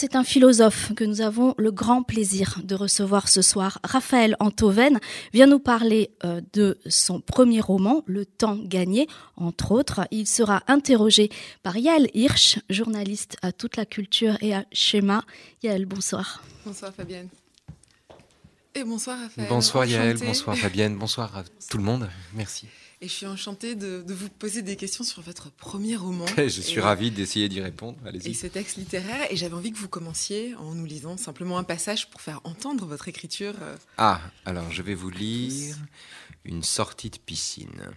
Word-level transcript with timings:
c'est 0.00 0.16
un 0.16 0.24
philosophe 0.24 0.94
que 0.94 1.04
nous 1.04 1.20
avons 1.20 1.54
le 1.58 1.70
grand 1.70 2.02
plaisir 2.02 2.58
de 2.64 2.74
recevoir 2.74 3.28
ce 3.28 3.42
soir. 3.42 3.78
Raphaël 3.84 4.34
Antoven 4.40 4.98
vient 5.34 5.46
nous 5.46 5.58
parler 5.58 6.10
euh, 6.24 6.40
de 6.54 6.78
son 6.86 7.20
premier 7.20 7.60
roman, 7.60 8.02
Le 8.06 8.24
temps 8.24 8.56
gagné, 8.56 9.08
entre 9.36 9.72
autres. 9.72 10.08
Il 10.10 10.26
sera 10.26 10.62
interrogé 10.68 11.28
par 11.62 11.76
Yael 11.76 12.08
Hirsch, 12.14 12.60
journaliste 12.70 13.36
à 13.42 13.52
Toute 13.52 13.76
la 13.76 13.84
Culture 13.84 14.38
et 14.40 14.54
à 14.54 14.64
Schéma. 14.72 15.22
Yael, 15.62 15.84
bonsoir. 15.84 16.42
Bonsoir 16.64 16.94
Fabienne. 16.94 17.28
Et 18.74 18.84
bonsoir 18.84 19.18
Raphaël. 19.18 19.48
Bonsoir 19.50 19.84
Yael, 19.84 20.16
bonsoir 20.16 20.56
Fabienne, 20.56 20.96
bonsoir 20.96 21.36
à 21.36 21.44
tout 21.68 21.76
le 21.76 21.84
monde. 21.84 22.08
Merci. 22.32 22.68
Et 23.02 23.08
je 23.08 23.12
suis 23.14 23.26
enchantée 23.26 23.76
de, 23.76 24.04
vous 24.06 24.28
poser 24.28 24.60
des 24.60 24.76
questions 24.76 25.04
sur 25.04 25.22
votre 25.22 25.50
premier 25.50 25.96
roman. 25.96 26.26
je 26.36 26.48
suis 26.48 26.80
ravie 26.80 27.10
d'essayer 27.10 27.48
d'y 27.48 27.62
répondre. 27.62 27.98
Et 28.12 28.34
ce 28.34 28.46
texte 28.46 28.76
littéraire. 28.76 29.26
Et 29.30 29.36
j'avais 29.36 29.54
envie 29.54 29.72
que 29.72 29.78
vous 29.78 29.88
commenciez 29.88 30.54
en 30.56 30.74
nous 30.74 30.84
lisant 30.84 31.16
simplement 31.16 31.56
un 31.56 31.64
passage 31.64 32.10
pour 32.10 32.20
faire 32.20 32.40
entendre 32.44 32.84
votre 32.84 33.08
écriture. 33.08 33.54
Euh. 33.62 33.76
Ah, 33.96 34.20
alors 34.44 34.70
je 34.70 34.82
vais 34.82 34.94
vous 34.94 35.08
lire 35.08 35.76
une 36.44 36.62
sortie 36.62 37.08
de 37.08 37.16
piscine. 37.16 37.90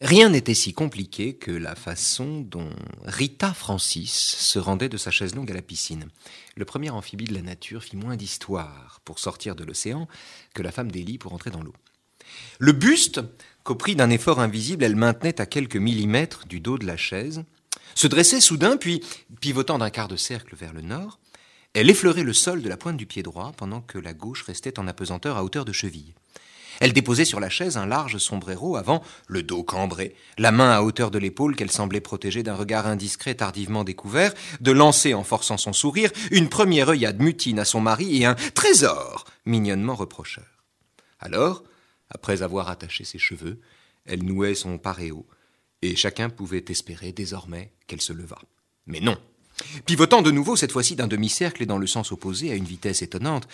Rien 0.00 0.30
n'était 0.30 0.54
si 0.54 0.72
compliqué 0.72 1.36
que 1.36 1.52
la 1.52 1.76
façon 1.76 2.40
dont 2.40 2.70
Rita 3.04 3.54
Francis 3.54 4.12
se 4.12 4.58
rendait 4.58 4.88
de 4.88 4.96
sa 4.96 5.12
chaise 5.12 5.36
longue 5.36 5.52
à 5.52 5.54
la 5.54 5.62
piscine. 5.62 6.08
Le 6.56 6.64
premier 6.64 6.90
amphibie 6.90 7.26
de 7.26 7.34
la 7.34 7.42
nature 7.42 7.84
fit 7.84 7.96
moins 7.96 8.16
d'histoire 8.16 9.00
pour 9.04 9.20
sortir 9.20 9.54
de 9.54 9.62
l'océan 9.62 10.08
que 10.52 10.62
la 10.62 10.72
femme 10.72 10.90
d'Élie 10.90 11.18
pour 11.18 11.32
entrer 11.32 11.50
dans 11.50 11.62
l'eau. 11.62 11.74
Le 12.58 12.72
buste, 12.72 13.20
qu'au 13.64 13.74
prix 13.74 13.96
d'un 13.96 14.10
effort 14.10 14.40
invisible, 14.40 14.84
elle 14.84 14.96
maintenait 14.96 15.40
à 15.40 15.46
quelques 15.46 15.76
millimètres 15.76 16.46
du 16.46 16.60
dos 16.60 16.78
de 16.78 16.86
la 16.86 16.96
chaise, 16.96 17.44
se 17.94 18.06
dressait 18.06 18.40
soudain, 18.40 18.76
puis, 18.76 19.02
pivotant 19.40 19.78
d'un 19.78 19.90
quart 19.90 20.08
de 20.08 20.16
cercle 20.16 20.56
vers 20.56 20.72
le 20.72 20.82
nord, 20.82 21.18
elle 21.74 21.90
effleurait 21.90 22.24
le 22.24 22.32
sol 22.32 22.62
de 22.62 22.68
la 22.68 22.76
pointe 22.76 22.96
du 22.96 23.06
pied 23.06 23.22
droit 23.22 23.52
pendant 23.56 23.80
que 23.80 23.98
la 23.98 24.12
gauche 24.12 24.42
restait 24.42 24.78
en 24.78 24.88
apesanteur 24.88 25.36
à 25.36 25.44
hauteur 25.44 25.64
de 25.64 25.72
cheville. 25.72 26.14
Elle 26.80 26.94
déposait 26.94 27.26
sur 27.26 27.40
la 27.40 27.50
chaise 27.50 27.76
un 27.76 27.86
large 27.86 28.16
sombrero 28.16 28.76
avant, 28.76 29.02
le 29.26 29.42
dos 29.42 29.62
cambré, 29.62 30.16
la 30.38 30.50
main 30.50 30.70
à 30.70 30.80
hauteur 30.80 31.10
de 31.10 31.18
l'épaule 31.18 31.54
qu'elle 31.54 31.70
semblait 31.70 32.00
protéger 32.00 32.42
d'un 32.42 32.54
regard 32.54 32.86
indiscret 32.86 33.34
tardivement 33.34 33.84
découvert, 33.84 34.32
de 34.60 34.72
lancer 34.72 35.12
en 35.12 35.22
forçant 35.22 35.58
son 35.58 35.74
sourire 35.74 36.10
une 36.30 36.48
première 36.48 36.88
œillade 36.88 37.20
mutine 37.20 37.58
à 37.58 37.66
son 37.66 37.80
mari 37.80 38.22
et 38.22 38.24
un 38.24 38.34
trésor 38.54 39.26
mignonnement 39.44 39.94
reprocheur. 39.94 40.64
Alors, 41.20 41.62
après 42.10 42.42
avoir 42.42 42.68
attaché 42.68 43.04
ses 43.04 43.18
cheveux, 43.18 43.60
elle 44.06 44.24
nouait 44.24 44.54
son 44.54 44.78
paréo, 44.78 45.26
et 45.82 45.96
chacun 45.96 46.30
pouvait 46.30 46.64
espérer 46.68 47.12
désormais 47.12 47.72
qu'elle 47.86 48.00
se 48.00 48.12
levât. 48.12 48.42
Mais 48.86 49.00
non. 49.00 49.18
Pivotant 49.84 50.22
de 50.22 50.30
nouveau, 50.30 50.56
cette 50.56 50.72
fois-ci 50.72 50.96
d'un 50.96 51.06
demi-cercle 51.06 51.62
et 51.62 51.66
dans 51.66 51.78
le 51.78 51.86
sens 51.86 52.12
opposé 52.12 52.50
à 52.50 52.54
une 52.54 52.64
vitesse 52.64 53.02
étonnante, 53.02 53.46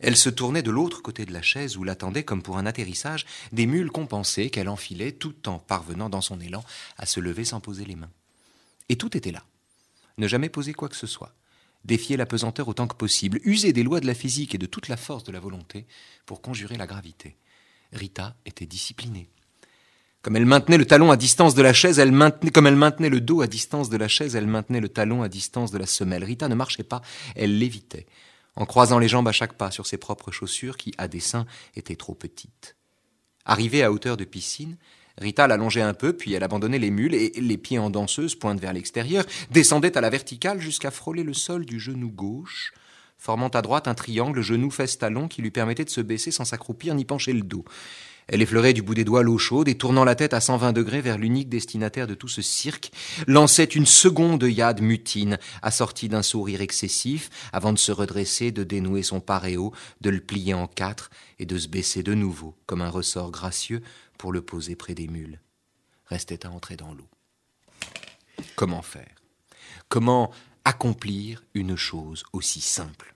elle 0.00 0.16
se 0.16 0.28
tournait 0.28 0.62
de 0.62 0.70
l'autre 0.70 1.02
côté 1.02 1.24
de 1.24 1.32
la 1.32 1.42
chaise 1.42 1.76
où 1.76 1.84
l'attendaient 1.84 2.24
comme 2.24 2.42
pour 2.42 2.58
un 2.58 2.66
atterrissage 2.66 3.24
des 3.52 3.66
mules 3.66 3.90
compensées 3.90 4.50
qu'elle 4.50 4.68
enfilait 4.68 5.12
tout 5.12 5.48
en 5.48 5.58
parvenant 5.58 6.10
dans 6.10 6.20
son 6.20 6.40
élan 6.40 6.64
à 6.98 7.06
se 7.06 7.20
lever 7.20 7.44
sans 7.44 7.60
poser 7.60 7.84
les 7.84 7.96
mains. 7.96 8.10
Et 8.88 8.96
tout 8.96 9.16
était 9.16 9.32
là. 9.32 9.44
Ne 10.18 10.28
jamais 10.28 10.48
poser 10.48 10.74
quoi 10.74 10.88
que 10.88 10.96
ce 10.96 11.06
soit. 11.06 11.34
Défier 11.84 12.16
la 12.16 12.26
pesanteur 12.26 12.68
autant 12.68 12.86
que 12.86 12.96
possible, 12.96 13.40
user 13.44 13.72
des 13.72 13.82
lois 13.82 14.00
de 14.00 14.06
la 14.06 14.14
physique 14.14 14.54
et 14.54 14.58
de 14.58 14.66
toute 14.66 14.88
la 14.88 14.96
force 14.96 15.24
de 15.24 15.32
la 15.32 15.40
volonté 15.40 15.86
pour 16.26 16.40
conjurer 16.40 16.76
la 16.76 16.86
gravité. 16.86 17.36
Rita 17.94 18.36
était 18.44 18.66
disciplinée. 18.66 19.28
Comme 20.22 20.36
elle 20.36 20.46
maintenait 20.46 20.78
le 20.78 20.86
talon 20.86 21.10
à 21.10 21.16
distance 21.16 21.54
de 21.54 21.62
la 21.62 21.74
chaise, 21.74 21.98
elle 21.98 22.12
maintenait, 22.12 22.50
comme 22.50 22.66
elle 22.66 22.76
maintenait 22.76 23.10
le 23.10 23.20
dos 23.20 23.42
à 23.42 23.46
distance 23.46 23.90
de 23.90 23.96
la 23.96 24.08
chaise, 24.08 24.34
elle 24.34 24.46
maintenait 24.46 24.80
le 24.80 24.88
talon 24.88 25.22
à 25.22 25.28
distance 25.28 25.70
de 25.70 25.78
la 25.78 25.86
semelle. 25.86 26.24
Rita 26.24 26.48
ne 26.48 26.54
marchait 26.54 26.82
pas, 26.82 27.02
elle 27.36 27.58
l'évitait, 27.58 28.06
en 28.56 28.64
croisant 28.64 28.98
les 28.98 29.08
jambes 29.08 29.28
à 29.28 29.32
chaque 29.32 29.52
pas 29.52 29.70
sur 29.70 29.86
ses 29.86 29.98
propres 29.98 30.30
chaussures 30.30 30.78
qui, 30.78 30.94
à 30.96 31.08
dessein, 31.08 31.46
étaient 31.76 31.96
trop 31.96 32.14
petites. 32.14 32.76
Arrivée 33.44 33.82
à 33.82 33.92
hauteur 33.92 34.16
de 34.16 34.24
piscine, 34.24 34.78
Rita 35.18 35.46
l'allongeait 35.46 35.82
un 35.82 35.94
peu, 35.94 36.14
puis 36.14 36.32
elle 36.32 36.42
abandonnait 36.42 36.78
les 36.78 36.90
mules 36.90 37.14
et, 37.14 37.32
les 37.36 37.58
pieds 37.58 37.78
en 37.78 37.90
danseuse, 37.90 38.34
pointe 38.34 38.60
vers 38.60 38.72
l'extérieur, 38.72 39.24
descendait 39.50 39.96
à 39.96 40.00
la 40.00 40.10
verticale 40.10 40.60
jusqu'à 40.60 40.90
frôler 40.90 41.22
le 41.22 41.34
sol 41.34 41.66
du 41.66 41.78
genou 41.78 42.10
gauche, 42.10 42.72
formant 43.24 43.48
à 43.48 43.62
droite 43.62 43.88
un 43.88 43.94
triangle 43.94 44.42
genou-fesse-talon 44.42 45.28
qui 45.28 45.40
lui 45.40 45.50
permettait 45.50 45.86
de 45.86 45.90
se 45.90 46.02
baisser 46.02 46.30
sans 46.30 46.44
s'accroupir 46.44 46.94
ni 46.94 47.06
pencher 47.06 47.32
le 47.32 47.40
dos. 47.40 47.64
Elle 48.28 48.42
effleurait 48.42 48.74
du 48.74 48.82
bout 48.82 48.92
des 48.92 49.04
doigts 49.04 49.22
l'eau 49.22 49.38
chaude 49.38 49.66
et 49.66 49.78
tournant 49.78 50.04
la 50.04 50.14
tête 50.14 50.34
à 50.34 50.42
120 50.42 50.74
degrés 50.74 51.00
vers 51.00 51.16
l'unique 51.16 51.48
destinataire 51.48 52.06
de 52.06 52.14
tout 52.14 52.28
ce 52.28 52.42
cirque, 52.42 52.92
lançait 53.26 53.64
une 53.64 53.86
seconde 53.86 54.42
yade 54.42 54.82
mutine, 54.82 55.38
assortie 55.62 56.10
d'un 56.10 56.20
sourire 56.20 56.60
excessif, 56.60 57.30
avant 57.54 57.72
de 57.72 57.78
se 57.78 57.92
redresser, 57.92 58.52
de 58.52 58.62
dénouer 58.62 59.02
son 59.02 59.20
paréo, 59.20 59.72
de 60.02 60.10
le 60.10 60.20
plier 60.20 60.52
en 60.52 60.66
quatre 60.66 61.08
et 61.38 61.46
de 61.46 61.56
se 61.56 61.68
baisser 61.68 62.02
de 62.02 62.12
nouveau, 62.12 62.54
comme 62.66 62.82
un 62.82 62.90
ressort 62.90 63.30
gracieux, 63.30 63.82
pour 64.18 64.32
le 64.32 64.42
poser 64.42 64.76
près 64.76 64.94
des 64.94 65.08
mules. 65.08 65.40
Restait 66.04 66.44
à 66.44 66.50
entrer 66.50 66.76
dans 66.76 66.92
l'eau. 66.92 67.08
Comment 68.54 68.82
faire? 68.82 69.14
Comment 69.88 70.30
accomplir 70.66 71.42
une 71.54 71.76
chose 71.76 72.22
aussi 72.34 72.60
simple? 72.60 73.13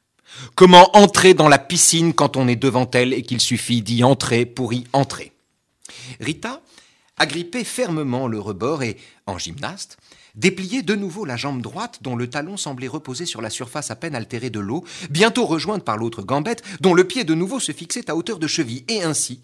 Comment 0.54 0.96
entrer 0.96 1.34
dans 1.34 1.48
la 1.48 1.58
piscine 1.58 2.12
quand 2.12 2.36
on 2.36 2.48
est 2.48 2.56
devant 2.56 2.88
elle 2.92 3.12
et 3.12 3.22
qu'il 3.22 3.40
suffit 3.40 3.82
d'y 3.82 4.04
entrer 4.04 4.46
pour 4.46 4.72
y 4.72 4.84
entrer? 4.92 5.32
Rita 6.20 6.60
agrippait 7.16 7.64
fermement 7.64 8.28
le 8.28 8.38
rebord 8.38 8.82
et, 8.82 8.96
en 9.26 9.38
gymnaste, 9.38 9.98
dépliait 10.34 10.82
de 10.82 10.94
nouveau 10.94 11.24
la 11.24 11.36
jambe 11.36 11.60
droite 11.60 11.98
dont 12.02 12.14
le 12.14 12.30
talon 12.30 12.56
semblait 12.56 12.86
reposer 12.86 13.26
sur 13.26 13.42
la 13.42 13.50
surface 13.50 13.90
à 13.90 13.96
peine 13.96 14.14
altérée 14.14 14.50
de 14.50 14.60
l'eau, 14.60 14.84
bientôt 15.10 15.44
rejointe 15.44 15.84
par 15.84 15.96
l'autre 15.96 16.22
gambette 16.22 16.62
dont 16.80 16.94
le 16.94 17.04
pied 17.04 17.24
de 17.24 17.34
nouveau 17.34 17.58
se 17.58 17.72
fixait 17.72 18.08
à 18.08 18.14
hauteur 18.14 18.38
de 18.38 18.46
cheville, 18.46 18.84
et 18.88 19.02
ainsi, 19.02 19.40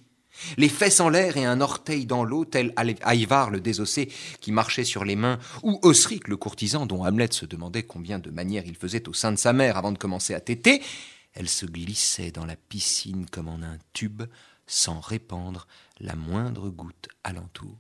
les 0.57 0.69
fesses 0.69 1.01
en 1.01 1.09
l'air 1.09 1.37
et 1.37 1.45
un 1.45 1.61
orteil 1.61 2.07
dans 2.07 2.25
l'eau, 2.25 2.45
tel 2.45 2.73
Aïvar 2.77 3.51
le 3.51 3.61
désossé 3.61 4.11
qui 4.41 4.53
marchait 4.53 4.85
sur 4.85 5.05
les 5.05 5.17
mains, 5.17 5.39
ou 5.63 5.79
Osric 5.83 6.29
le 6.29 6.37
courtisan 6.37 6.87
dont 6.87 7.05
Hamlet 7.05 7.33
se 7.33 7.47
demandait 7.47 7.83
combien 7.83 8.19
de 8.19 8.31
manières 8.31 8.67
il 8.67 8.77
faisait 8.77 9.09
au 9.09 9.13
sein 9.13 9.33
de 9.33 9.39
sa 9.39 9.53
mère 9.53 9.77
avant 9.77 9.93
de 9.93 9.99
commencer 9.99 10.35
à 10.35 10.41
téter, 10.41 10.83
elle 11.33 11.49
se 11.49 11.67
glissait 11.67 12.31
dans 12.31 12.47
la 12.47 12.57
piscine 12.57 13.27
comme 13.27 13.49
en 13.49 13.63
un 13.63 13.79
tube, 13.93 14.23
sans 14.67 15.01
répandre 15.01 15.67
la 16.01 16.15
moindre 16.15 16.71
goutte 16.71 17.09
alentour. 17.23 17.77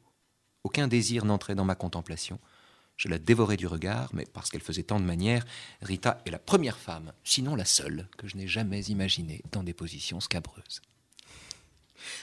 Aucun 0.65 0.88
désir 0.88 1.25
n'entrait 1.25 1.54
dans 1.54 1.65
ma 1.65 1.75
contemplation. 1.75 2.38
Je 2.97 3.09
la 3.09 3.19
dévorais 3.19 3.56
du 3.56 3.66
regard, 3.66 4.10
mais 4.12 4.26
parce 4.32 4.50
qu'elle 4.50 4.62
faisait 4.62 4.84
tant 4.84 5.00
de 5.00 5.04
manières, 5.04 5.44
Rita 5.82 6.21
est 6.26 6.31
la 6.31 6.38
première 6.38 6.78
femme, 6.78 7.12
sinon 7.25 7.56
la 7.56 7.65
seule, 7.65 8.09
que 8.16 8.28
je 8.28 8.36
n'ai 8.36 8.47
jamais 8.47 8.82
imaginée 8.84 9.42
dans 9.53 9.62
des 9.62 9.75
positions 9.75 10.21
scabreuses. 10.21 10.81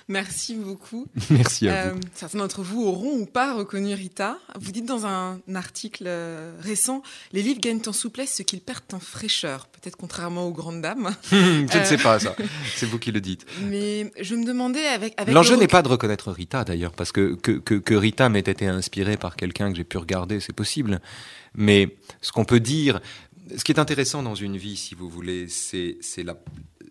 Merci 0.07 0.55
beaucoup. 0.55 1.07
Merci 1.29 1.67
à 1.67 1.89
vous. 1.89 1.97
Euh, 1.97 2.01
certains 2.13 2.39
d'entre 2.39 2.61
vous 2.61 2.83
auront 2.83 3.19
ou 3.19 3.25
pas 3.25 3.53
reconnu 3.53 3.93
Rita. 3.93 4.37
Vous 4.59 4.71
dites 4.71 4.85
dans 4.85 5.05
un 5.05 5.39
article 5.53 6.05
euh, 6.07 6.53
récent, 6.59 7.01
les 7.33 7.41
livres 7.41 7.59
gagnent 7.59 7.81
en 7.87 7.93
souplesse 7.93 8.35
ce 8.35 8.43
qu'ils 8.43 8.61
perdent 8.61 8.93
en 8.93 8.99
fraîcheur. 8.99 9.67
Peut-être 9.67 9.95
contrairement 9.95 10.45
aux 10.45 10.51
grandes 10.51 10.81
dames. 10.81 11.15
je 11.31 11.77
ne 11.77 11.85
sais 11.85 11.97
pas 11.97 12.19
ça. 12.19 12.35
C'est 12.75 12.85
vous 12.85 12.99
qui 12.99 13.11
le 13.11 13.21
dites. 13.21 13.45
Mais 13.63 14.11
je 14.19 14.35
me 14.35 14.45
demandais 14.45 14.85
avec. 14.87 15.13
avec 15.19 15.33
L'enjeu 15.33 15.55
n'est 15.55 15.67
pas 15.67 15.81
de 15.81 15.87
reconnaître 15.87 16.31
Rita 16.31 16.63
d'ailleurs, 16.63 16.93
parce 16.93 17.11
que 17.11 17.35
que, 17.35 17.51
que, 17.51 17.75
que 17.75 17.93
Rita 17.93 18.29
m'ait 18.29 18.39
été 18.39 18.67
inspirée 18.67 19.17
par 19.17 19.35
quelqu'un 19.35 19.71
que 19.71 19.77
j'ai 19.77 19.83
pu 19.83 19.97
regarder, 19.97 20.39
c'est 20.39 20.53
possible. 20.53 21.01
Mais 21.55 21.95
ce 22.21 22.31
qu'on 22.31 22.45
peut 22.45 22.59
dire, 22.59 23.01
ce 23.55 23.63
qui 23.63 23.71
est 23.71 23.79
intéressant 23.79 24.23
dans 24.23 24.35
une 24.35 24.57
vie, 24.57 24.77
si 24.77 24.95
vous 24.95 25.09
voulez, 25.09 25.47
c'est 25.47 25.97
la, 26.23 26.35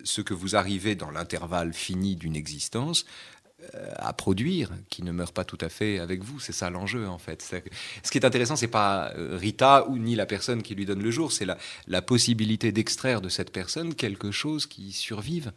ce 0.04 0.20
que 0.20 0.34
vous 0.34 0.56
arrivez 0.56 0.94
dans 0.94 1.10
l'intervalle 1.10 1.72
fini 1.72 2.16
d'une 2.16 2.36
existence 2.36 3.04
euh, 3.74 3.92
à 3.96 4.12
produire, 4.12 4.70
qui 4.88 5.02
ne 5.02 5.12
meurt 5.12 5.34
pas 5.34 5.44
tout 5.44 5.58
à 5.60 5.68
fait 5.68 5.98
avec 5.98 6.22
vous. 6.22 6.40
C'est 6.40 6.52
ça 6.52 6.70
l'enjeu, 6.70 7.06
en 7.06 7.18
fait. 7.18 7.42
Ce 8.02 8.10
qui 8.10 8.18
est 8.18 8.24
intéressant, 8.24 8.56
c'est 8.56 8.68
pas 8.68 9.12
euh, 9.16 9.36
Rita 9.36 9.86
ou 9.88 9.98
ni 9.98 10.14
la 10.14 10.26
personne 10.26 10.62
qui 10.62 10.74
lui 10.74 10.86
donne 10.86 11.02
le 11.02 11.10
jour, 11.10 11.30
c'est 11.32 11.44
la, 11.44 11.58
la 11.86 12.02
possibilité 12.02 12.72
d'extraire 12.72 13.20
de 13.20 13.28
cette 13.28 13.52
personne 13.52 13.94
quelque 13.94 14.30
chose 14.30 14.66
qui 14.66 14.92
survive. 14.92 15.52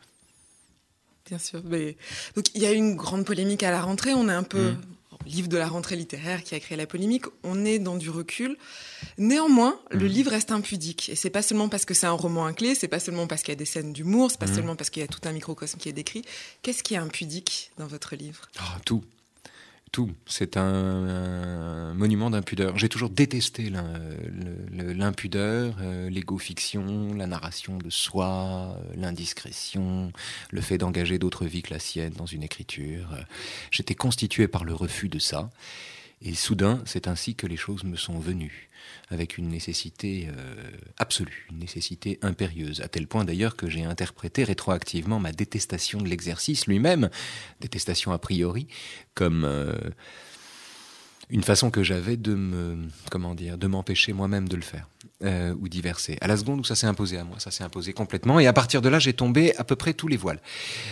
Bien 1.25 1.39
sûr. 1.39 1.61
Mais... 1.63 1.95
Donc, 2.35 2.53
il 2.55 2.61
y 2.61 2.65
a 2.65 2.73
eu 2.73 2.75
une 2.75 2.95
grande 2.95 3.25
polémique 3.25 3.63
à 3.63 3.71
la 3.71 3.81
rentrée. 3.81 4.13
On 4.13 4.27
est 4.27 4.33
un 4.33 4.43
peu, 4.43 4.71
mmh 4.71 4.81
livre 5.25 5.47
de 5.47 5.57
la 5.57 5.67
rentrée 5.67 5.95
littéraire 5.95 6.43
qui 6.43 6.55
a 6.55 6.59
créé 6.59 6.77
la 6.77 6.87
polémique, 6.87 7.25
on 7.43 7.65
est 7.65 7.79
dans 7.79 7.95
du 7.95 8.09
recul. 8.09 8.57
Néanmoins, 9.17 9.79
le 9.91 10.05
mmh. 10.05 10.07
livre 10.07 10.31
reste 10.31 10.51
impudique. 10.51 11.09
Et 11.09 11.15
c'est 11.15 11.29
pas 11.29 11.41
seulement 11.41 11.69
parce 11.69 11.85
que 11.85 11.93
c'est 11.93 12.07
un 12.07 12.11
roman 12.11 12.45
à 12.45 12.53
clé, 12.53 12.75
c'est 12.75 12.87
pas 12.87 12.99
seulement 12.99 13.27
parce 13.27 13.41
qu'il 13.41 13.51
y 13.51 13.57
a 13.57 13.57
des 13.57 13.65
scènes 13.65 13.93
d'humour, 13.93 14.31
c'est 14.31 14.39
pas 14.39 14.47
mmh. 14.47 14.55
seulement 14.55 14.75
parce 14.75 14.89
qu'il 14.89 15.01
y 15.01 15.03
a 15.03 15.07
tout 15.07 15.21
un 15.25 15.31
microcosme 15.31 15.77
qui 15.77 15.89
est 15.89 15.93
décrit. 15.93 16.23
Qu'est-ce 16.61 16.83
qui 16.83 16.93
est 16.93 16.97
impudique 16.97 17.71
dans 17.77 17.87
votre 17.87 18.15
livre? 18.15 18.49
Ah, 18.59 18.77
Tout 18.85 19.03
tout. 19.93 20.11
C'est 20.25 20.57
un, 20.57 21.93
monument 21.93 22.31
d'impudeur. 22.31 22.77
J'ai 22.77 22.89
toujours 22.89 23.11
détesté 23.11 23.71
l'impudeur, 24.71 25.75
euh, 25.79 26.09
l'égo-fiction, 26.09 27.13
la 27.13 27.27
narration 27.27 27.77
de 27.77 27.89
soi, 27.91 28.75
euh, 28.75 28.93
l'indiscrétion, 28.97 30.11
le 30.49 30.61
fait 30.61 30.79
d'engager 30.79 31.19
d'autres 31.19 31.45
vies 31.45 31.61
que 31.61 31.73
la 31.73 31.79
sienne 31.79 32.13
dans 32.13 32.25
une 32.25 32.41
écriture. 32.41 33.15
J'étais 33.69 33.93
constitué 33.93 34.47
par 34.47 34.65
le 34.65 34.73
refus 34.73 35.09
de 35.09 35.19
ça. 35.19 35.51
Et 36.25 36.35
soudain, 36.35 36.81
c'est 36.85 37.09
ainsi 37.09 37.35
que 37.35 37.47
les 37.47 37.57
choses 37.57 37.83
me 37.83 37.97
sont 37.97 38.17
venues, 38.17 38.69
avec 39.09 39.37
une 39.37 39.49
nécessité 39.49 40.29
euh, 40.29 40.71
absolue, 40.97 41.47
une 41.51 41.59
nécessité 41.59 42.17
impérieuse, 42.21 42.79
à 42.79 42.87
tel 42.87 43.07
point 43.07 43.25
d'ailleurs 43.25 43.57
que 43.57 43.69
j'ai 43.69 43.83
interprété 43.83 44.45
rétroactivement 44.45 45.19
ma 45.19 45.33
détestation 45.33 45.99
de 45.99 46.07
l'exercice 46.07 46.65
lui-même, 46.65 47.09
détestation 47.59 48.11
a 48.11 48.17
priori, 48.17 48.67
comme... 49.13 49.43
Euh, 49.43 49.73
une 51.29 51.43
façon 51.43 51.71
que 51.71 51.83
j'avais 51.83 52.17
de 52.17 52.35
me, 52.35 52.77
comment 53.09 53.33
de 53.33 53.67
m'empêcher 53.67 54.13
moi-même 54.13 54.47
de 54.47 54.55
le 54.55 54.61
faire 54.61 54.87
euh, 55.23 55.55
ou 55.59 55.69
d'y 55.69 55.81
verser. 55.81 56.17
À 56.21 56.27
la 56.27 56.37
seconde 56.37 56.59
où 56.59 56.63
ça 56.63 56.75
s'est 56.75 56.87
imposé 56.87 57.17
à 57.17 57.23
moi, 57.23 57.39
ça 57.39 57.51
s'est 57.51 57.63
imposé 57.63 57.93
complètement, 57.93 58.39
et 58.39 58.47
à 58.47 58.53
partir 58.53 58.81
de 58.81 58.89
là, 58.89 58.99
j'ai 58.99 59.13
tombé 59.13 59.55
à 59.57 59.63
peu 59.63 59.75
près 59.75 59.93
tous 59.93 60.07
les 60.07 60.17
voiles. 60.17 60.41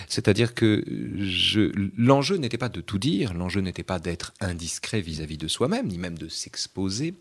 C'est-à-dire 0.07 0.53
que 0.53 0.83
je, 1.17 1.71
l'enjeu 1.97 2.37
n'était 2.37 2.57
pas 2.57 2.69
de 2.69 2.81
tout 2.81 2.97
dire, 2.97 3.33
l'enjeu 3.33 3.61
n'était 3.61 3.83
pas 3.83 3.99
d'être 3.99 4.33
indiscret 4.39 5.01
vis-à-vis 5.01 5.37
de 5.37 5.47
soi-même, 5.47 5.87
ni 5.87 5.97
même 5.97 6.17
de 6.17 6.27
s'exposer. 6.27 7.15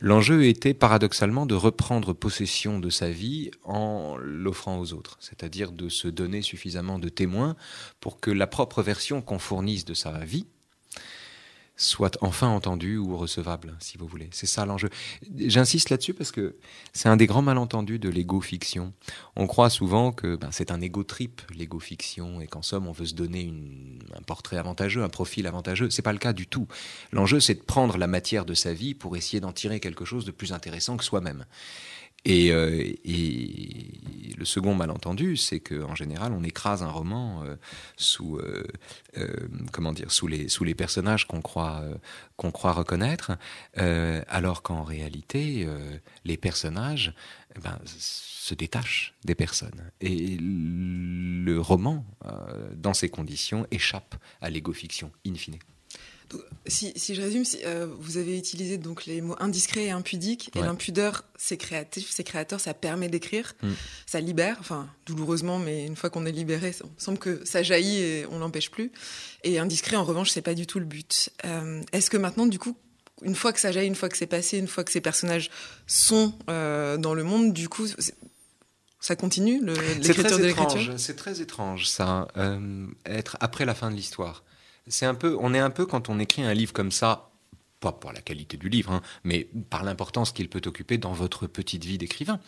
L'enjeu 0.00 0.44
était 0.44 0.74
paradoxalement 0.74 1.44
de 1.44 1.56
reprendre 1.56 2.12
possession 2.12 2.78
de 2.78 2.88
sa 2.88 3.10
vie 3.10 3.50
en 3.64 4.16
l'offrant 4.16 4.78
aux 4.78 4.92
autres, 4.92 5.16
c'est-à-dire 5.20 5.72
de 5.72 5.88
se 5.88 6.06
donner 6.06 6.42
suffisamment 6.42 7.00
de 7.00 7.08
témoins 7.08 7.56
pour 7.98 8.20
que 8.20 8.30
la 8.30 8.46
propre 8.46 8.82
version 8.82 9.22
qu'on 9.22 9.40
fournisse 9.40 9.84
de 9.84 9.94
sa 9.94 10.12
vie, 10.20 10.46
soit 11.78 12.18
enfin 12.20 12.48
entendu 12.48 12.98
ou 12.98 13.16
recevable, 13.16 13.76
si 13.78 13.96
vous 13.96 14.06
voulez. 14.06 14.28
C'est 14.32 14.46
ça 14.46 14.66
l'enjeu. 14.66 14.90
J'insiste 15.36 15.90
là-dessus 15.90 16.12
parce 16.12 16.32
que 16.32 16.56
c'est 16.92 17.08
un 17.08 17.16
des 17.16 17.26
grands 17.26 17.40
malentendus 17.40 18.00
de 18.00 18.08
l'ego-fiction. 18.08 18.92
On 19.36 19.46
croit 19.46 19.70
souvent 19.70 20.10
que 20.10 20.36
ben, 20.36 20.50
c'est 20.50 20.72
un 20.72 20.80
ego-trip, 20.80 21.40
l'ego-fiction, 21.54 22.40
et 22.40 22.48
qu'en 22.48 22.62
somme, 22.62 22.88
on 22.88 22.92
veut 22.92 23.06
se 23.06 23.14
donner 23.14 23.52
un 24.12 24.22
portrait 24.22 24.56
avantageux, 24.56 25.04
un 25.04 25.08
profil 25.08 25.46
avantageux. 25.46 25.88
C'est 25.88 26.02
pas 26.02 26.12
le 26.12 26.18
cas 26.18 26.32
du 26.32 26.48
tout. 26.48 26.66
L'enjeu, 27.12 27.38
c'est 27.38 27.54
de 27.54 27.62
prendre 27.62 27.96
la 27.96 28.08
matière 28.08 28.44
de 28.44 28.54
sa 28.54 28.74
vie 28.74 28.94
pour 28.94 29.16
essayer 29.16 29.40
d'en 29.40 29.52
tirer 29.52 29.78
quelque 29.78 30.04
chose 30.04 30.24
de 30.24 30.32
plus 30.32 30.52
intéressant 30.52 30.96
que 30.96 31.04
soi-même. 31.04 31.44
Euh, 32.26 32.92
et, 33.04 33.92
le 34.36 34.44
second 34.44 34.72
malentendu, 34.72 35.36
c'est 35.36 35.58
qu'en 35.58 35.96
général, 35.96 36.32
on 36.32 36.44
écrase 36.44 36.84
un 36.84 36.90
roman 36.90 37.42
euh, 37.42 37.56
sous, 37.96 38.38
euh, 38.38 38.64
comment 39.72 39.92
dire, 39.92 40.12
sous 40.12 40.28
les, 40.28 40.74
personnages 40.76 41.26
qu'on 41.26 41.40
croit, 41.40 41.82
croit 42.36 42.72
reconnaître, 42.72 43.32
alors 43.74 44.62
qu'en 44.62 44.84
réalité, 44.84 45.66
les 46.24 46.36
personnages 46.36 47.14
eh 47.56 47.58
ben, 47.58 47.80
se 47.84 48.54
détachent 48.54 49.14
des 49.24 49.34
personnes. 49.34 49.90
Et 50.00 50.36
le 50.38 51.58
roman, 51.58 52.06
dans 52.76 52.94
ces 52.94 53.08
conditions, 53.08 53.66
échappe 53.72 54.14
à 54.40 54.50
l'égo-fiction, 54.50 55.10
in 55.26 55.34
fine. 55.34 55.58
Si, 56.66 56.92
je 57.14 57.22
résume, 57.22 57.44
euh, 57.64 57.86
vous 57.98 58.18
avez 58.18 58.36
utilisé 58.36 58.76
donc 58.76 59.06
les 59.06 59.22
mots 59.22 59.36
indiscret 59.40 59.84
et 59.84 59.90
impudique, 59.90 60.50
et 60.54 60.60
l'impudeur, 60.60 61.24
c'est 61.38 61.56
créatif, 61.56 62.10
c'est 62.10 62.24
créateur, 62.24 62.60
ça 62.60 62.74
permet 62.74 63.08
d'écrire, 63.08 63.54
mm. 63.62 63.70
ça 64.04 64.20
libère, 64.20 64.56
enfin 64.60 64.86
douloureusement, 65.06 65.58
mais 65.58 65.86
une 65.86 65.96
fois 65.96 66.10
qu'on 66.10 66.26
est 66.26 66.32
libéré, 66.32 66.72
ça 66.72 66.84
semble 66.98 67.18
que 67.18 67.42
ça 67.46 67.62
jaillit 67.62 68.00
et 68.00 68.26
on 68.30 68.38
l'empêche 68.38 68.70
plus. 68.70 68.92
Et 69.44 69.58
indiscret, 69.58 69.96
en 69.96 70.04
revanche, 70.04 70.30
c'est 70.30 70.42
pas 70.42 70.54
du 70.54 70.66
tout 70.66 70.78
le 70.78 70.84
but. 70.84 71.30
Euh, 71.46 71.80
est-ce 71.92 72.10
que 72.10 72.18
maintenant, 72.18 72.46
du 72.46 72.58
coup, 72.58 72.76
une 73.22 73.34
fois 73.34 73.54
que 73.54 73.60
ça 73.60 73.72
jaillit, 73.72 73.88
une 73.88 73.94
fois 73.94 74.10
que 74.10 74.18
c'est 74.18 74.26
passé, 74.26 74.58
une 74.58 74.68
fois 74.68 74.84
que 74.84 74.92
ces 74.92 75.00
personnages 75.00 75.50
sont 75.86 76.34
euh, 76.50 76.98
dans 76.98 77.14
le 77.14 77.24
monde, 77.24 77.54
du 77.54 77.70
coup, 77.70 77.86
ça 79.00 79.16
continue 79.16 79.64
l'écriture 80.02 80.38
de 80.38 80.44
l'écriture? 80.44 80.98
C'est 80.98 81.16
très 81.16 81.40
étrange, 81.40 81.88
ça, 81.88 82.28
être 83.06 83.38
après 83.40 83.64
la 83.64 83.74
fin 83.74 83.90
de 83.90 83.96
l'histoire 83.96 84.44
c'est 84.88 85.06
un 85.06 85.14
peu, 85.14 85.36
on 85.40 85.54
est 85.54 85.58
un 85.58 85.70
peu 85.70 85.86
quand 85.86 86.08
on 86.08 86.18
écrit 86.18 86.42
un 86.42 86.54
livre 86.54 86.72
comme 86.72 86.92
ça, 86.92 87.30
pas 87.80 87.92
pour 87.92 88.12
la 88.12 88.20
qualité 88.20 88.56
du 88.56 88.68
livre, 88.68 88.92
hein, 88.92 89.02
mais 89.24 89.48
par 89.70 89.84
l'importance 89.84 90.32
qu'il 90.32 90.48
peut 90.48 90.62
occuper 90.66 90.98
dans 90.98 91.12
votre 91.12 91.46
petite 91.46 91.84
vie 91.84 91.98
d'écrivain. 91.98 92.40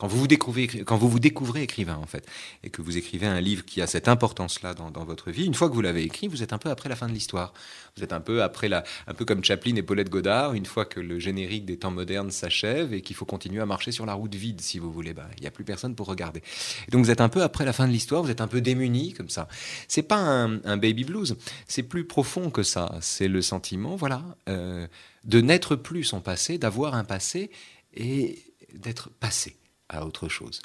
Quand 0.00 0.06
vous 0.06 0.16
vous 0.16 0.26
découvrez, 0.26 0.66
quand 0.66 0.96
vous 0.96 1.10
vous 1.10 1.18
découvrez 1.18 1.62
écrivain, 1.62 1.96
en 1.96 2.06
fait, 2.06 2.26
et 2.64 2.70
que 2.70 2.80
vous 2.80 2.96
écrivez 2.96 3.26
un 3.26 3.38
livre 3.38 3.66
qui 3.66 3.82
a 3.82 3.86
cette 3.86 4.08
importance-là 4.08 4.72
dans, 4.72 5.04
votre 5.04 5.30
vie, 5.30 5.44
une 5.44 5.52
fois 5.52 5.68
que 5.68 5.74
vous 5.74 5.82
l'avez 5.82 6.02
écrit, 6.02 6.26
vous 6.26 6.42
êtes 6.42 6.54
un 6.54 6.58
peu 6.58 6.70
après 6.70 6.88
la 6.88 6.96
fin 6.96 7.06
de 7.06 7.12
l'histoire. 7.12 7.52
Vous 7.98 8.02
êtes 8.02 8.14
un 8.14 8.22
peu 8.22 8.42
après 8.42 8.70
la, 8.70 8.82
un 9.06 9.12
peu 9.12 9.26
comme 9.26 9.44
Chaplin 9.44 9.76
et 9.76 9.82
Paulette 9.82 10.08
Godard, 10.08 10.54
une 10.54 10.64
fois 10.64 10.86
que 10.86 11.00
le 11.00 11.18
générique 11.18 11.66
des 11.66 11.76
temps 11.76 11.90
modernes 11.90 12.30
s'achève 12.30 12.94
et 12.94 13.02
qu'il 13.02 13.14
faut 13.14 13.26
continuer 13.26 13.60
à 13.60 13.66
marcher 13.66 13.92
sur 13.92 14.06
la 14.06 14.14
route 14.14 14.34
vide, 14.34 14.62
si 14.62 14.78
vous 14.78 14.90
voulez. 14.90 15.12
Bah, 15.12 15.28
il 15.36 15.42
n'y 15.42 15.46
a 15.46 15.50
plus 15.50 15.64
personne 15.64 15.94
pour 15.94 16.06
regarder. 16.06 16.42
donc 16.90 17.04
vous 17.04 17.10
êtes 17.10 17.20
un 17.20 17.28
peu 17.28 17.42
après 17.42 17.66
la 17.66 17.74
fin 17.74 17.86
de 17.86 17.92
l'histoire, 17.92 18.22
vous 18.22 18.30
êtes 18.30 18.40
un 18.40 18.48
peu 18.48 18.62
démuni 18.62 19.12
comme 19.12 19.28
ça. 19.28 19.48
C'est 19.86 20.02
pas 20.02 20.16
un, 20.16 20.78
baby 20.78 21.04
blues, 21.04 21.36
c'est 21.68 21.82
plus 21.82 22.06
profond 22.06 22.48
que 22.48 22.62
ça. 22.62 22.96
C'est 23.02 23.28
le 23.28 23.42
sentiment, 23.42 23.96
voilà, 23.96 24.24
euh, 24.48 24.86
de 25.24 25.42
n'être 25.42 25.76
plus 25.76 26.04
son 26.04 26.22
passé, 26.22 26.56
d'avoir 26.56 26.94
un 26.94 27.04
passé 27.04 27.50
et 27.92 28.38
d'être 28.72 29.10
passé 29.10 29.59
à 29.90 30.06
autre 30.06 30.28
chose. 30.28 30.62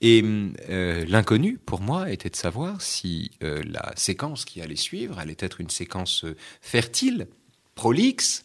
Et 0.00 0.22
euh, 0.68 1.04
l'inconnu, 1.08 1.58
pour 1.58 1.80
moi, 1.80 2.10
était 2.10 2.30
de 2.30 2.36
savoir 2.36 2.80
si 2.82 3.32
euh, 3.42 3.62
la 3.64 3.92
séquence 3.96 4.44
qui 4.44 4.60
allait 4.60 4.76
suivre 4.76 5.18
allait 5.18 5.36
être 5.40 5.60
une 5.60 5.70
séquence 5.70 6.24
euh, 6.24 6.36
fertile, 6.60 7.26
prolixe, 7.74 8.44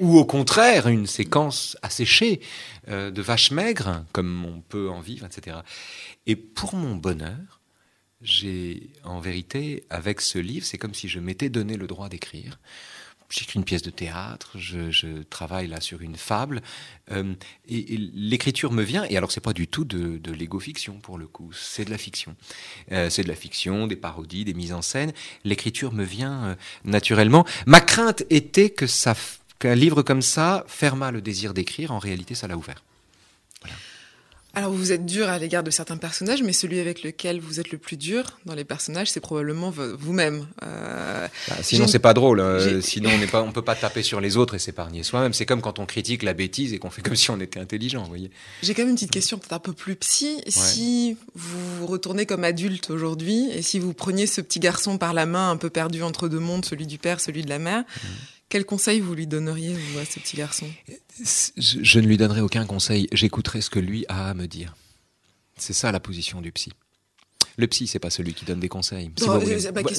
ou 0.00 0.18
au 0.18 0.24
contraire 0.24 0.86
une 0.86 1.08
séquence 1.08 1.76
asséchée 1.82 2.40
de 2.86 3.20
vaches 3.20 3.50
maigres, 3.50 4.04
comme 4.12 4.44
on 4.44 4.60
peut 4.60 4.88
en 4.88 5.00
vivre, 5.00 5.26
etc. 5.26 5.56
Et 6.26 6.36
pour 6.36 6.76
mon 6.76 6.94
bonheur, 6.94 7.60
j'ai, 8.22 8.90
en 9.02 9.18
vérité, 9.18 9.82
avec 9.90 10.20
ce 10.20 10.38
livre, 10.38 10.64
c'est 10.64 10.78
comme 10.78 10.94
si 10.94 11.08
je 11.08 11.18
m'étais 11.18 11.48
donné 11.48 11.76
le 11.76 11.88
droit 11.88 12.08
d'écrire 12.08 12.60
j'écris 13.30 13.58
une 13.58 13.64
pièce 13.64 13.82
de 13.82 13.90
théâtre, 13.90 14.52
je, 14.56 15.22
travaille 15.22 15.66
là 15.66 15.80
sur 15.80 16.00
une 16.00 16.16
fable, 16.16 16.62
euh, 17.10 17.34
et, 17.68 17.96
l'écriture 18.14 18.72
me 18.72 18.82
vient. 18.82 19.04
Et 19.04 19.16
alors, 19.16 19.32
c'est 19.32 19.40
pas 19.40 19.52
du 19.52 19.68
tout 19.68 19.84
de, 19.84 20.18
de 20.18 20.32
l'ego-fiction 20.32 20.98
pour 21.00 21.18
le 21.18 21.26
coup, 21.26 21.50
c'est 21.52 21.84
de 21.84 21.90
la 21.90 21.98
fiction. 21.98 22.36
Euh, 22.92 23.10
c'est 23.10 23.22
de 23.22 23.28
la 23.28 23.34
fiction, 23.34 23.86
des 23.86 23.96
parodies, 23.96 24.44
des 24.44 24.54
mises 24.54 24.72
en 24.72 24.82
scène. 24.82 25.12
L'écriture 25.44 25.92
me 25.92 26.04
vient 26.04 26.44
euh, 26.44 26.54
naturellement. 26.84 27.44
Ma 27.66 27.80
crainte 27.80 28.24
était 28.30 28.70
que 28.70 28.86
ça, 28.86 29.14
qu'un 29.58 29.74
livre 29.74 30.02
comme 30.02 30.22
ça 30.22 30.64
fermât 30.66 31.10
le 31.10 31.20
désir 31.20 31.54
d'écrire. 31.54 31.92
En 31.92 31.98
réalité, 31.98 32.34
ça 32.34 32.48
l'a 32.48 32.56
ouvert. 32.56 32.82
Alors 34.58 34.72
vous 34.72 34.90
êtes 34.90 35.06
dur 35.06 35.28
à 35.28 35.38
l'égard 35.38 35.62
de 35.62 35.70
certains 35.70 35.98
personnages, 35.98 36.42
mais 36.42 36.52
celui 36.52 36.80
avec 36.80 37.04
lequel 37.04 37.38
vous 37.38 37.60
êtes 37.60 37.70
le 37.70 37.78
plus 37.78 37.96
dur 37.96 38.24
dans 38.44 38.56
les 38.56 38.64
personnages, 38.64 39.08
c'est 39.08 39.20
probablement 39.20 39.70
vous-même. 39.70 40.48
Euh, 40.64 41.28
bah, 41.48 41.54
sinon 41.62 41.86
c'est 41.86 42.00
pas 42.00 42.12
drôle. 42.12 42.40
Euh, 42.40 42.80
sinon 42.80 43.08
on 43.14 43.18
n'est 43.18 43.28
pas, 43.28 43.40
on 43.40 43.52
peut 43.52 43.62
pas 43.62 43.76
taper 43.76 44.02
sur 44.02 44.20
les 44.20 44.36
autres 44.36 44.56
et 44.56 44.58
s'épargner 44.58 45.04
soi-même. 45.04 45.32
C'est 45.32 45.46
comme 45.46 45.60
quand 45.60 45.78
on 45.78 45.86
critique 45.86 46.24
la 46.24 46.34
bêtise 46.34 46.72
et 46.72 46.80
qu'on 46.80 46.90
fait 46.90 47.02
comme 47.02 47.14
si 47.14 47.30
on 47.30 47.38
était 47.38 47.60
intelligent, 47.60 48.02
vous 48.02 48.08
voyez. 48.08 48.32
J'ai 48.64 48.74
quand 48.74 48.82
même 48.82 48.88
une 48.88 48.96
petite 48.96 49.12
question 49.12 49.38
peut-être 49.38 49.52
un 49.52 49.60
peu 49.60 49.72
plus 49.72 49.94
psy. 49.94 50.42
Si 50.48 51.16
vous 51.36 51.86
retournez 51.86 52.26
comme 52.26 52.42
adulte 52.42 52.90
aujourd'hui 52.90 53.48
et 53.52 53.62
si 53.62 53.78
vous 53.78 53.94
preniez 53.94 54.26
ce 54.26 54.40
petit 54.40 54.58
garçon 54.58 54.98
par 54.98 55.14
la 55.14 55.24
main 55.24 55.52
un 55.52 55.56
peu 55.56 55.70
perdu 55.70 56.02
entre 56.02 56.26
deux 56.28 56.40
mondes, 56.40 56.64
celui 56.64 56.88
du 56.88 56.98
père, 56.98 57.20
celui 57.20 57.44
de 57.44 57.48
la 57.48 57.60
mère. 57.60 57.82
Mmh. 57.82 58.08
Quel 58.48 58.64
conseil 58.64 59.00
vous 59.00 59.14
lui 59.14 59.26
donneriez, 59.26 59.74
vous, 59.74 59.98
à 59.98 60.04
ce 60.04 60.18
petit 60.20 60.36
garçon? 60.36 60.66
Je, 61.58 62.00
ne 62.00 62.06
lui 62.06 62.16
donnerai 62.16 62.40
aucun 62.40 62.64
conseil. 62.64 63.08
J'écouterai 63.12 63.60
ce 63.60 63.68
que 63.68 63.78
lui 63.78 64.06
a 64.08 64.30
à 64.30 64.34
me 64.34 64.46
dire. 64.46 64.74
C'est 65.56 65.74
ça 65.74 65.92
la 65.92 66.00
position 66.00 66.40
du 66.40 66.50
psy. 66.52 66.72
Le 67.58 67.66
psy, 67.66 67.86
c'est 67.88 67.98
pas 67.98 68.10
celui 68.10 68.34
qui 68.34 68.44
donne 68.44 68.60
des 68.60 68.68
conseils. 68.68 69.10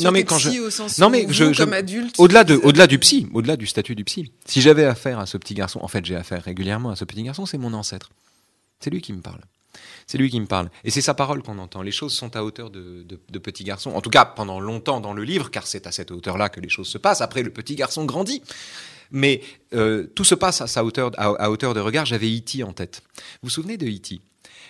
non, 0.02 0.12
mais 0.12 0.24
quand 0.24 0.40
je, 0.40 0.60
au 0.62 0.70
sens 0.70 0.98
non 0.98 1.10
mais 1.10 1.28
je, 1.30 1.56
comme 1.56 1.74
adulte, 1.74 2.16
au-delà 2.18 2.46
de, 2.46 2.56
au-delà 2.56 2.88
du 2.88 2.98
psy, 3.00 3.28
au-delà 3.34 3.58
du 3.58 3.68
statut 3.68 3.96
du 3.96 4.06
psy. 4.06 4.32
Si 4.46 4.62
j'avais 4.62 4.86
affaire 4.86 5.20
à 5.20 5.26
ce 5.26 5.38
petit 5.38 5.54
garçon, 5.54 5.80
en 5.84 5.90
fait, 5.90 6.06
j'ai 6.06 6.16
affaire 6.16 6.42
régulièrement 6.42 6.90
à 6.90 6.96
ce 6.96 7.04
petit 7.04 7.22
garçon, 7.22 7.46
c'est 7.46 7.58
mon 7.58 7.74
ancêtre. 7.74 8.12
C'est 8.80 8.90
lui 8.90 9.02
qui 9.02 9.12
me 9.12 9.22
parle. 9.22 9.42
C'est 10.08 10.18
lui 10.18 10.30
qui 10.30 10.40
me 10.40 10.48
parle. 10.48 10.70
Et 10.84 10.92
c'est 10.92 11.02
sa 11.02 11.14
parole 11.14 11.44
qu'on 11.44 11.60
entend. 11.60 11.82
Les 11.82 11.92
choses 11.92 12.14
sont 12.14 12.36
à 12.36 12.44
hauteur 12.44 12.70
de, 12.70 13.06
de, 13.06 13.40
petit 13.40 13.64
garçon. 13.64 13.92
En 13.92 14.02
tout 14.02 14.10
cas, 14.10 14.26
pendant 14.26 14.60
longtemps 14.60 15.00
dans 15.00 15.14
le 15.14 15.24
livre, 15.24 15.52
car 15.52 15.68
c'est 15.68 15.88
à 15.88 15.92
cette 15.92 16.12
hauteur-là 16.12 16.50
que 16.50 16.60
les 16.60 16.70
choses 16.70 16.88
se 16.88 16.98
passent. 16.98 17.22
Après, 17.22 17.44
le 17.44 17.52
petit 17.52 17.76
garçon 17.76 18.06
grandit. 18.06 18.42
Mais 19.12 19.42
euh, 19.74 20.06
tout 20.16 20.24
se 20.24 20.36
passe 20.36 20.62
à, 20.62 20.68
sa 20.68 20.84
hauteur, 20.84 21.12
à, 21.18 21.50
hauteur 21.50 21.74
de 21.74 21.80
regard. 21.80 22.06
J'avais 22.06 22.28
E.T. 22.28 22.64
en 22.64 22.74
tête. 22.74 23.02
Vous 23.16 23.24
vous 23.44 23.50
souvenez 23.50 23.78
de 23.78 23.88
E.T. 23.88 24.20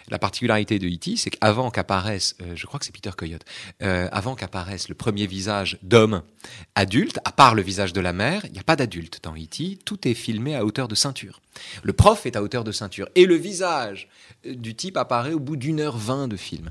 La 0.09 0.19
particularité 0.19 0.79
de 0.79 0.87
E.T., 0.87 1.17
c'est 1.17 1.29
qu'avant 1.29 1.69
qu'apparaisse, 1.71 2.35
euh, 2.41 2.55
je 2.55 2.65
crois 2.65 2.79
que 2.79 2.85
c'est 2.85 2.91
Peter 2.91 3.11
Coyote, 3.15 3.43
euh, 3.81 4.07
avant 4.11 4.35
qu'apparaisse 4.35 4.89
le 4.89 4.95
premier 4.95 5.27
visage 5.27 5.77
d'homme 5.83 6.23
adulte, 6.75 7.19
à 7.25 7.31
part 7.31 7.55
le 7.55 7.61
visage 7.61 7.93
de 7.93 8.01
la 8.01 8.13
mère, 8.13 8.41
il 8.45 8.51
n'y 8.51 8.59
a 8.59 8.63
pas 8.63 8.75
d'adulte 8.75 9.19
dans 9.23 9.35
E.T., 9.35 9.79
tout 9.85 10.07
est 10.07 10.13
filmé 10.13 10.55
à 10.55 10.65
hauteur 10.65 10.87
de 10.87 10.95
ceinture. 10.95 11.41
Le 11.83 11.93
prof 11.93 12.25
est 12.25 12.35
à 12.35 12.43
hauteur 12.43 12.63
de 12.63 12.71
ceinture, 12.71 13.07
et 13.15 13.25
le 13.25 13.35
visage 13.35 14.07
du 14.45 14.75
type 14.75 14.97
apparaît 14.97 15.33
au 15.33 15.39
bout 15.39 15.55
d'une 15.55 15.79
heure 15.79 15.97
vingt 15.97 16.27
de 16.27 16.37
film. 16.37 16.69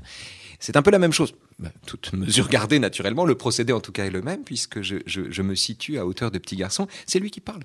C'est 0.59 0.75
un 0.75 0.81
peu 0.81 0.91
la 0.91 0.99
même 0.99 1.13
chose. 1.13 1.33
Bah, 1.59 1.71
toute 1.85 2.13
mesure 2.13 2.49
gardée, 2.49 2.79
naturellement, 2.79 3.25
le 3.25 3.35
procédé 3.35 3.73
en 3.73 3.79
tout 3.79 3.91
cas 3.91 4.05
est 4.05 4.11
le 4.11 4.21
même, 4.21 4.43
puisque 4.43 4.81
je, 4.81 4.97
je 5.05 5.41
me 5.41 5.55
situe 5.55 5.97
à 5.97 6.05
hauteur 6.05 6.31
de 6.31 6.37
petit 6.37 6.55
garçon, 6.55 6.87
c'est 7.05 7.19
lui 7.19 7.31
qui 7.31 7.41
parle. 7.41 7.63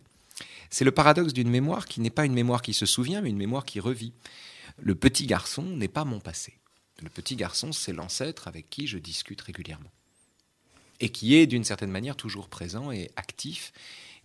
C'est 0.70 0.84
le 0.84 0.90
paradoxe 0.90 1.32
d'une 1.32 1.50
mémoire 1.50 1.86
qui 1.86 2.00
n'est 2.00 2.10
pas 2.10 2.24
une 2.24 2.32
mémoire 2.32 2.62
qui 2.62 2.74
se 2.74 2.86
souvient, 2.86 3.20
mais 3.20 3.30
une 3.30 3.36
mémoire 3.36 3.64
qui 3.64 3.78
revit. 3.78 4.12
Le 4.78 4.94
petit 4.94 5.26
garçon 5.26 5.62
n'est 5.62 5.88
pas 5.88 6.04
mon 6.04 6.20
passé. 6.20 6.58
Le 7.02 7.08
petit 7.08 7.36
garçon, 7.36 7.72
c'est 7.72 7.92
l'ancêtre 7.92 8.48
avec 8.48 8.70
qui 8.70 8.86
je 8.86 8.98
discute 8.98 9.40
régulièrement. 9.40 9.90
Et 11.00 11.10
qui 11.10 11.34
est 11.34 11.46
d'une 11.46 11.64
certaine 11.64 11.90
manière 11.90 12.16
toujours 12.16 12.48
présent 12.48 12.92
et 12.92 13.10
actif 13.16 13.72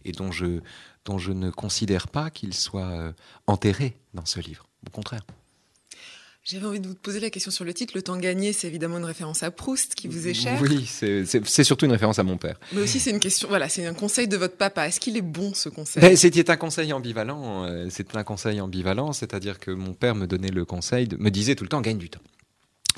et 0.06 0.12
dont 0.12 0.32
je, 0.32 0.62
dont 1.06 1.18
je 1.18 1.32
ne 1.32 1.50
considère 1.50 2.08
pas 2.08 2.30
qu'il 2.30 2.54
soit 2.54 2.92
euh, 2.92 3.14
enterré 3.48 3.98
dans 4.14 4.26
ce 4.26 4.40
livre. 4.40 4.68
Au 4.88 4.90
contraire. 4.92 5.26
J'avais 6.52 6.66
envie 6.66 6.80
de 6.80 6.88
vous 6.88 6.96
poser 6.96 7.20
la 7.20 7.30
question 7.30 7.52
sur 7.52 7.64
le 7.64 7.76
titre. 7.76 7.94
Le 7.96 8.02
temps 8.02 8.18
gagné, 8.18 8.54
c'est 8.54 8.66
évidemment 8.66 8.98
une 8.98 9.06
référence 9.06 9.44
à 9.44 9.52
Proust 9.52 9.94
qui 9.94 10.08
vous 10.08 10.28
est 10.28 10.34
cher. 10.34 10.60
Oui, 10.64 10.84
c'est 10.88 11.64
surtout 11.64 11.86
une 11.86 11.92
référence 11.92 12.18
à 12.18 12.24
mon 12.24 12.38
père. 12.38 12.60
Mais 12.74 12.82
aussi, 12.82 13.00
c'est 13.00 13.12
une 13.12 13.20
question, 13.20 13.48
voilà, 13.50 13.70
c'est 13.70 13.86
un 13.86 13.94
conseil 13.94 14.28
de 14.28 14.36
votre 14.36 14.58
papa. 14.58 14.88
Est-ce 14.88 15.00
qu'il 15.00 15.16
est 15.16 15.22
bon 15.22 15.54
ce 15.54 15.70
conseil? 15.70 16.02
Ben, 16.02 16.18
C'était 16.18 16.50
un 16.50 16.58
conseil 16.58 16.92
ambivalent. 16.92 17.66
Euh, 17.66 17.86
c'est 17.92 18.16
un 18.16 18.24
conseil 18.24 18.62
ambivalent, 18.62 19.14
c'est-à-dire 19.14 19.60
que 19.60 19.70
mon 19.70 19.94
père 19.94 20.16
me 20.16 20.26
donnait 20.26 20.50
le 20.50 20.66
conseil, 20.66 21.08
de, 21.08 21.18
me 21.18 21.30
disait 21.30 21.54
tout 21.54 21.66
le 21.66 21.70
temps 21.70 21.82
gagne 21.82 22.00
du 22.00 22.10
temps. 22.10 22.22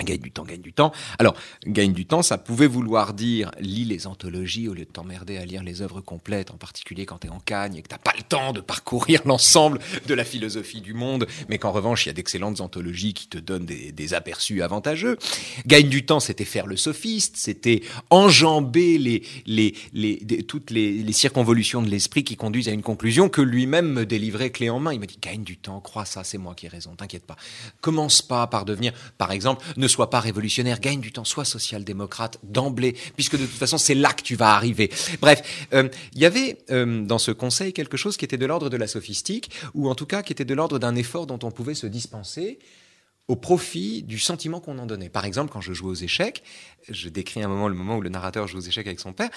Gagne 0.00 0.20
du 0.20 0.32
temps, 0.32 0.44
gagne 0.44 0.62
du 0.62 0.72
temps. 0.72 0.90
Alors, 1.18 1.34
gagne 1.66 1.92
du 1.92 2.06
temps, 2.06 2.22
ça 2.22 2.38
pouvait 2.38 2.66
vouloir 2.66 3.12
dire 3.12 3.50
lis 3.60 3.84
les 3.84 4.06
anthologies 4.06 4.66
au 4.66 4.74
lieu 4.74 4.84
de 4.84 4.90
t'emmerder 4.90 5.36
à 5.36 5.44
lire 5.44 5.62
les 5.62 5.82
œuvres 5.82 6.00
complètes, 6.00 6.50
en 6.50 6.56
particulier 6.56 7.04
quand 7.04 7.18
tu 7.18 7.26
es 7.26 7.30
en 7.30 7.40
cagne 7.40 7.76
et 7.76 7.82
que 7.82 7.88
t'as 7.88 7.98
pas 7.98 8.14
le 8.16 8.22
temps 8.22 8.52
de 8.52 8.60
parcourir 8.60 9.20
l'ensemble 9.26 9.78
de 10.06 10.14
la 10.14 10.24
philosophie 10.24 10.80
du 10.80 10.94
monde, 10.94 11.26
mais 11.48 11.58
qu'en 11.58 11.72
revanche, 11.72 12.06
il 12.06 12.08
y 12.08 12.10
a 12.10 12.14
d'excellentes 12.14 12.60
anthologies 12.60 13.12
qui 13.12 13.28
te 13.28 13.38
donnent 13.38 13.66
des, 13.66 14.14
aperçus 14.14 14.62
avantageux. 14.62 15.18
Gagne 15.66 15.88
du 15.88 16.04
temps, 16.04 16.20
c'était 16.20 16.44
faire 16.44 16.66
le 16.66 16.76
sophiste, 16.76 17.36
c'était 17.36 17.82
enjamber 18.10 18.98
les, 18.98 19.22
les, 19.46 19.74
les, 19.92 20.18
toutes 20.42 20.70
les, 20.70 21.02
les 21.02 21.12
circonvolutions 21.12 21.82
de 21.82 21.88
l'esprit 21.88 22.24
qui 22.24 22.36
conduisent 22.36 22.68
à 22.68 22.72
une 22.72 22.82
conclusion 22.82 23.28
que 23.28 23.40
lui-même 23.40 23.92
me 23.92 24.04
délivrait 24.04 24.50
clé 24.50 24.70
en 24.70 24.80
main. 24.80 24.92
Il 24.92 25.00
me 25.00 25.06
dit 25.06 25.18
gagne 25.20 25.44
du 25.44 25.56
temps, 25.56 25.80
crois 25.80 26.04
ça, 26.04 26.24
c'est 26.24 26.38
moi 26.38 26.54
qui 26.54 26.66
ai 26.66 26.68
raison, 26.68 26.94
t'inquiète 26.96 27.24
pas. 27.24 27.36
Commence 27.80 28.22
pas 28.22 28.46
par 28.46 28.64
devenir, 28.64 28.92
par 29.18 29.32
exemple, 29.32 29.64
ne 29.76 29.88
sois 29.92 30.10
pas 30.10 30.20
révolutionnaire, 30.20 30.80
gagne 30.80 31.00
du 31.00 31.12
temps, 31.12 31.24
sois 31.24 31.44
social-démocrate 31.44 32.38
d'emblée, 32.42 32.96
puisque 33.14 33.38
de 33.38 33.46
toute 33.46 33.58
façon, 33.58 33.78
c'est 33.78 33.94
là 33.94 34.12
que 34.12 34.22
tu 34.22 34.36
vas 34.36 34.54
arriver. 34.54 34.90
Bref, 35.20 35.68
euh, 35.72 35.88
il 36.14 36.20
y 36.20 36.26
avait 36.26 36.58
euh, 36.70 37.04
dans 37.04 37.18
ce 37.18 37.30
conseil 37.30 37.72
quelque 37.72 37.96
chose 37.96 38.16
qui 38.16 38.24
était 38.24 38.38
de 38.38 38.46
l'ordre 38.46 38.68
de 38.70 38.76
la 38.76 38.86
sophistique, 38.86 39.50
ou 39.74 39.88
en 39.88 39.94
tout 39.94 40.06
cas 40.06 40.22
qui 40.22 40.32
était 40.32 40.44
de 40.44 40.54
l'ordre 40.54 40.78
d'un 40.78 40.96
effort 40.96 41.26
dont 41.26 41.38
on 41.42 41.50
pouvait 41.50 41.74
se 41.74 41.86
dispenser 41.86 42.58
au 43.28 43.36
profit 43.36 44.02
du 44.02 44.18
sentiment 44.18 44.60
qu'on 44.60 44.78
en 44.78 44.86
donnait. 44.86 45.08
Par 45.08 45.24
exemple, 45.24 45.52
quand 45.52 45.60
je 45.60 45.72
jouais 45.72 45.90
aux 45.90 45.94
échecs, 45.94 46.42
je 46.88 47.08
décris 47.08 47.42
un 47.42 47.48
moment 47.48 47.68
le 47.68 47.74
moment 47.74 47.96
où 47.96 48.00
le 48.00 48.08
narrateur 48.08 48.48
joue 48.48 48.58
aux 48.58 48.62
échecs 48.62 48.86
avec 48.86 48.98
son 48.98 49.12
père. 49.12 49.30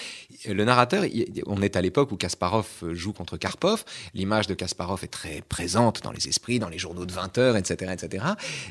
Le 0.44 0.64
narrateur, 0.64 1.04
on 1.46 1.62
est 1.62 1.76
à 1.76 1.80
l'époque 1.80 2.10
où 2.10 2.16
Kasparov 2.16 2.66
joue 2.92 3.12
contre 3.12 3.36
Karpov. 3.36 3.84
L'image 4.12 4.48
de 4.48 4.54
Kasparov 4.54 5.04
est 5.04 5.08
très 5.08 5.40
présente 5.48 6.02
dans 6.02 6.10
les 6.10 6.26
esprits, 6.28 6.58
dans 6.58 6.68
les 6.68 6.78
journaux 6.78 7.06
de 7.06 7.12
20 7.12 7.38
heures, 7.38 7.56
etc., 7.56 7.92
etc. 7.92 8.24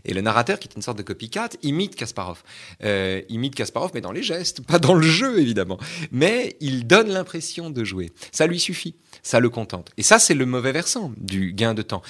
Et 0.03 0.13
le 0.13 0.19
narrateur, 0.19 0.59
qui 0.59 0.67
est 0.67 0.75
une 0.75 0.81
sorte 0.81 0.97
de 0.97 1.03
copycat, 1.03 1.49
imite 1.63 1.95
Kasparov. 1.95 2.43
Euh, 2.83 3.21
imite 3.29 3.55
Kasparov, 3.55 3.91
mais 3.93 4.01
dans 4.01 4.11
les 4.11 4.23
gestes, 4.23 4.61
pas 4.67 4.79
dans 4.79 4.95
le 4.95 5.07
jeu 5.07 5.39
évidemment. 5.39 5.79
Mais 6.11 6.57
il 6.59 6.87
donne 6.87 7.07
l'impression 7.07 7.69
de 7.69 7.83
jouer. 7.85 8.11
Ça 8.33 8.47
lui 8.47 8.59
suffit, 8.59 8.95
ça 9.23 9.39
le 9.39 9.49
contente. 9.49 9.91
Et 9.97 10.03
ça, 10.03 10.19
c'est 10.19 10.33
le 10.33 10.45
mauvais 10.45 10.73
versant 10.73 11.13
du 11.17 11.53
gain 11.53 11.73
de 11.73 11.81
temps. 11.83 12.01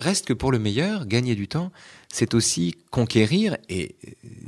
Reste 0.00 0.26
que 0.26 0.32
pour 0.32 0.52
le 0.52 0.58
meilleur, 0.58 1.06
gagner 1.06 1.34
du 1.34 1.48
temps, 1.48 1.72
c'est 2.12 2.34
aussi 2.34 2.76
conquérir, 2.90 3.56
et 3.68 3.96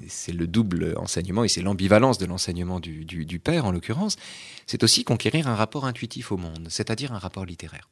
c'est 0.09 0.33
le 0.33 0.47
double 0.47 0.95
enseignement, 0.97 1.45
et 1.45 1.49
c'est 1.49 1.63
l'ambivalence 1.63 2.19
de 2.19 2.27
l'enseignement 2.27 2.79
du, 2.79 3.41
père 3.43 3.65
en 3.65 3.73
l'occurrence, 3.73 4.17
c'est 4.67 4.85
aussi 4.85 5.05
conquérir 5.05 5.49
un 5.49 5.57
rapport 5.57 5.87
intuitif 5.87 6.31
au 6.31 6.37
monde, 6.37 6.69
c'est-à-dire 6.71 7.13
un 7.13 7.19
rapport 7.19 7.45
littéraire. 7.45 7.89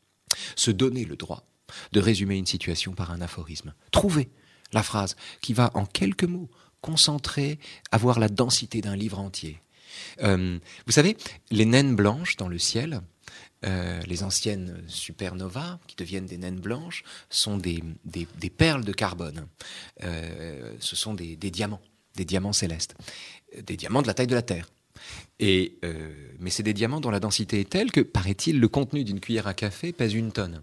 Se 0.56 0.70
donner 0.70 1.04
le 1.04 1.16
droit 1.16 1.44
de 1.92 2.00
résumer 2.00 2.36
une 2.36 2.46
situation 2.46 2.92
par 2.92 3.10
un 3.10 3.20
aphorisme. 3.20 3.74
Trouver 3.90 4.30
la 4.72 4.82
phrase 4.82 5.16
qui 5.40 5.52
va 5.52 5.70
en 5.74 5.84
quelques 5.84 6.24
mots 6.24 6.48
concentrer, 6.80 7.58
avoir 7.90 8.20
la 8.20 8.28
densité 8.28 8.80
d'un 8.80 8.94
livre 8.94 9.18
entier. 9.18 9.60
Euh, 10.22 10.58
vous 10.86 10.92
savez, 10.92 11.16
les 11.50 11.64
naines 11.64 11.96
blanches 11.96 12.36
dans 12.36 12.48
le 12.48 12.58
ciel, 12.58 13.00
euh, 13.64 14.00
les 14.06 14.22
anciennes 14.22 14.84
supernovas, 14.86 15.80
qui 15.88 15.96
deviennent 15.96 16.26
des 16.26 16.38
naines 16.38 16.60
blanches, 16.60 17.02
sont 17.28 17.56
des, 17.58 17.82
perles 18.56 18.84
de 18.84 18.92
carbone. 18.92 19.48
Euh, 20.04 20.74
ce 20.78 20.94
sont 20.94 21.12
des, 21.12 21.36
diamants, 21.36 21.80
des 22.14 22.24
diamants 22.24 22.52
célestes, 22.52 22.94
des 23.60 23.76
diamants 23.76 24.02
de 24.02 24.06
la 24.06 24.14
taille 24.14 24.28
de 24.28 24.34
la 24.36 24.42
Terre. 24.42 24.68
Et, 25.40 25.76
euh, 25.84 26.12
mais 26.38 26.50
c'est 26.50 26.62
des 26.62 26.72
diamants 26.72 27.00
dont 27.00 27.10
la 27.10 27.18
densité 27.18 27.58
est 27.60 27.68
telle 27.68 27.90
que, 27.90 28.00
paraît-il, 28.00 28.60
le 28.60 28.68
contenu 28.68 29.02
d'une 29.02 29.18
cuillère 29.18 29.48
à 29.48 29.54
café 29.54 29.92
pèse 29.92 30.14
une 30.14 30.30
tonne. 30.30 30.62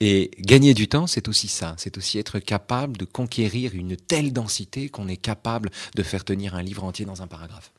et 0.00 0.30
gagner 0.40 0.74
du 0.74 0.88
temps, 0.88 1.06
c'est 1.06 1.28
aussi 1.28 1.48
ça, 1.48 1.74
c'est 1.78 1.98
aussi 1.98 2.18
être 2.18 2.38
capable 2.40 2.96
de 2.96 3.04
conquérir 3.04 3.74
une 3.74 3.96
telle 3.96 4.32
densité 4.32 4.88
qu'on 4.88 5.08
est 5.08 5.16
capable 5.16 5.70
de 5.94 6.02
faire 6.02 6.24
tenir 6.24 6.54
un 6.56 6.62
livre 6.62 6.84
entier 6.84 7.04
dans 7.04 7.22
un 7.22 7.26
paragraphe. 7.28 7.72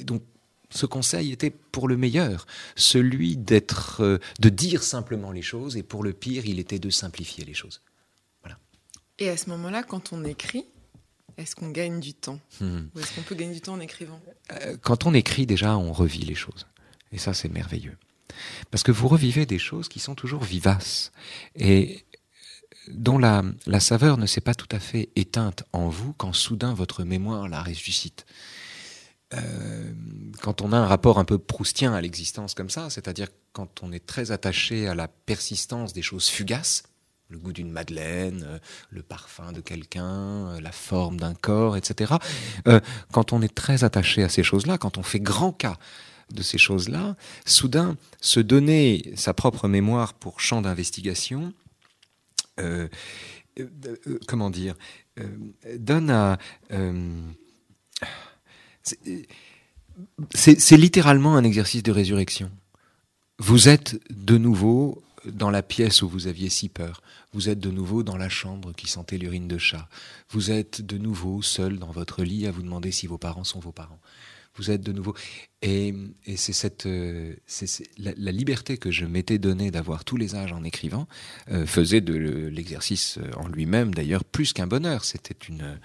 donc 0.00 0.22
ce 0.72 0.86
conseil 0.86 1.32
était 1.32 1.50
pour 1.50 1.88
le 1.88 1.96
meilleur, 1.96 2.46
celui 2.76 3.36
d'être, 3.36 4.02
euh, 4.02 4.18
de 4.40 4.48
dire 4.48 4.82
simplement 4.82 5.32
les 5.32 5.42
choses, 5.42 5.76
et 5.76 5.82
pour 5.82 6.02
le 6.02 6.12
pire, 6.12 6.46
il 6.46 6.58
était 6.58 6.78
de 6.78 6.90
simplifier 6.90 7.44
les 7.44 7.54
choses. 7.54 7.82
Voilà. 8.42 8.58
Et 9.18 9.28
à 9.28 9.36
ce 9.36 9.50
moment-là, 9.50 9.82
quand 9.82 10.12
on 10.12 10.24
écrit, 10.24 10.64
est-ce 11.36 11.54
qu'on 11.54 11.70
gagne 11.70 12.00
du 12.00 12.14
temps? 12.14 12.40
Hmm. 12.60 12.82
Ou 12.94 13.00
est-ce 13.00 13.14
qu'on 13.14 13.22
peut 13.22 13.34
gagner 13.34 13.54
du 13.54 13.60
temps 13.60 13.74
en 13.74 13.80
écrivant? 13.80 14.20
Euh, 14.52 14.76
Quand 14.82 15.06
on 15.06 15.14
écrit, 15.14 15.46
déjà, 15.46 15.76
on 15.76 15.92
revit 15.92 16.24
les 16.24 16.34
choses. 16.34 16.66
Et 17.12 17.18
ça, 17.18 17.34
c'est 17.34 17.48
merveilleux. 17.48 17.96
Parce 18.70 18.82
que 18.82 18.92
vous 18.92 19.08
revivez 19.08 19.44
des 19.44 19.58
choses 19.58 19.88
qui 19.88 19.98
sont 19.98 20.14
toujours 20.14 20.42
vivaces 20.42 21.12
et 21.54 22.04
dont 22.88 23.18
la, 23.18 23.44
la 23.66 23.80
saveur 23.80 24.16
ne 24.16 24.26
s'est 24.26 24.40
pas 24.40 24.54
tout 24.54 24.68
à 24.70 24.80
fait 24.80 25.10
éteinte 25.16 25.64
en 25.72 25.88
vous 25.88 26.14
quand 26.14 26.32
soudain 26.32 26.74
votre 26.74 27.04
mémoire 27.04 27.48
la 27.48 27.62
ressuscite. 27.62 28.24
Euh, 29.34 29.92
quand 30.40 30.62
on 30.62 30.72
a 30.72 30.76
un 30.76 30.86
rapport 30.86 31.18
un 31.18 31.24
peu 31.24 31.38
proustien 31.38 31.94
à 31.94 32.00
l'existence 32.00 32.54
comme 32.54 32.70
ça, 32.70 32.90
c'est-à-dire 32.90 33.28
quand 33.52 33.82
on 33.82 33.92
est 33.92 34.04
très 34.04 34.30
attaché 34.30 34.88
à 34.88 34.94
la 34.94 35.08
persistance 35.08 35.92
des 35.92 36.02
choses 36.02 36.28
fugaces, 36.28 36.84
le 37.28 37.38
goût 37.38 37.52
d'une 37.52 37.70
madeleine, 37.70 38.44
euh, 38.46 38.58
le 38.90 39.02
parfum 39.02 39.52
de 39.52 39.60
quelqu'un, 39.60 40.48
euh, 40.48 40.60
la 40.60 40.72
forme 40.72 41.18
d'un 41.18 41.34
corps, 41.34 41.76
etc. 41.76 42.14
quand 43.12 43.32
on 43.32 43.40
est 43.40 43.54
très 43.54 43.84
attaché 43.84 44.22
à 44.22 44.28
ces 44.28 44.42
choses-là, 44.42 44.78
quand 44.78 44.98
on 44.98 45.02
fait 45.02 45.20
grand 45.20 45.52
cas 45.52 45.76
de 46.30 46.42
ces 46.42 46.58
choses-là, 46.58 47.16
soudain, 47.46 47.96
se 48.20 48.40
donner 48.40 49.12
sa 49.16 49.34
propre 49.34 49.68
mémoire 49.68 50.14
pour 50.14 50.40
champ 50.40 50.62
d'investigation, 50.62 51.52
comment 54.26 54.50
dire, 54.50 54.74
donne 55.78 56.10
à 56.10 56.38
c'est 60.34 60.76
littéralement 60.76 61.36
un 61.36 61.44
exercice 61.44 61.82
de 61.82 61.92
résurrection. 61.92 62.50
Vous 63.38 63.68
êtes 63.68 64.00
de 64.10 64.38
nouveau 64.38 65.02
dans 65.24 65.50
la 65.50 65.62
pièce 65.62 66.02
où 66.02 66.08
vous 66.08 66.26
aviez 66.26 66.48
si 66.48 66.68
peur. 66.68 67.02
Vous 67.32 67.48
êtes 67.48 67.60
de 67.60 67.70
nouveau 67.70 68.02
dans 68.02 68.16
la 68.16 68.28
chambre 68.28 68.72
qui 68.72 68.88
sentait 68.88 69.18
l'urine 69.18 69.48
de 69.48 69.58
chat. 69.58 69.88
Vous 70.30 70.50
êtes 70.50 70.82
de 70.82 70.98
nouveau 70.98 71.42
seul 71.42 71.78
dans 71.78 71.90
votre 71.90 72.24
lit 72.24 72.46
à 72.46 72.50
vous 72.50 72.62
demander 72.62 72.90
si 72.90 73.06
vos 73.06 73.18
parents 73.18 73.44
sont 73.44 73.60
vos 73.60 73.72
parents. 73.72 74.00
Vous 74.56 74.70
êtes 74.70 74.82
de 74.82 74.92
nouveau. 74.92 75.14
Et, 75.62 75.94
c'est 76.36 76.52
cette, 76.52 76.84
euh, 76.84 77.34
la, 77.96 78.32
liberté 78.32 78.76
que 78.76 78.90
je 78.90 79.06
m'étais 79.06 79.38
donnée 79.38 79.70
d'avoir 79.70 80.04
tous 80.04 80.18
les 80.18 80.34
âges 80.34 80.52
en 80.52 80.62
écrivant 80.62 81.08
euh, 81.50 81.64
faisait 81.64 82.02
de 82.02 82.14
l'exercice 82.14 83.18
en 83.36 83.48
lui-même 83.48 83.94
d'ailleurs 83.94 84.24
plus 84.24 84.52
qu'un 84.52 84.66
bonheur. 84.66 85.04
C'était 85.04 85.38
une 85.48 85.78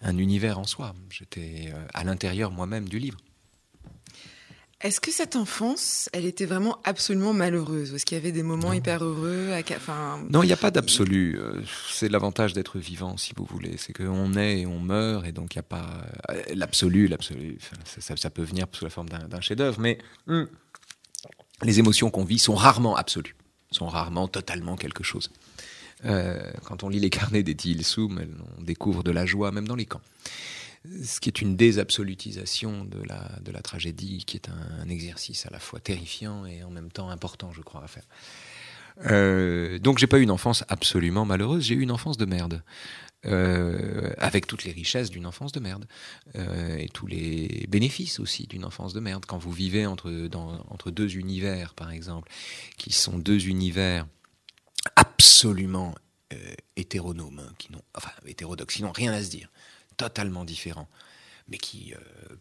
un 0.00 0.18
univers 0.18 0.58
en 0.58 0.64
soi. 0.64 0.94
J'étais 1.10 1.70
euh, 1.74 1.86
à 1.94 2.04
l'intérieur 2.04 2.50
moi-même 2.50 2.88
du 2.88 2.98
livre. 2.98 3.18
Est-ce 4.82 4.98
que 4.98 5.10
cette 5.10 5.36
enfance, 5.36 6.08
elle 6.14 6.24
était 6.24 6.46
vraiment 6.46 6.78
absolument 6.84 7.34
malheureuse? 7.34 7.92
Est-ce 7.92 8.06
qu'il 8.06 8.16
y 8.16 8.20
avait 8.20 8.32
des 8.32 8.42
moments 8.42 8.72
hyper 8.72 9.04
heureux 9.04 9.50
enfin... 9.76 10.24
Non, 10.30 10.42
il 10.42 10.46
n'y 10.46 10.54
a 10.54 10.56
pas 10.56 10.70
d'absolu. 10.70 11.38
Euh, 11.38 11.60
c'est 11.90 12.08
l'avantage 12.08 12.54
d'être 12.54 12.78
vivant, 12.78 13.18
si 13.18 13.34
vous 13.36 13.44
voulez. 13.44 13.76
C'est 13.76 13.92
qu'on 13.92 14.34
est 14.36 14.60
et 14.60 14.66
on 14.66 14.78
meurt, 14.78 15.26
et 15.26 15.32
donc 15.32 15.54
il 15.54 15.58
n'y 15.58 15.60
a 15.60 15.64
pas 15.64 15.86
euh, 16.30 16.42
l'absolu. 16.54 17.08
L'absolu, 17.08 17.58
ça, 17.84 18.30
peut 18.30 18.42
venir 18.42 18.66
sous 18.72 18.84
la 18.84 18.90
forme 18.90 19.10
d'un 19.10 19.40
chef-d'œuvre, 19.42 19.78
mais 19.80 19.98
hmm, 20.26 20.44
les 21.62 21.78
émotions 21.78 22.08
qu'on 22.10 22.24
vit 22.24 22.38
sont 22.38 22.54
rarement 22.54 22.96
absolues, 22.96 23.36
sont 23.70 23.86
rarement 23.86 24.28
totalement 24.28 24.76
quelque 24.76 25.04
chose. 25.04 25.30
Euh, 26.04 26.50
quand 26.64 26.82
on 26.82 26.88
lit 26.88 27.00
les 27.00 27.10
carnets 27.10 27.42
d'Eddie 27.42 27.72
Ilsoum, 27.72 28.20
on 28.58 28.62
découvre 28.62 29.02
de 29.02 29.10
la 29.10 29.26
joie 29.26 29.52
même 29.52 29.68
dans 29.68 29.76
les 29.76 29.86
camps. 29.86 30.00
Ce 31.04 31.20
qui 31.20 31.28
est 31.28 31.42
une 31.42 31.56
désabsolutisation 31.56 32.84
de 32.86 33.02
la, 33.02 33.62
tragédie, 33.62 34.24
qui 34.24 34.36
est 34.38 34.48
un, 34.48 34.88
exercice 34.88 35.44
à 35.44 35.50
la 35.50 35.58
fois 35.58 35.78
terrifiant 35.78 36.46
et 36.46 36.64
en 36.64 36.70
même 36.70 36.90
temps 36.90 37.10
important, 37.10 37.52
je 37.52 37.60
crois, 37.60 37.84
à 37.84 37.86
faire. 37.86 38.04
Euh, 39.06 39.78
donc 39.78 39.98
j'ai 39.98 40.06
pas 40.06 40.18
eu 40.18 40.22
une 40.22 40.30
enfance 40.30 40.64
absolument 40.68 41.24
malheureuse, 41.24 41.64
j'ai 41.64 41.74
eu 41.74 41.80
une 41.80 41.92
enfance 41.92 42.16
de 42.16 42.24
merde. 42.24 42.62
Euh, 43.26 44.14
avec 44.16 44.46
toutes 44.46 44.64
les 44.64 44.72
richesses 44.72 45.10
d'une 45.10 45.26
enfance 45.26 45.52
de 45.52 45.60
merde 45.60 45.84
euh, 46.36 46.78
et 46.78 46.88
tous 46.88 47.06
les 47.06 47.66
bénéfices 47.68 48.18
aussi 48.18 48.46
d'une 48.46 48.64
enfance 48.64 48.94
de 48.94 49.00
merde. 49.00 49.26
Quand 49.26 49.36
vous 49.36 49.52
vivez 49.52 49.84
entre 49.84 50.90
deux 50.90 51.16
univers, 51.18 51.74
par 51.74 51.90
exemple, 51.90 52.30
qui 52.78 52.92
sont 52.92 53.18
deux 53.18 53.46
univers 53.46 54.06
absolument 55.40 55.94
euh, 56.34 56.36
hétéronomes, 56.76 57.38
hein, 57.38 57.54
qui 57.56 57.72
n'ont, 57.72 57.80
enfin 57.94 58.10
hétérodoxes, 58.26 58.74
qui 58.74 58.82
n'ont 58.82 58.92
rien 58.92 59.14
à 59.14 59.22
se 59.22 59.30
dire, 59.30 59.50
totalement 59.96 60.44
différents, 60.44 60.90
mais 61.48 61.56
qui, 61.56 61.94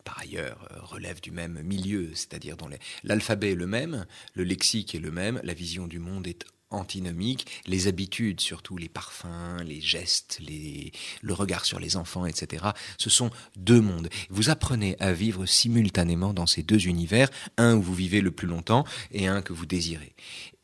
par 0.03 0.20
ailleurs, 0.20 0.68
relèvent 0.82 1.22
du 1.22 1.32
même 1.32 1.62
milieu, 1.63 2.12
c'est-à-dire 2.13 2.58
dont 2.58 2.68
l'alphabet 3.06 3.53
est 3.53 3.56
le 3.56 3.68
même, 3.68 4.06
le 4.34 4.44
lexique 4.44 4.96
est 4.96 5.00
le 5.00 5.12
même, 5.12 5.39
la 5.46 5.53
vision 5.53 5.88
du 5.88 6.00
monde 6.00 6.27
est 6.27 6.44
antinomique, 6.72 7.63
les 7.68 7.88
habitudes, 7.88 8.41
surtout 8.41 8.75
les 8.75 8.89
parfums, 8.89 9.63
les 9.65 9.79
gestes, 9.79 10.38
les, 10.41 10.91
le 11.22 11.34
regard 11.34 11.63
sur 11.63 11.79
les 11.79 11.96
enfants, 11.96 12.25
etc. 12.25 12.65
Ce 12.98 13.10
sont 13.10 13.32
deux 13.56 13.79
mondes. 13.79 14.10
Vous 14.29 14.50
apprenez 14.50 14.98
à 15.00 15.13
vivre 15.13 15.46
simultanément 15.46 16.34
dans 16.34 16.48
ces 16.48 16.63
deux 16.63 16.86
univers, 16.86 17.29
un 17.58 17.75
où 17.75 17.82
vous 17.82 17.96
vivez 17.96 18.20
le 18.20 18.32
plus 18.32 18.48
longtemps 18.48 18.84
et 19.12 19.27
un 19.27 19.41
que 19.41 19.53
vous 19.53 19.65
désirez. 19.65 20.13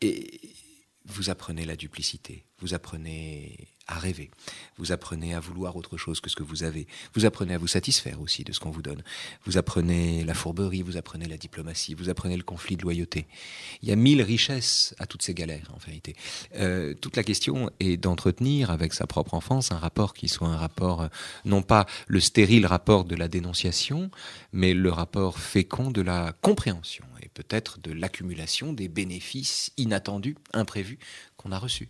Et 0.01 0.41
vous 1.05 1.29
apprenez 1.29 1.65
la 1.65 1.75
duplicité, 1.75 2.45
vous 2.59 2.73
apprenez 2.73 3.67
à 3.87 3.99
rêver. 3.99 4.31
Vous 4.77 4.91
apprenez 4.91 5.35
à 5.35 5.39
vouloir 5.39 5.75
autre 5.75 5.97
chose 5.97 6.19
que 6.19 6.29
ce 6.29 6.35
que 6.35 6.43
vous 6.43 6.63
avez. 6.63 6.87
Vous 7.13 7.25
apprenez 7.25 7.53
à 7.53 7.57
vous 7.57 7.67
satisfaire 7.67 8.19
aussi 8.19 8.43
de 8.43 8.51
ce 8.51 8.59
qu'on 8.59 8.71
vous 8.71 8.81
donne. 8.81 9.03
Vous 9.45 9.57
apprenez 9.57 10.23
la 10.23 10.33
fourberie, 10.33 10.81
vous 10.81 10.97
apprenez 10.97 11.27
la 11.27 11.37
diplomatie, 11.37 11.93
vous 11.93 12.09
apprenez 12.09 12.35
le 12.35 12.43
conflit 12.43 12.77
de 12.77 12.81
loyauté. 12.81 13.27
Il 13.83 13.89
y 13.89 13.91
a 13.91 13.95
mille 13.95 14.21
richesses 14.21 14.95
à 14.97 15.05
toutes 15.05 15.21
ces 15.21 15.33
galères, 15.33 15.71
en 15.73 15.77
vérité. 15.77 16.15
Euh, 16.55 16.95
toute 16.95 17.15
la 17.15 17.23
question 17.23 17.69
est 17.79 17.97
d'entretenir 17.97 18.71
avec 18.71 18.93
sa 18.93 19.05
propre 19.05 19.35
enfance 19.35 19.71
un 19.71 19.77
rapport 19.77 20.13
qui 20.13 20.27
soit 20.27 20.47
un 20.47 20.57
rapport, 20.57 21.01
euh, 21.01 21.07
non 21.45 21.61
pas 21.61 21.85
le 22.07 22.19
stérile 22.19 22.65
rapport 22.65 23.05
de 23.05 23.15
la 23.15 23.27
dénonciation, 23.27 24.09
mais 24.51 24.73
le 24.73 24.89
rapport 24.91 25.37
fécond 25.37 25.91
de 25.91 26.01
la 26.01 26.33
compréhension 26.41 27.05
peut-être 27.35 27.79
de 27.79 27.91
l'accumulation 27.91 28.73
des 28.73 28.87
bénéfices 28.87 29.71
inattendus, 29.77 30.35
imprévus 30.53 30.97
qu'on 31.37 31.51
a 31.51 31.59
reçus. 31.59 31.89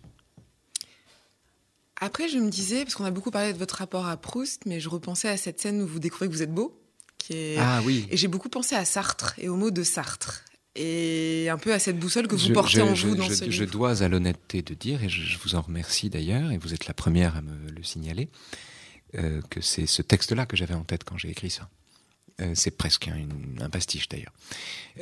Après, 1.98 2.28
je 2.28 2.36
me 2.36 2.50
disais, 2.50 2.84
parce 2.84 2.94
qu'on 2.94 3.06
a 3.06 3.10
beaucoup 3.10 3.30
parlé 3.30 3.54
de 3.54 3.58
votre 3.58 3.76
rapport 3.76 4.06
à 4.06 4.18
Proust, 4.18 4.66
mais 4.66 4.80
je 4.80 4.90
repensais 4.90 5.28
à 5.28 5.38
cette 5.38 5.60
scène 5.60 5.80
où 5.80 5.86
vous 5.86 5.98
découvrez 5.98 6.28
que 6.28 6.32
vous 6.32 6.42
êtes 6.42 6.52
beau. 6.52 6.78
Qui 7.16 7.32
est... 7.32 7.56
Ah 7.58 7.80
oui. 7.84 8.06
Et 8.10 8.18
j'ai 8.18 8.28
beaucoup 8.28 8.50
pensé 8.50 8.74
à 8.74 8.84
Sartre 8.84 9.34
et 9.38 9.48
au 9.48 9.56
mot 9.56 9.70
de 9.70 9.82
Sartre. 9.82 10.44
Et 10.74 11.48
un 11.48 11.56
peu 11.56 11.72
à 11.72 11.78
cette 11.78 11.98
boussole 11.98 12.28
que 12.28 12.36
vous 12.36 12.52
portez 12.52 12.82
en 12.82 12.92
vous 12.92 13.14
dans 13.14 13.24
je, 13.24 13.32
ce 13.32 13.44
livre. 13.44 13.56
Je 13.56 13.64
dois 13.64 14.02
à 14.02 14.08
l'honnêteté 14.08 14.60
de 14.60 14.74
dire, 14.74 15.02
et 15.02 15.08
je, 15.08 15.38
vous 15.38 15.54
en 15.54 15.62
remercie 15.62 16.10
d'ailleurs, 16.10 16.52
et 16.52 16.58
vous 16.58 16.74
êtes 16.74 16.86
la 16.86 16.92
première 16.92 17.34
à 17.34 17.40
me 17.40 17.70
le 17.70 17.82
signaler, 17.82 18.28
euh, 19.14 19.40
que 19.48 19.62
c'est 19.62 19.86
ce 19.86 20.02
texte-là 20.02 20.44
que 20.44 20.54
j'avais 20.54 20.74
en 20.74 20.84
tête 20.84 21.04
quand 21.04 21.16
j'ai 21.16 21.30
écrit 21.30 21.48
ça. 21.48 21.70
Euh, 22.42 22.52
c'est 22.54 22.70
presque 22.70 23.08
un, 23.08 23.70
pastiche 23.70 24.08
d'ailleurs. 24.08 24.32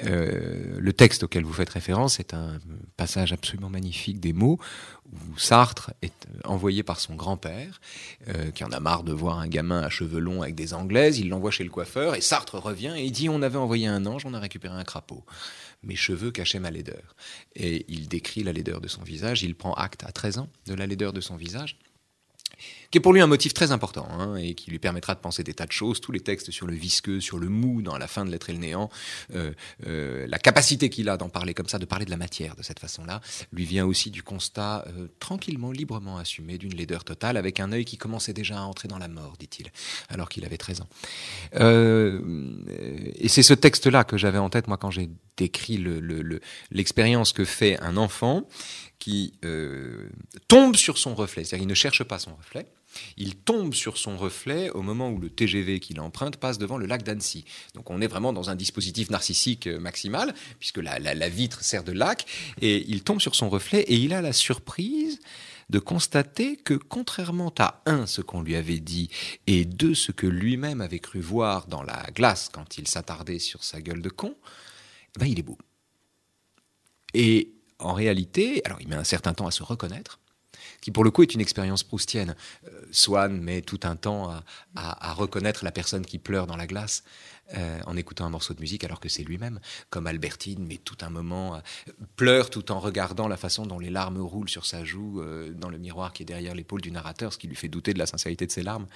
Euh, 0.05 0.77
le 0.79 0.93
texte 0.93 1.25
auquel 1.25 1.45
vous 1.45 1.53
faites 1.53 1.69
référence 1.69 2.21
est 2.21 2.33
un 2.33 2.61
passage 2.97 3.33
absolument 3.33 3.71
magnifique 3.71 4.21
des 4.21 4.33
mots 4.33 4.61
où 5.13 5.39
Sartre 5.39 5.93
est 6.03 6.29
envoyé 6.45 6.85
par 6.85 7.01
son 7.01 7.17
grand-père, 7.17 7.81
euh, 8.29 8.53
qui 8.53 8.63
en 8.63 8.71
a 8.71 8.79
marre 8.79 9.03
de 9.03 9.13
voir 9.13 9.41
un 9.41 9.49
gamin 9.49 9.83
à 9.83 9.91
cheveux 9.91 10.21
longs 10.21 10.43
avec 10.43 10.55
des 10.55 10.75
anglaises, 10.75 11.19
il 11.19 11.29
l'envoie 11.29 11.51
chez 11.51 11.65
le 11.65 11.71
coiffeur 11.71 12.15
et 12.15 12.21
Sartre 12.21 12.57
revient 12.57 12.95
et 12.97 13.05
il 13.05 13.13
dit 13.13 13.29
on 13.29 13.43
avait 13.43 13.59
envoyé 13.59 13.89
un 13.89 14.07
ange, 14.07 14.25
on 14.27 14.35
a 14.35 14.41
récupéré 14.41 14.75
un 14.75 14.85
crapaud. 14.85 15.25
Mes 15.83 15.97
cheveux 15.97 16.31
cachaient 16.31 16.61
ma 16.61 16.71
laideur. 16.71 17.17
Et 17.57 17.85
il 17.89 18.09
décrit 18.09 18.45
la 18.45 18.53
laideur 18.53 18.81
de 18.81 18.89
son 18.89 19.03
visage, 19.03 19.43
il 19.43 19.57
prend 19.57 19.75
acte 19.75 20.05
à 20.05 20.13
13 20.13 20.39
ans 20.39 20.49
de 20.67 20.75
la 20.75 20.87
laideur 20.87 21.13
de 21.13 21.21
son 21.21 21.37
visage 21.37 21.79
qui 22.95 22.99
est 22.99 23.01
pour 23.01 23.13
lui 23.13 23.21
un 23.21 23.27
motif 23.27 23.53
très 23.55 23.73
important 23.73 24.07
hein, 24.09 24.37
et 24.37 24.55
qui 24.55 24.71
lui 24.71 24.79
permettra 24.79 25.17
de 25.17 25.19
penser 25.19 25.43
des 25.43 25.53
tas 25.53 25.67
de 25.67 25.73
choses, 25.73 26.01
tous 26.01 26.13
les 26.13 26.21
textes 26.21 26.53
sur 26.53 26.69
le 26.69 26.75
visqueux, 26.75 27.21
sur 27.21 27.41
le 27.41 27.49
mou 27.49 27.83
dans 27.83 27.99
la 27.99 28.07
fin 28.07 28.25
de 28.25 28.31
l'être 28.31 28.51
et 28.51 28.53
le 28.53 28.61
néant, 28.61 28.89
euh, 29.35 29.51
euh, 29.89 30.29
la 30.29 30.39
capacité 30.39 30.89
qu'il 30.91 31.09
a 31.09 31.17
d'en 31.17 31.29
parler 31.29 31.55
comme 31.55 31.67
ça, 31.67 31.81
de 31.81 31.87
parler 31.87 32.05
de 32.05 32.13
la 32.13 32.17
matière 32.17 32.55
de 32.55 32.63
cette 32.63 32.79
façon-là, 32.79 33.21
lui 33.53 33.65
vient 33.65 33.85
aussi 33.85 34.13
du 34.13 34.23
constat 34.23 34.85
euh, 34.87 35.09
tranquillement, 35.19 35.73
librement 35.73 36.19
assumé 36.19 36.57
d'une 36.57 36.73
laideur 36.73 37.03
totale, 37.03 37.37
avec 37.37 37.59
un 37.59 37.73
œil 37.73 37.85
qui 37.85 37.99
commençait 37.99 38.33
déjà 38.33 38.59
à 38.59 38.63
entrer 38.63 38.87
dans 38.87 38.99
la 38.99 39.09
mort, 39.09 39.35
dit-il, 39.41 39.73
alors 40.09 40.29
qu'il 40.29 40.45
avait 40.45 40.57
13 40.57 40.83
ans. 40.83 40.89
et 41.57 43.29
c'est 43.29 43.43
ce 43.43 43.55
texte-là 43.55 44.05
que 44.05 44.17
j'avais 44.17 44.39
en 44.39 44.51
tête, 44.51 44.69
moi, 44.69 44.77
quand 44.77 44.93
j'ai 44.93 45.11
décrit 45.37 45.85
l'expérience 46.71 47.33
le, 47.33 47.39
que 47.39 47.45
fait 47.45 47.77
un 47.81 47.97
enfant 47.97 48.47
qui 49.01 49.35
tombe 50.47 50.77
sur 50.77 50.97
son 50.97 51.17
reflet. 51.17 51.43
C'est-à-dire 51.43 51.63
qu'il 51.63 51.69
ne 51.69 51.75
cherche 51.75 52.05
pas 52.05 52.21
son 52.21 52.37
reflet. 52.37 52.67
Il 53.17 53.37
tombe 53.37 53.75
sur 53.75 53.99
son 53.99 54.17
reflet 54.17 54.71
au 54.71 54.83
moment 54.83 55.11
où 55.11 55.19
le 55.19 55.31
TGV 55.31 55.81
qu'il 55.81 56.01
emprunte 56.01 56.37
passe 56.37 56.59
devant 56.59 56.79
le 56.79 56.87
lac 56.87 57.03
d'Annecy. 57.03 57.45
Donc 57.75 57.91
on 57.91 58.01
est 58.01 58.07
vraiment 58.07 58.33
dans 58.33 58.51
un 58.51 58.57
dispositif 58.57 59.11
narcissique 59.11 59.67
euh, 59.67 59.79
maximal, 59.79 60.35
puisque 60.59 60.79
la, 60.79 60.99
la, 60.99 61.29
vitre 61.29 61.63
sert 61.63 61.85
de 61.85 61.93
lac, 61.93 62.27
et 62.61 62.85
il 62.89 63.03
tombe 63.03 63.21
sur 63.21 63.35
son 63.35 63.49
reflet 63.49 63.81
et 63.81 63.97
il 63.97 64.13
a 64.13 64.23
la 64.23 64.33
surprise 64.33 65.21
de 65.71 65.79
constater 65.79 66.57
que 66.57 66.75
contrairement 66.75 67.53
à 67.59 67.83
un, 67.87 68.07
ce 68.07 68.21
qu'on 68.21 68.43
lui 68.43 68.57
avait 68.57 68.81
dit, 68.81 69.11
et 69.47 69.65
deux, 69.65 69.95
ce 69.95 70.13
que 70.13 70.27
lui-même 70.27 70.81
avait 70.81 70.99
cru 70.99 71.21
voir 71.21 71.67
dans 71.67 71.83
la 71.83 72.07
glace 72.15 72.51
quand 72.53 72.79
il 72.79 72.87
s'attardait 72.87 73.39
sur 73.39 73.65
sa 73.65 73.81
gueule 73.81 74.03
de 74.03 74.11
con, 74.11 74.37
ben 75.19 75.27
il 75.27 75.39
est 75.39 75.43
beau. 75.43 75.59
Et 77.15 77.53
en 77.79 77.95
réalité, 77.95 78.63
alors 78.65 78.81
il 78.81 78.89
met 78.89 78.97
un 78.97 79.05
certain 79.05 79.33
temps 79.33 79.47
à 79.47 79.51
se 79.51 79.63
reconnaître, 79.63 80.19
qui 80.85 80.91
pour 80.91 81.03
le 81.03 81.11
coup 81.11 81.23
est 81.23 81.33
une 81.33 81.41
expérience 81.41 81.83
proustienne. 81.83 82.37
Euh, 82.67 82.71
Swann 82.93 83.41
met 83.41 83.63
tout 83.63 83.81
un 83.85 83.97
temps 83.97 84.39
à, 84.77 85.15
reconnaître 85.15 85.65
la 85.65 85.73
personne 85.73 86.05
qui 86.05 86.19
pleure 86.19 86.47
dans 86.47 86.59
la 86.59 86.67
glace 86.67 87.05
euh, 87.57 87.81
en 87.87 87.97
écoutant 87.97 88.27
un 88.27 88.29
morceau 88.29 88.53
de 88.53 88.61
musique 88.61 88.85
alors 88.85 89.01
que 89.01 89.09
c'est 89.09 89.23
lui-même, 89.23 89.61
comme 89.89 90.07
Albertine 90.07 90.67
met 90.67 90.77
tout 90.77 90.99
un 91.01 91.09
moment, 91.09 91.63
pleure 92.17 92.51
tout 92.51 92.71
en 92.71 92.81
regardant 92.81 93.29
la 93.29 93.39
façon 93.39 93.65
dont 93.65 93.79
les 93.79 93.89
larmes 93.89 94.21
roulent 94.21 94.51
sur 94.51 94.67
sa 94.67 94.85
joue 94.85 95.23
euh, 95.23 95.55
dans 95.55 95.71
le 95.71 95.79
miroir 95.79 96.13
qui 96.13 96.23
est 96.23 96.27
derrière 96.27 96.55
l'épaule 96.55 96.83
du 96.83 96.91
narrateur, 96.91 97.33
ce 97.33 97.39
qui 97.39 97.49
lui 97.49 97.57
fait 97.57 97.69
douter 97.69 97.95
de 97.95 97.99
la 97.99 98.07
sincérité 98.07 98.47
de 98.47 98.53
ses 98.53 98.63
larmes. 98.63 98.87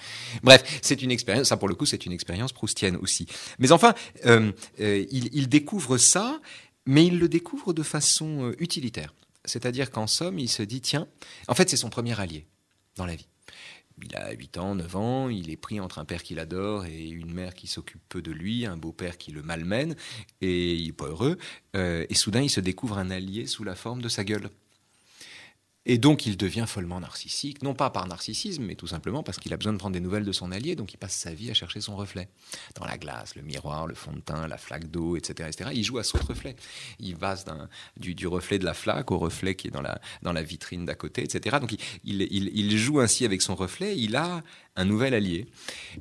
Bref, 0.43 0.79
c'est 0.83 1.01
une 1.01 1.09
expérience, 1.09 1.47
ça 1.47 1.57
pour 1.57 1.67
le 1.67 1.73
coup 1.73 1.87
c'est 1.87 2.05
une 2.05 2.11
expérience 2.11 2.53
proustienne 2.53 2.97
aussi. 2.97 3.25
Mais 3.57 3.71
enfin, 3.71 3.95
il 4.79 5.49
découvre 5.49 5.97
ça 5.97 6.39
mais 6.89 7.05
il 7.05 7.19
le 7.19 7.29
découvre 7.29 7.71
de 7.71 7.83
façon 7.83 8.45
euh, 8.45 8.55
utilitaire. 8.59 9.13
C'est-à-dire 9.45 9.91
qu'en 9.91 10.07
somme, 10.07 10.39
il 10.39 10.49
se 10.49 10.63
dit, 10.63 10.81
tiens, 10.81 11.07
en 11.47 11.55
fait, 11.55 11.69
c'est 11.69 11.77
son 11.77 11.89
premier 11.89 12.19
allié 12.19 12.45
dans 12.95 13.05
la 13.05 13.15
vie. 13.15 13.27
Il 14.03 14.15
a 14.15 14.31
8 14.31 14.57
ans, 14.57 14.75
9 14.75 14.95
ans, 14.95 15.29
il 15.29 15.49
est 15.49 15.57
pris 15.57 15.79
entre 15.79 15.99
un 15.99 16.05
père 16.05 16.23
qu'il 16.23 16.39
adore 16.39 16.85
et 16.85 17.09
une 17.09 17.33
mère 17.33 17.53
qui 17.53 17.67
s'occupe 17.67 18.01
peu 18.07 18.21
de 18.21 18.31
lui, 18.31 18.65
un 18.65 18.77
beau-père 18.77 19.17
qui 19.17 19.31
le 19.31 19.41
malmène, 19.41 19.95
et 20.41 20.75
il 20.75 20.85
n'est 20.87 20.93
pas 20.93 21.07
heureux. 21.07 21.37
Euh, 21.75 22.05
et 22.09 22.15
soudain, 22.15 22.41
il 22.41 22.49
se 22.49 22.61
découvre 22.61 22.97
un 22.97 23.09
allié 23.11 23.45
sous 23.45 23.63
la 23.63 23.75
forme 23.75 24.01
de 24.01 24.09
sa 24.09 24.23
gueule. 24.23 24.49
Et 25.91 25.97
donc 25.97 26.27
il 26.27 26.37
devient 26.37 26.65
follement 26.67 26.99
narcissique, 26.99 27.63
non 27.63 27.73
pas 27.73 27.89
par 27.89 28.05
narcissisme, 28.05 28.63
mais 28.63 28.75
tout 28.75 28.85
simplement 28.85 29.23
parce 29.23 29.39
qu'il 29.39 29.51
a 29.53 29.57
besoin 29.57 29.73
de 29.73 29.79
prendre 29.79 29.95
des 29.95 29.99
nouvelles 29.99 30.23
de 30.23 30.31
son 30.31 30.51
allié, 30.51 30.75
donc 30.75 30.93
il 30.93 30.97
passe 30.97 31.15
sa 31.15 31.33
vie 31.33 31.49
à 31.49 31.55
chercher 31.55 31.81
son 31.81 31.95
reflet. 31.95 32.29
Dans 32.75 32.85
la 32.85 32.99
glace, 32.99 33.35
le 33.35 33.41
miroir, 33.41 33.87
le 33.87 33.95
fond 33.95 34.11
de 34.13 34.19
teint, 34.19 34.47
la 34.47 34.59
flaque 34.59 34.91
d'eau, 34.91 35.17
etc., 35.17 35.49
etc. 35.51 35.71
Il 35.73 35.83
joue 35.83 35.97
à 35.97 36.03
son 36.03 36.19
reflet. 36.19 36.55
Il 36.99 37.15
passe 37.15 37.43
du, 37.97 38.13
du, 38.13 38.27
reflet 38.27 38.59
de 38.59 38.65
la 38.65 38.75
flaque 38.75 39.09
au 39.09 39.17
reflet 39.17 39.55
qui 39.55 39.69
est 39.69 39.71
dans 39.71 39.81
la, 39.81 40.43
vitrine 40.43 40.85
d'à 40.85 40.93
côté, 40.93 41.23
etc. 41.23 41.57
Donc 41.59 41.75
il, 42.03 42.77
joue 42.77 42.99
ainsi 42.99 43.25
avec 43.25 43.41
son 43.41 43.55
reflet, 43.55 43.97
il 43.97 44.15
a 44.15 44.43
un 44.75 44.85
nouvel 44.85 45.15
allié. 45.15 45.47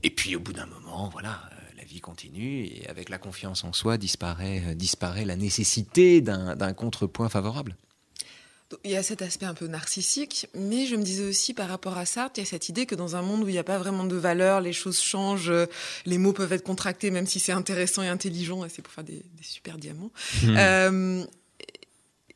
Et 0.02 0.10
puis 0.10 0.36
au 0.36 0.40
bout 0.40 0.52
d'un 0.52 0.66
moment, 0.66 1.08
voilà, 1.08 1.48
euh, 1.52 1.56
la 1.78 1.84
vie 1.84 2.02
continue 2.02 2.66
et 2.66 2.86
avec 2.88 3.08
la 3.08 3.16
confiance 3.16 3.64
en 3.64 3.72
soi 3.72 3.96
disparaît, 3.96 4.62
euh, 4.66 4.74
disparaît 4.74 5.24
la 5.24 5.36
nécessité 5.36 6.20
d'un 6.20 6.74
contrepoint 6.74 7.30
favorable. 7.30 7.74
Il 8.84 8.90
y 8.90 8.96
a 8.96 9.02
cet 9.02 9.22
aspect 9.22 9.46
un 9.46 9.54
peu 9.54 9.66
narcissique, 9.66 10.46
mais 10.54 10.86
je 10.86 10.96
me 10.96 11.02
disais 11.02 11.24
aussi 11.24 11.54
par 11.54 11.68
rapport 11.68 11.96
à 11.96 12.04
ça, 12.04 12.30
il 12.36 12.40
y 12.40 12.42
a 12.42 12.46
cette 12.46 12.68
idée 12.68 12.84
que 12.84 12.94
dans 12.94 13.16
un 13.16 13.22
monde 13.22 13.42
où 13.42 13.48
il 13.48 13.52
n'y 13.52 13.58
a 13.58 13.64
pas 13.64 13.78
vraiment 13.78 14.04
de 14.04 14.16
valeur, 14.16 14.60
les 14.60 14.74
choses 14.74 15.00
changent, 15.00 15.52
les 16.04 16.18
mots 16.18 16.34
peuvent 16.34 16.52
être 16.52 16.64
contractés, 16.64 17.10
même 17.10 17.26
si 17.26 17.40
c'est 17.40 17.52
intéressant 17.52 18.02
et 18.02 18.08
intelligent, 18.08 18.64
et 18.64 18.68
c'est 18.68 18.82
pour 18.82 18.92
faire 18.92 19.04
des, 19.04 19.24
super 19.40 19.78
diamants. 19.78 20.10
Mmh. 20.42 20.56
Euh, 20.58 21.24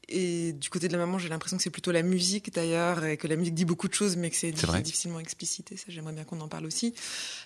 et 0.09 0.53
du 0.53 0.69
côté 0.69 0.89
de 0.89 0.93
la 0.93 0.99
maman, 0.99 1.19
j'ai 1.19 1.29
l'impression 1.29 1.57
que 1.57 1.63
c'est 1.63 1.71
plutôt 1.71 1.93
la 1.93 2.03
musique 2.03 2.53
d'ailleurs, 2.53 3.05
et 3.05 3.17
que 3.17 3.29
la 3.29 3.37
musique 3.37 3.55
dit 3.55 3.65
beaucoup 3.65 3.89
de 3.89 3.95
choses, 3.95 4.17
mais 4.17 4.31
que 4.31 4.37
c'est 4.37 4.53
difficilement 4.53 5.21
explicité. 5.21 5.77
Ça, 5.77 5.85
j'aimerais 5.89 6.13
bien 6.13 6.25
qu'on 6.25 6.41
en 6.41 6.49
parle 6.49 6.67
aussi. 6.67 6.95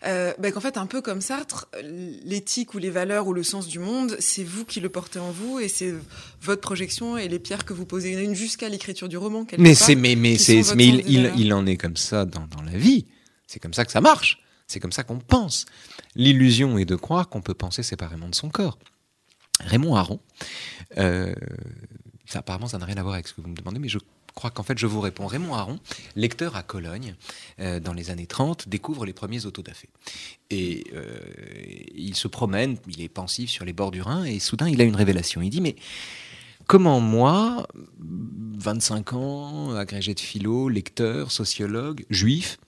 Euh, 0.04 0.32
bah, 0.38 0.50
qu'en 0.50 0.60
fait, 0.60 0.76
un 0.76 0.86
peu 0.86 1.02
comme 1.02 1.20
Sartre, 1.20 1.68
l'éthique 1.82 2.74
ou 2.74 2.78
les 2.78 2.90
valeurs 2.90 3.26
ou 3.26 3.32
le 3.32 3.42
sens 3.42 3.68
du 3.68 3.78
monde, 3.78 4.16
c'est 4.20 4.44
vous 4.44 4.64
qui 4.64 4.80
le 4.80 4.88
portez 4.88 5.18
en 5.18 5.30
vous, 5.30 5.60
et 5.60 5.68
c'est 5.68 5.94
votre 6.40 6.62
projection 6.62 7.18
et 7.18 7.28
les 7.28 7.38
pierres 7.38 7.64
que 7.64 7.72
vous 7.72 7.86
posez. 7.86 8.12
une 8.12 8.34
jusqu'à 8.34 8.68
l'écriture 8.68 9.08
du 9.08 9.16
roman. 9.16 9.46
Mais 9.58 9.74
c'est, 9.74 9.94
mais, 9.94 10.16
mais 10.16 10.38
c'est, 10.38 10.74
mais 10.74 10.88
il, 10.88 11.32
il, 11.36 11.52
en 11.52 11.66
est 11.66 11.76
comme 11.76 11.96
ça 11.96 12.24
dans, 12.24 12.46
dans 12.46 12.62
la 12.62 12.76
vie. 12.76 13.06
C'est 13.46 13.60
comme 13.60 13.74
ça 13.74 13.84
que 13.84 13.92
ça 13.92 14.00
marche. 14.00 14.42
C'est 14.66 14.80
comme 14.80 14.92
ça 14.92 15.04
qu'on 15.04 15.18
pense. 15.18 15.66
L'illusion 16.14 16.78
est 16.78 16.84
de 16.84 16.96
croire 16.96 17.28
qu'on 17.28 17.42
peut 17.42 17.54
penser 17.54 17.82
séparément 17.82 18.28
de 18.28 18.34
son 18.34 18.48
corps. 18.48 18.78
Raymond 19.60 19.96
Aron, 19.96 20.20
euh, 20.98 21.34
apparemment, 22.34 22.66
ça 22.66 22.78
n'a 22.78 22.86
rien 22.86 22.96
à 22.96 23.02
voir 23.02 23.14
avec 23.14 23.28
ce 23.28 23.34
que 23.34 23.40
vous 23.40 23.48
me 23.48 23.54
demandez, 23.54 23.78
mais 23.78 23.88
je 23.88 23.98
crois 24.34 24.50
qu'en 24.50 24.62
fait, 24.62 24.78
je 24.78 24.86
vous 24.86 25.00
réponds. 25.00 25.26
Raymond 25.26 25.54
Aron, 25.54 25.78
lecteur 26.14 26.56
à 26.56 26.62
Cologne, 26.62 27.14
euh, 27.60 27.80
dans 27.80 27.92
les 27.92 28.10
années 28.10 28.26
30, 28.26 28.68
découvre 28.68 29.06
les 29.06 29.12
premiers 29.12 29.46
autodafés. 29.46 29.88
Et 30.50 30.84
euh, 30.94 31.18
il 31.94 32.14
se 32.14 32.28
promène, 32.28 32.76
il 32.88 33.00
est 33.00 33.08
pensif 33.08 33.50
sur 33.50 33.64
les 33.64 33.72
bords 33.72 33.90
du 33.90 34.02
Rhin, 34.02 34.24
et 34.24 34.38
soudain, 34.38 34.68
il 34.68 34.80
a 34.80 34.84
une 34.84 34.96
révélation. 34.96 35.40
Il 35.42 35.50
dit, 35.50 35.60
mais 35.60 35.76
comment 36.66 37.00
moi, 37.00 37.66
25 38.58 39.12
ans, 39.14 39.74
agrégé 39.74 40.14
de 40.14 40.20
philo, 40.20 40.68
lecteur, 40.68 41.30
sociologue, 41.32 42.04
juif, 42.10 42.58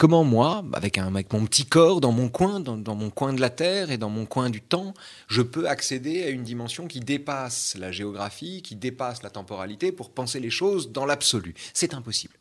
Comment 0.00 0.24
moi, 0.24 0.64
avec, 0.72 0.96
mon 0.96 1.44
petit 1.44 1.66
corps, 1.66 2.00
dans 2.00 2.10
mon 2.10 2.30
coin, 2.30 2.58
dans, 2.58 2.78
dans, 2.78 2.94
mon 2.94 3.10
coin 3.10 3.34
de 3.34 3.40
la 3.42 3.50
Terre 3.50 3.90
et 3.90 3.98
dans 3.98 4.08
mon 4.08 4.24
coin 4.24 4.48
du 4.48 4.62
temps, 4.62 4.94
je 5.28 5.42
peux 5.42 5.68
accéder 5.68 6.22
à 6.22 6.30
une 6.30 6.42
dimension 6.42 6.86
qui 6.86 7.00
dépasse 7.00 7.76
la 7.78 7.92
géographie, 7.92 8.62
qui 8.62 8.76
dépasse 8.76 9.22
la 9.22 9.28
temporalité 9.28 9.92
pour 9.92 10.08
penser 10.08 10.40
les 10.40 10.48
choses 10.48 10.90
dans 10.90 11.04
l'absolu 11.04 11.52
C'est 11.74 11.92
impossible. 11.92 12.32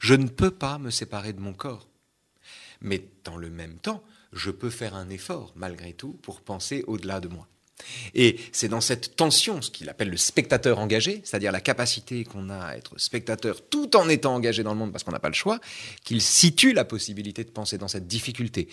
Je 0.00 0.14
ne 0.14 0.26
peux 0.26 0.50
pas 0.50 0.78
me 0.78 0.90
séparer 0.90 1.32
de 1.32 1.38
mon 1.38 1.52
corps. 1.52 1.86
Mais 2.80 3.04
dans 3.22 3.36
le 3.36 3.48
même 3.48 3.78
temps, 3.78 4.02
je 4.32 4.50
peux 4.50 4.70
faire 4.70 4.96
un 4.96 5.08
effort, 5.08 5.52
malgré 5.54 5.92
tout, 5.92 6.14
pour 6.22 6.40
penser 6.40 6.82
au-delà 6.88 7.20
de 7.20 7.28
moi. 7.28 7.46
Et 8.14 8.38
c'est 8.52 8.68
dans 8.68 8.80
cette 8.80 9.16
tension, 9.16 9.62
ce 9.62 9.70
qu'il 9.70 9.88
appelle 9.88 10.10
le 10.10 10.16
spectateur 10.16 10.78
engagé, 10.78 11.20
c'est-à-dire 11.24 11.52
la 11.52 11.60
capacité 11.60 12.24
qu'on 12.24 12.50
a 12.50 12.58
à 12.58 12.76
être 12.76 12.98
spectateur 12.98 13.62
tout 13.68 13.96
en 13.96 14.08
étant 14.08 14.34
engagé 14.34 14.62
dans 14.62 14.72
le 14.72 14.78
monde 14.78 14.92
parce 14.92 15.04
qu'on 15.04 15.12
n'a 15.12 15.18
pas 15.18 15.28
le 15.28 15.34
choix, 15.34 15.60
qu'il 16.04 16.22
situe 16.22 16.72
la 16.72 16.84
possibilité 16.84 17.44
de 17.44 17.50
penser 17.50 17.78
dans 17.78 17.88
cette 17.88 18.06
difficulté. 18.06 18.68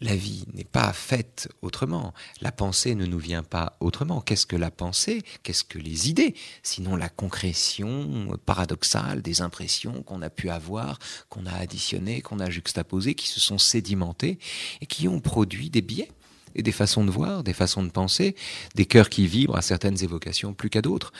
La 0.00 0.14
vie 0.14 0.44
n'est 0.52 0.64
pas 0.64 0.92
faite 0.92 1.48
autrement. 1.62 2.12
La 2.42 2.52
pensée 2.52 2.94
ne 2.94 3.06
nous 3.06 3.18
vient 3.18 3.42
pas 3.42 3.76
autrement. 3.80 4.20
Qu'est-ce 4.20 4.44
que 4.44 4.56
la 4.56 4.70
pensée? 4.70 5.22
Qu'est-ce 5.42 5.64
que 5.64 5.78
les 5.78 6.10
idées? 6.10 6.34
Sinon 6.62 6.96
la 6.96 7.08
concrétion 7.08 8.36
paradoxale 8.44 9.22
des 9.22 9.40
impressions 9.40 10.02
qu'on 10.02 10.20
a 10.20 10.28
pu 10.28 10.50
avoir, 10.50 10.98
qu'on 11.30 11.46
a 11.46 11.52
additionnées, 11.52 12.20
qu'on 12.20 12.40
a 12.40 12.50
juxtaposées, 12.50 13.14
qui 13.14 13.28
se 13.28 13.40
sont 13.40 13.58
sédimentées 13.58 14.38
et 14.82 14.86
qui 14.86 15.08
ont 15.08 15.20
produit 15.20 15.70
des 15.70 15.82
biais 15.82 16.10
et 16.56 16.62
des 16.62 16.72
façons 16.72 17.04
de 17.04 17.10
voir, 17.10 17.44
des 17.44 17.52
façons 17.52 17.84
de 17.84 17.90
penser, 17.90 18.34
des 18.74 18.86
cœurs 18.86 19.10
qui 19.10 19.28
vibrent 19.28 19.56
à 19.56 19.62
certaines 19.62 20.02
évocations 20.02 20.54
plus 20.54 20.70
qu'à 20.70 20.82
d'autres. 20.82 21.12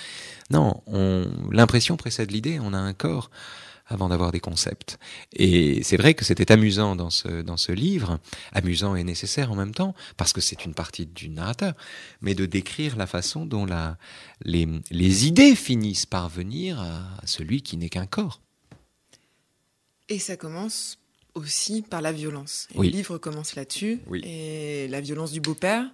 Non, 0.51 0.83
l'impression 1.53 1.97
précède 1.97 2.33
l'idée, 2.33 2.59
on 2.61 2.73
a 2.73 2.79
un 2.79 2.93
corps 2.95 3.31
avant 3.89 4.09
d'avoir 4.09 4.33
des 4.33 4.41
concepts. 4.41 4.99
Et 5.33 5.83
c'est 5.85 5.97
vrai 5.97 6.15
que 6.15 6.25
c'était 6.25 6.51
amusant 6.51 6.97
dans 6.97 7.11
ce, 7.11 7.43
dans 7.43 7.57
ce 7.57 7.71
livre, 7.71 8.19
amusant 8.53 8.97
et 8.97 9.05
nécessaire 9.05 9.53
en 9.53 9.55
même 9.55 9.75
temps, 9.75 9.95
parce 10.17 10.33
que 10.33 10.41
c'est 10.41 10.65
une 10.65 10.75
partie 10.75 11.07
du 11.07 11.29
narrateur, 11.29 11.75
mais 12.21 12.35
de 12.35 12.47
décrire 12.47 12.97
la 12.97 13.07
façon 13.07 13.47
dont 13.47 13.65
la, 13.65 13.97
les, 14.43 14.67
les 14.91 15.27
idées 15.27 15.55
finissent 15.55 16.07
par 16.07 16.29
venir 16.29 16.81
à 16.81 17.27
celui 17.27 17.63
qui 17.63 17.77
n'est 17.77 17.89
qu'un 17.89 18.07
corps. 18.07 18.41
Et 20.09 20.19
ça 20.19 20.37
commence 20.37 20.99
aussi 21.37 21.83
par 21.83 22.03
la 22.03 22.13
violence. 22.13 22.69
Le 22.77 22.83
livre 22.83 23.19
commence 23.19 23.55
là-dessus. 23.55 24.01
Et 24.25 24.89
la 24.89 25.01
violence 25.01 25.33
du 25.33 25.41
beau-père. 25.41 25.85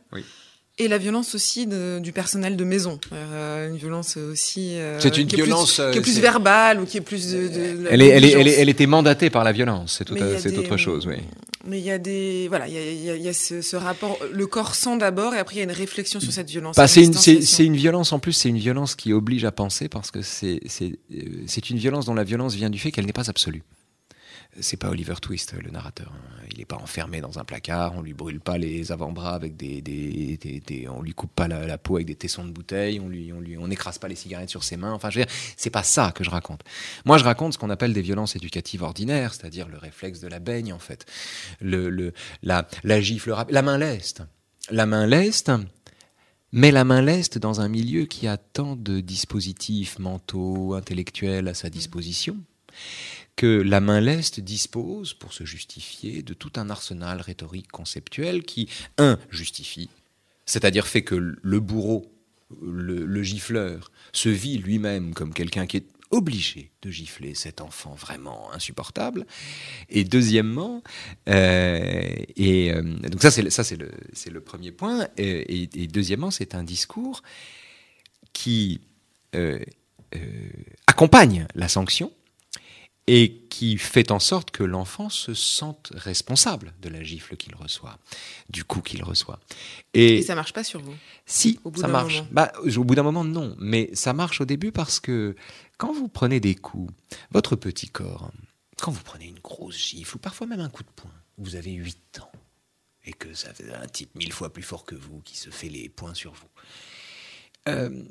Et 0.78 0.88
la 0.88 0.96
violence 0.96 1.34
aussi 1.34 1.66
du 1.66 2.12
personnel 2.12 2.56
de 2.56 2.64
maison. 2.64 2.98
Euh, 3.12 3.68
une 3.68 3.76
violence 3.76 4.16
aussi. 4.16 4.76
Euh, 4.76 4.98
c'est 5.00 5.18
une 5.18 5.26
qui 5.26 5.36
violence. 5.36 5.78
Est 5.78 5.84
plus, 5.84 5.92
qui 5.92 5.98
est 5.98 6.12
plus 6.14 6.20
verbale 6.20 6.80
ou 6.80 6.86
qui 6.86 6.96
est 6.96 7.02
plus 7.02 7.30
de. 7.30 7.86
elle, 7.90 8.00
est, 8.00 8.08
elle, 8.08 8.24
est, 8.24 8.52
elle, 8.52 8.68
était 8.70 8.86
mandatée 8.86 9.28
par 9.28 9.44
la 9.44 9.52
violence, 9.52 9.98
c'est, 9.98 10.38
c'est 10.38 10.56
autre 10.56 10.78
chose, 10.78 11.06
oui. 11.06 11.16
Mais 11.66 11.78
il 11.78 11.84
y 11.84 11.90
a 11.90 11.98
des. 11.98 12.48
Voilà, 12.48 12.68
il 12.68 12.74
y 12.74 13.10
a, 13.10 13.16
y 13.16 13.28
a 13.28 13.34
ce, 13.34 13.60
ce, 13.60 13.76
rapport. 13.76 14.18
Le 14.32 14.46
corps 14.46 14.74
sent 14.74 14.96
d'abord 14.96 15.34
et 15.34 15.38
après 15.38 15.56
il 15.56 15.58
y 15.58 15.60
a 15.60 15.64
une 15.64 15.70
réflexion 15.70 16.20
sur 16.20 16.32
cette 16.32 16.48
violence. 16.48 16.74
Bah, 16.74 16.88
c'est, 16.88 17.04
une, 17.04 17.12
c'est, 17.12 17.42
c'est 17.42 17.66
une 17.66 17.76
violence 17.76 18.12
en 18.14 18.18
plus, 18.18 18.32
c'est 18.32 18.48
une 18.48 18.58
violence 18.58 18.94
qui 18.94 19.12
oblige 19.12 19.44
à 19.44 19.52
penser 19.52 19.90
parce 19.90 20.10
que 20.10 20.22
c'est, 20.22 20.60
c'est, 20.66 20.98
euh, 21.14 21.20
c'est 21.46 21.68
une 21.68 21.76
violence 21.76 22.06
dont 22.06 22.14
la 22.14 22.24
violence 22.24 22.54
vient 22.54 22.70
du 22.70 22.78
fait 22.78 22.90
qu'elle 22.90 23.06
n'est 23.06 23.12
pas 23.12 23.28
absolue 23.28 23.62
c'est 24.60 24.76
pas 24.76 24.90
Oliver 24.90 25.14
Twist, 25.20 25.54
le 25.54 25.70
narrateur. 25.70 26.12
Hein. 26.14 26.44
Il 26.50 26.58
n'est 26.58 26.64
pas 26.66 26.76
enfermé 26.76 27.20
dans 27.20 27.38
un 27.38 27.44
placard, 27.44 27.94
on 27.96 28.02
lui 28.02 28.12
brûle 28.12 28.40
pas 28.40 28.58
les 28.58 28.92
avant-bras 28.92 29.34
avec 29.34 29.56
des, 29.56 29.80
des, 29.80 30.36
des, 30.36 30.88
on 30.88 31.00
lui 31.00 31.14
coupe 31.14 31.32
pas 31.34 31.48
la, 31.48 31.78
peau 31.78 31.96
avec 31.96 32.06
des 32.06 32.14
tessons 32.14 32.44
de 32.44 32.50
bouteille, 32.50 33.00
on 33.00 33.08
lui, 33.08 33.32
on 33.32 33.40
lui, 33.40 33.56
on 33.56 33.68
n'écrase 33.68 33.98
pas 33.98 34.08
les 34.08 34.14
cigarettes 34.14 34.50
sur 34.50 34.62
ses 34.62 34.76
mains. 34.76 34.92
Enfin, 34.92 35.08
je 35.08 35.20
veux 35.20 35.24
dire, 35.24 35.34
c'est 35.56 35.70
pas 35.70 35.82
ça 35.82 36.12
que 36.14 36.22
je 36.22 36.30
raconte. 36.30 36.62
Moi, 37.06 37.16
je 37.16 37.24
raconte 37.24 37.54
ce 37.54 37.58
qu'on 37.58 37.70
appelle 37.70 37.94
des 37.94 38.02
violences 38.02 38.36
éducatives 38.36 38.82
ordinaires, 38.82 39.32
c'est-à-dire 39.32 39.68
le 39.68 39.78
réflexe 39.78 40.20
de 40.20 40.28
la 40.28 40.40
baigne, 40.40 40.72
en 40.72 40.78
fait, 40.78 41.06
le, 41.60 41.88
le 41.88 42.12
la, 42.42 42.68
la 42.84 43.00
gifle, 43.00 43.34
la 43.48 43.62
main 43.62 43.78
leste, 43.78 44.22
la 44.70 44.86
main 44.86 45.06
leste. 45.06 45.50
Mais 46.54 46.70
la 46.70 46.84
main 46.84 47.00
leste 47.00 47.38
dans 47.38 47.62
un 47.62 47.68
milieu 47.68 48.04
qui 48.04 48.28
a 48.28 48.36
tant 48.36 48.76
de 48.76 49.00
dispositifs 49.00 49.98
mentaux, 49.98 50.74
intellectuels 50.74 51.48
à 51.48 51.54
sa 51.54 51.70
disposition 51.70 52.36
que 53.36 53.46
la 53.46 53.80
main 53.80 54.00
leste 54.00 54.40
dispose, 54.40 55.14
pour 55.14 55.32
se 55.32 55.44
justifier, 55.44 56.22
de 56.22 56.34
tout 56.34 56.52
un 56.56 56.70
arsenal 56.70 57.20
rhétorique 57.20 57.70
conceptuel 57.70 58.42
qui, 58.42 58.68
un, 58.98 59.18
justifie, 59.30 59.90
c'est-à-dire 60.46 60.86
fait 60.86 61.02
que 61.02 61.14
le 61.14 61.60
bourreau, 61.60 62.12
le, 62.60 63.22
gifleur, 63.22 63.90
se 64.12 64.28
vit 64.28 64.58
lui-même 64.58 65.14
comme 65.14 65.32
quelqu'un 65.32 65.66
qui 65.66 65.78
est 65.78 65.86
obligé 66.10 66.70
de 66.82 66.90
gifler 66.90 67.34
cet 67.34 67.62
enfant 67.62 67.94
vraiment 67.94 68.52
insupportable. 68.52 69.26
Et 69.88 70.04
deuxièmement, 70.04 70.82
euh, 71.30 72.14
et 72.36 72.70
euh, 72.70 72.82
donc 72.82 73.22
ça 73.22 73.30
c'est 73.30 74.30
le 74.30 74.40
premier 74.40 74.72
point. 74.72 75.08
Et, 75.16 75.66
deuxièmement, 75.86 76.30
c'est 76.30 76.54
un 76.54 76.64
discours 76.64 77.22
qui 78.34 78.82
euh, 79.34 79.58
accompagne 80.86 81.46
la 81.54 81.68
sanction 81.68 82.12
et 83.06 83.44
qui 83.50 83.78
fait 83.78 84.12
en 84.12 84.20
sorte 84.20 84.50
que 84.50 84.62
l'enfant 84.62 85.08
se 85.08 85.34
sente 85.34 85.92
responsable 85.94 86.72
de 86.80 86.88
la 86.88 87.02
gifle 87.02 87.36
qu'il 87.36 87.54
reçoit, 87.54 87.98
du 88.48 88.64
coup 88.64 88.80
qu'il 88.80 89.02
reçoit. 89.02 89.40
Et, 89.92 90.18
et, 90.18 90.22
ça 90.22 90.34
marche 90.34 90.52
pas 90.52 90.62
sur 90.62 90.80
vous 90.80 90.94
Si, 91.26 91.58
ça 91.76 91.88
marche. 91.88 92.22
Bah, 92.30 92.52
au 92.64 92.84
bout 92.84 92.94
d'un 92.94 93.02
moment, 93.02 93.24
non. 93.24 93.56
Mais 93.58 93.90
ça 93.94 94.12
marche 94.12 94.40
au 94.40 94.44
début 94.44 94.70
parce 94.70 95.00
que 95.00 95.34
quand 95.78 95.92
vous 95.92 96.08
prenez 96.08 96.38
des 96.38 96.54
coups, 96.54 96.92
votre 97.32 97.56
petit 97.56 97.88
corps, 97.88 98.30
quand 98.78 98.92
vous 98.92 99.02
prenez 99.02 99.26
une 99.26 99.40
grosse 99.40 99.78
gifle 99.78 100.16
ou 100.16 100.18
parfois 100.18 100.46
même 100.46 100.60
un 100.60 100.70
coup 100.70 100.84
de 100.84 100.90
poing, 100.94 101.10
vous 101.38 101.56
avez 101.56 101.72
8 101.72 102.20
ans 102.20 102.32
et 103.04 103.12
que 103.12 103.34
ça 103.34 103.52
fait 103.52 103.72
un 103.72 103.86
type 103.86 104.14
mille 104.14 104.32
fois 104.32 104.52
plus 104.52 104.62
fort 104.62 104.84
que 104.84 104.94
vous 104.94 105.20
qui 105.22 105.36
se 105.36 105.50
fait 105.50 105.68
les 105.68 105.88
poings 105.88 106.14
sur 106.14 106.32
vous. 106.32 106.48
Euh, 107.68 108.04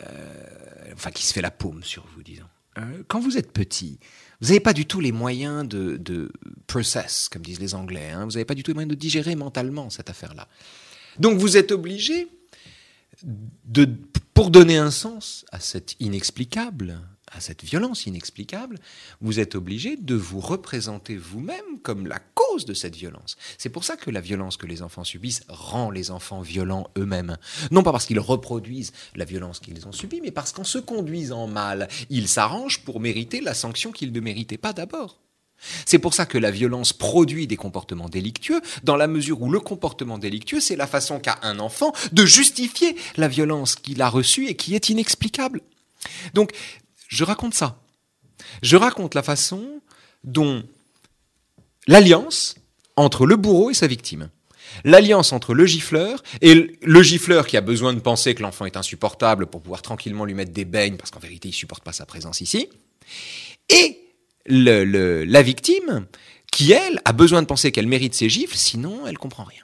euh, 0.00 0.92
enfin, 0.92 1.10
qui 1.10 1.24
se 1.24 1.32
fait 1.32 1.40
la 1.40 1.50
paume 1.50 1.82
sur 1.82 2.06
vous, 2.06 2.22
disons. 2.22 2.48
Euh, 2.78 3.02
quand 3.08 3.20
vous 3.20 3.38
êtes 3.38 3.52
petit, 3.52 3.98
vous 4.40 4.48
n'avez 4.48 4.60
pas 4.60 4.72
du 4.72 4.86
tout 4.86 5.00
les 5.00 5.12
moyens 5.12 5.66
de, 5.66 6.30
process, 6.66 7.28
comme 7.28 7.42
disent 7.42 7.60
les 7.60 7.74
Anglais. 7.74 8.10
Hein. 8.10 8.24
Vous 8.24 8.32
n'avez 8.32 8.44
pas 8.44 8.54
du 8.54 8.62
tout 8.62 8.70
les 8.70 8.74
moyens 8.74 8.90
de 8.90 8.98
digérer 8.98 9.34
mentalement 9.34 9.90
cette 9.90 10.10
affaire-là. 10.10 10.48
Donc 11.18 11.38
vous 11.38 11.56
êtes 11.56 11.72
obligé, 11.72 12.28
de, 13.22 13.88
pour 14.34 14.50
donner 14.50 14.76
un 14.76 14.90
sens 14.90 15.46
à 15.50 15.60
cet 15.60 15.96
inexplicable, 16.00 17.00
à 17.32 17.40
cette 17.40 17.64
violence 17.64 18.06
inexplicable, 18.06 18.78
vous 19.20 19.40
êtes 19.40 19.54
obligé 19.54 19.96
de 19.96 20.14
vous 20.14 20.40
représenter 20.40 21.16
vous-même 21.16 21.80
comme 21.82 22.06
la 22.06 22.18
cause 22.34 22.64
de 22.64 22.74
cette 22.74 22.96
violence. 22.96 23.36
C'est 23.58 23.68
pour 23.68 23.84
ça 23.84 23.96
que 23.96 24.10
la 24.10 24.20
violence 24.20 24.56
que 24.56 24.66
les 24.66 24.82
enfants 24.82 25.04
subissent 25.04 25.42
rend 25.48 25.90
les 25.90 26.10
enfants 26.10 26.40
violents 26.40 26.88
eux-mêmes. 26.96 27.36
Non 27.70 27.82
pas 27.82 27.92
parce 27.92 28.06
qu'ils 28.06 28.20
reproduisent 28.20 28.92
la 29.14 29.24
violence 29.24 29.58
qu'ils 29.58 29.86
ont 29.86 29.92
subie, 29.92 30.20
mais 30.20 30.30
parce 30.30 30.52
qu'en 30.52 30.64
se 30.64 30.78
conduisant 30.78 31.46
mal, 31.46 31.88
ils 32.10 32.28
s'arrangent 32.28 32.80
pour 32.80 33.00
mériter 33.00 33.40
la 33.40 33.54
sanction 33.54 33.92
qu'ils 33.92 34.12
ne 34.12 34.20
méritaient 34.20 34.58
pas 34.58 34.72
d'abord. 34.72 35.18
C'est 35.86 35.98
pour 35.98 36.14
ça 36.14 36.26
que 36.26 36.38
la 36.38 36.50
violence 36.50 36.92
produit 36.92 37.46
des 37.46 37.56
comportements 37.56 38.08
délictueux, 38.08 38.60
dans 38.84 38.96
la 38.96 39.06
mesure 39.06 39.40
où 39.40 39.50
le 39.50 39.60
comportement 39.60 40.18
délictueux, 40.18 40.60
c'est 40.60 40.76
la 40.76 40.86
façon 40.86 41.18
qu'a 41.18 41.38
un 41.42 41.58
enfant 41.58 41.92
de 42.12 42.26
justifier 42.26 42.94
la 43.16 43.26
violence 43.28 43.74
qu'il 43.74 44.02
a 44.02 44.08
reçue 44.08 44.48
et 44.48 44.54
qui 44.54 44.74
est 44.74 44.90
inexplicable. 44.90 45.62
Donc, 46.34 46.52
je 47.08 47.24
raconte 47.24 47.54
ça. 47.54 47.80
Je 48.62 48.76
raconte 48.76 49.14
la 49.14 49.22
façon 49.22 49.80
dont 50.24 50.64
l'alliance 51.86 52.56
entre 52.96 53.26
le 53.26 53.36
bourreau 53.36 53.70
et 53.70 53.74
sa 53.74 53.86
victime, 53.86 54.30
l'alliance 54.84 55.32
entre 55.32 55.54
le 55.54 55.66
gifleur 55.66 56.22
et 56.40 56.76
le 56.80 57.02
gifleur 57.02 57.46
qui 57.46 57.56
a 57.56 57.60
besoin 57.60 57.94
de 57.94 58.00
penser 58.00 58.34
que 58.34 58.42
l'enfant 58.42 58.66
est 58.66 58.76
insupportable 58.76 59.46
pour 59.46 59.62
pouvoir 59.62 59.82
tranquillement 59.82 60.24
lui 60.24 60.34
mettre 60.34 60.52
des 60.52 60.64
beignes 60.64 60.96
parce 60.96 61.10
qu'en 61.10 61.20
vérité 61.20 61.48
il 61.48 61.52
supporte 61.52 61.84
pas 61.84 61.92
sa 61.92 62.06
présence 62.06 62.40
ici, 62.40 62.68
et 63.68 64.00
la 64.46 65.42
victime 65.42 66.06
qui 66.50 66.72
elle 66.72 67.00
a 67.04 67.12
besoin 67.12 67.42
de 67.42 67.46
penser 67.46 67.72
qu'elle 67.72 67.86
mérite 67.86 68.14
ses 68.14 68.28
gifles 68.28 68.56
sinon 68.56 69.06
elle 69.06 69.18
comprend 69.18 69.44
rien. 69.44 69.62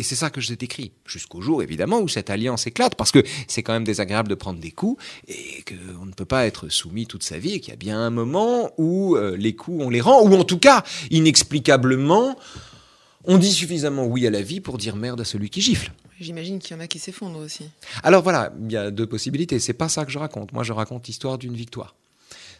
Et 0.00 0.02
c'est 0.02 0.16
ça 0.16 0.30
que 0.30 0.40
je 0.40 0.54
décris, 0.54 0.92
jusqu'au 1.04 1.42
jour 1.42 1.62
évidemment 1.62 2.00
où 2.00 2.08
cette 2.08 2.30
alliance 2.30 2.66
éclate, 2.66 2.94
parce 2.94 3.12
que 3.12 3.22
c'est 3.48 3.62
quand 3.62 3.74
même 3.74 3.84
désagréable 3.84 4.30
de 4.30 4.34
prendre 4.34 4.58
des 4.58 4.70
coups, 4.70 5.04
et 5.28 5.62
qu'on 5.68 6.06
ne 6.06 6.12
peut 6.12 6.24
pas 6.24 6.46
être 6.46 6.70
soumis 6.70 7.06
toute 7.06 7.22
sa 7.22 7.38
vie, 7.38 7.52
et 7.52 7.60
qu'il 7.60 7.68
y 7.68 7.74
a 7.74 7.76
bien 7.76 8.00
un 8.00 8.08
moment 8.08 8.70
où 8.78 9.14
euh, 9.16 9.36
les 9.36 9.54
coups, 9.54 9.84
on 9.84 9.90
les 9.90 10.00
rend, 10.00 10.22
ou 10.22 10.32
en 10.36 10.44
tout 10.44 10.56
cas, 10.56 10.84
inexplicablement, 11.10 12.38
on 13.24 13.36
dit 13.36 13.52
suffisamment 13.52 14.06
oui 14.06 14.26
à 14.26 14.30
la 14.30 14.40
vie 14.40 14.62
pour 14.62 14.78
dire 14.78 14.96
merde 14.96 15.20
à 15.20 15.26
celui 15.26 15.50
qui 15.50 15.60
gifle. 15.60 15.92
J'imagine 16.18 16.60
qu'il 16.60 16.74
y 16.74 16.80
en 16.80 16.82
a 16.82 16.86
qui 16.86 16.98
s'effondrent 16.98 17.40
aussi. 17.40 17.68
Alors 18.02 18.22
voilà, 18.22 18.54
il 18.58 18.72
y 18.72 18.78
a 18.78 18.90
deux 18.90 19.06
possibilités. 19.06 19.58
C'est 19.58 19.74
pas 19.74 19.90
ça 19.90 20.06
que 20.06 20.10
je 20.10 20.18
raconte. 20.18 20.54
Moi, 20.54 20.62
je 20.62 20.72
raconte 20.72 21.08
l'histoire 21.08 21.36
d'une 21.36 21.54
victoire. 21.54 21.94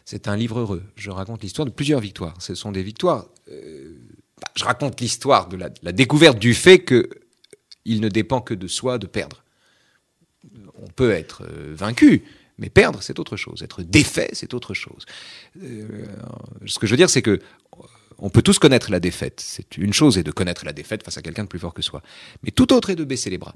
C'est 0.05 0.27
un 0.27 0.35
livre 0.35 0.59
heureux. 0.59 0.83
Je 0.95 1.09
raconte 1.09 1.41
l'histoire 1.41 1.65
de 1.65 1.71
plusieurs 1.71 2.01
victoires. 2.01 2.35
Ce 2.39 2.53
sont 2.53 2.71
des 2.71 2.83
victoires. 2.83 3.25
Euh, 3.49 3.95
bah, 4.41 4.47
je 4.55 4.63
raconte 4.63 4.99
l'histoire 4.99 5.47
de 5.47 5.57
la, 5.57 5.91
découverte 5.91 6.39
du 6.39 6.53
fait 6.53 6.79
que 6.79 7.09
il 7.85 8.01
ne 8.01 8.09
dépend 8.09 8.41
que 8.41 8.53
de 8.53 8.67
soi 8.67 8.97
de 8.97 9.07
perdre. 9.07 9.43
On 10.81 10.87
peut 10.87 11.11
être 11.11 11.43
euh, 11.43 11.73
vaincu, 11.75 12.23
mais 12.57 12.69
perdre, 12.69 13.01
c'est 13.01 13.19
autre 13.19 13.37
chose. 13.37 13.63
Être 13.63 13.83
défait, 13.83 14.29
c'est 14.33 14.53
autre 14.53 14.73
chose. 14.73 15.05
Euh, 15.61 16.05
ce 16.65 16.79
que 16.79 16.87
je 16.87 16.91
veux 16.91 16.97
dire, 16.97 17.09
c'est 17.09 17.21
que 17.21 17.39
on 18.21 18.29
peut 18.29 18.43
tous 18.43 18.59
connaître 18.59 18.91
la 18.91 18.99
défaite. 18.99 19.41
C'est 19.43 19.77
une 19.77 19.93
chose 19.93 20.17
et 20.17 20.23
de 20.23 20.31
connaître 20.31 20.63
la 20.63 20.73
défaite 20.73 21.03
face 21.03 21.17
à 21.17 21.21
quelqu'un 21.21 21.43
de 21.43 21.47
plus 21.47 21.59
fort 21.59 21.73
que 21.73 21.81
soi. 21.81 22.03
Mais 22.43 22.51
tout 22.51 22.71
autre 22.71 22.91
est 22.91 22.95
de 22.95 23.03
baisser 23.03 23.29
les 23.29 23.39
bras. 23.39 23.55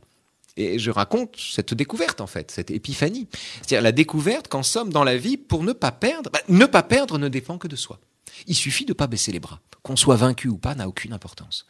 Et 0.57 0.79
je 0.79 0.89
raconte 0.89 1.35
cette 1.37 1.73
découverte, 1.73 2.21
en 2.21 2.27
fait, 2.27 2.49
cette 2.49 2.71
épiphanie. 2.71 3.27
C'est-à-dire 3.57 3.81
la 3.81 3.91
découverte 3.91 4.47
qu'en 4.47 4.63
somme, 4.63 4.91
dans 4.91 5.03
la 5.03 5.17
vie, 5.17 5.37
pour 5.37 5.63
ne 5.63 5.73
pas 5.73 5.91
perdre, 5.91 6.29
bah, 6.31 6.39
ne 6.49 6.65
pas 6.65 6.81
perdre 6.81 7.19
ne 7.19 7.27
dépend 7.27 7.57
que 7.57 7.67
de 7.67 7.75
soi. 7.75 7.99
Il 8.47 8.55
suffit 8.55 8.85
de 8.85 8.91
ne 8.91 8.95
pas 8.95 9.07
baisser 9.07 9.31
les 9.31 9.39
bras. 9.39 9.61
Qu'on 9.83 9.95
soit 9.95 10.15
vaincu 10.15 10.47
ou 10.47 10.57
pas 10.57 10.75
n'a 10.75 10.87
aucune 10.87 11.13
importance. 11.13 11.65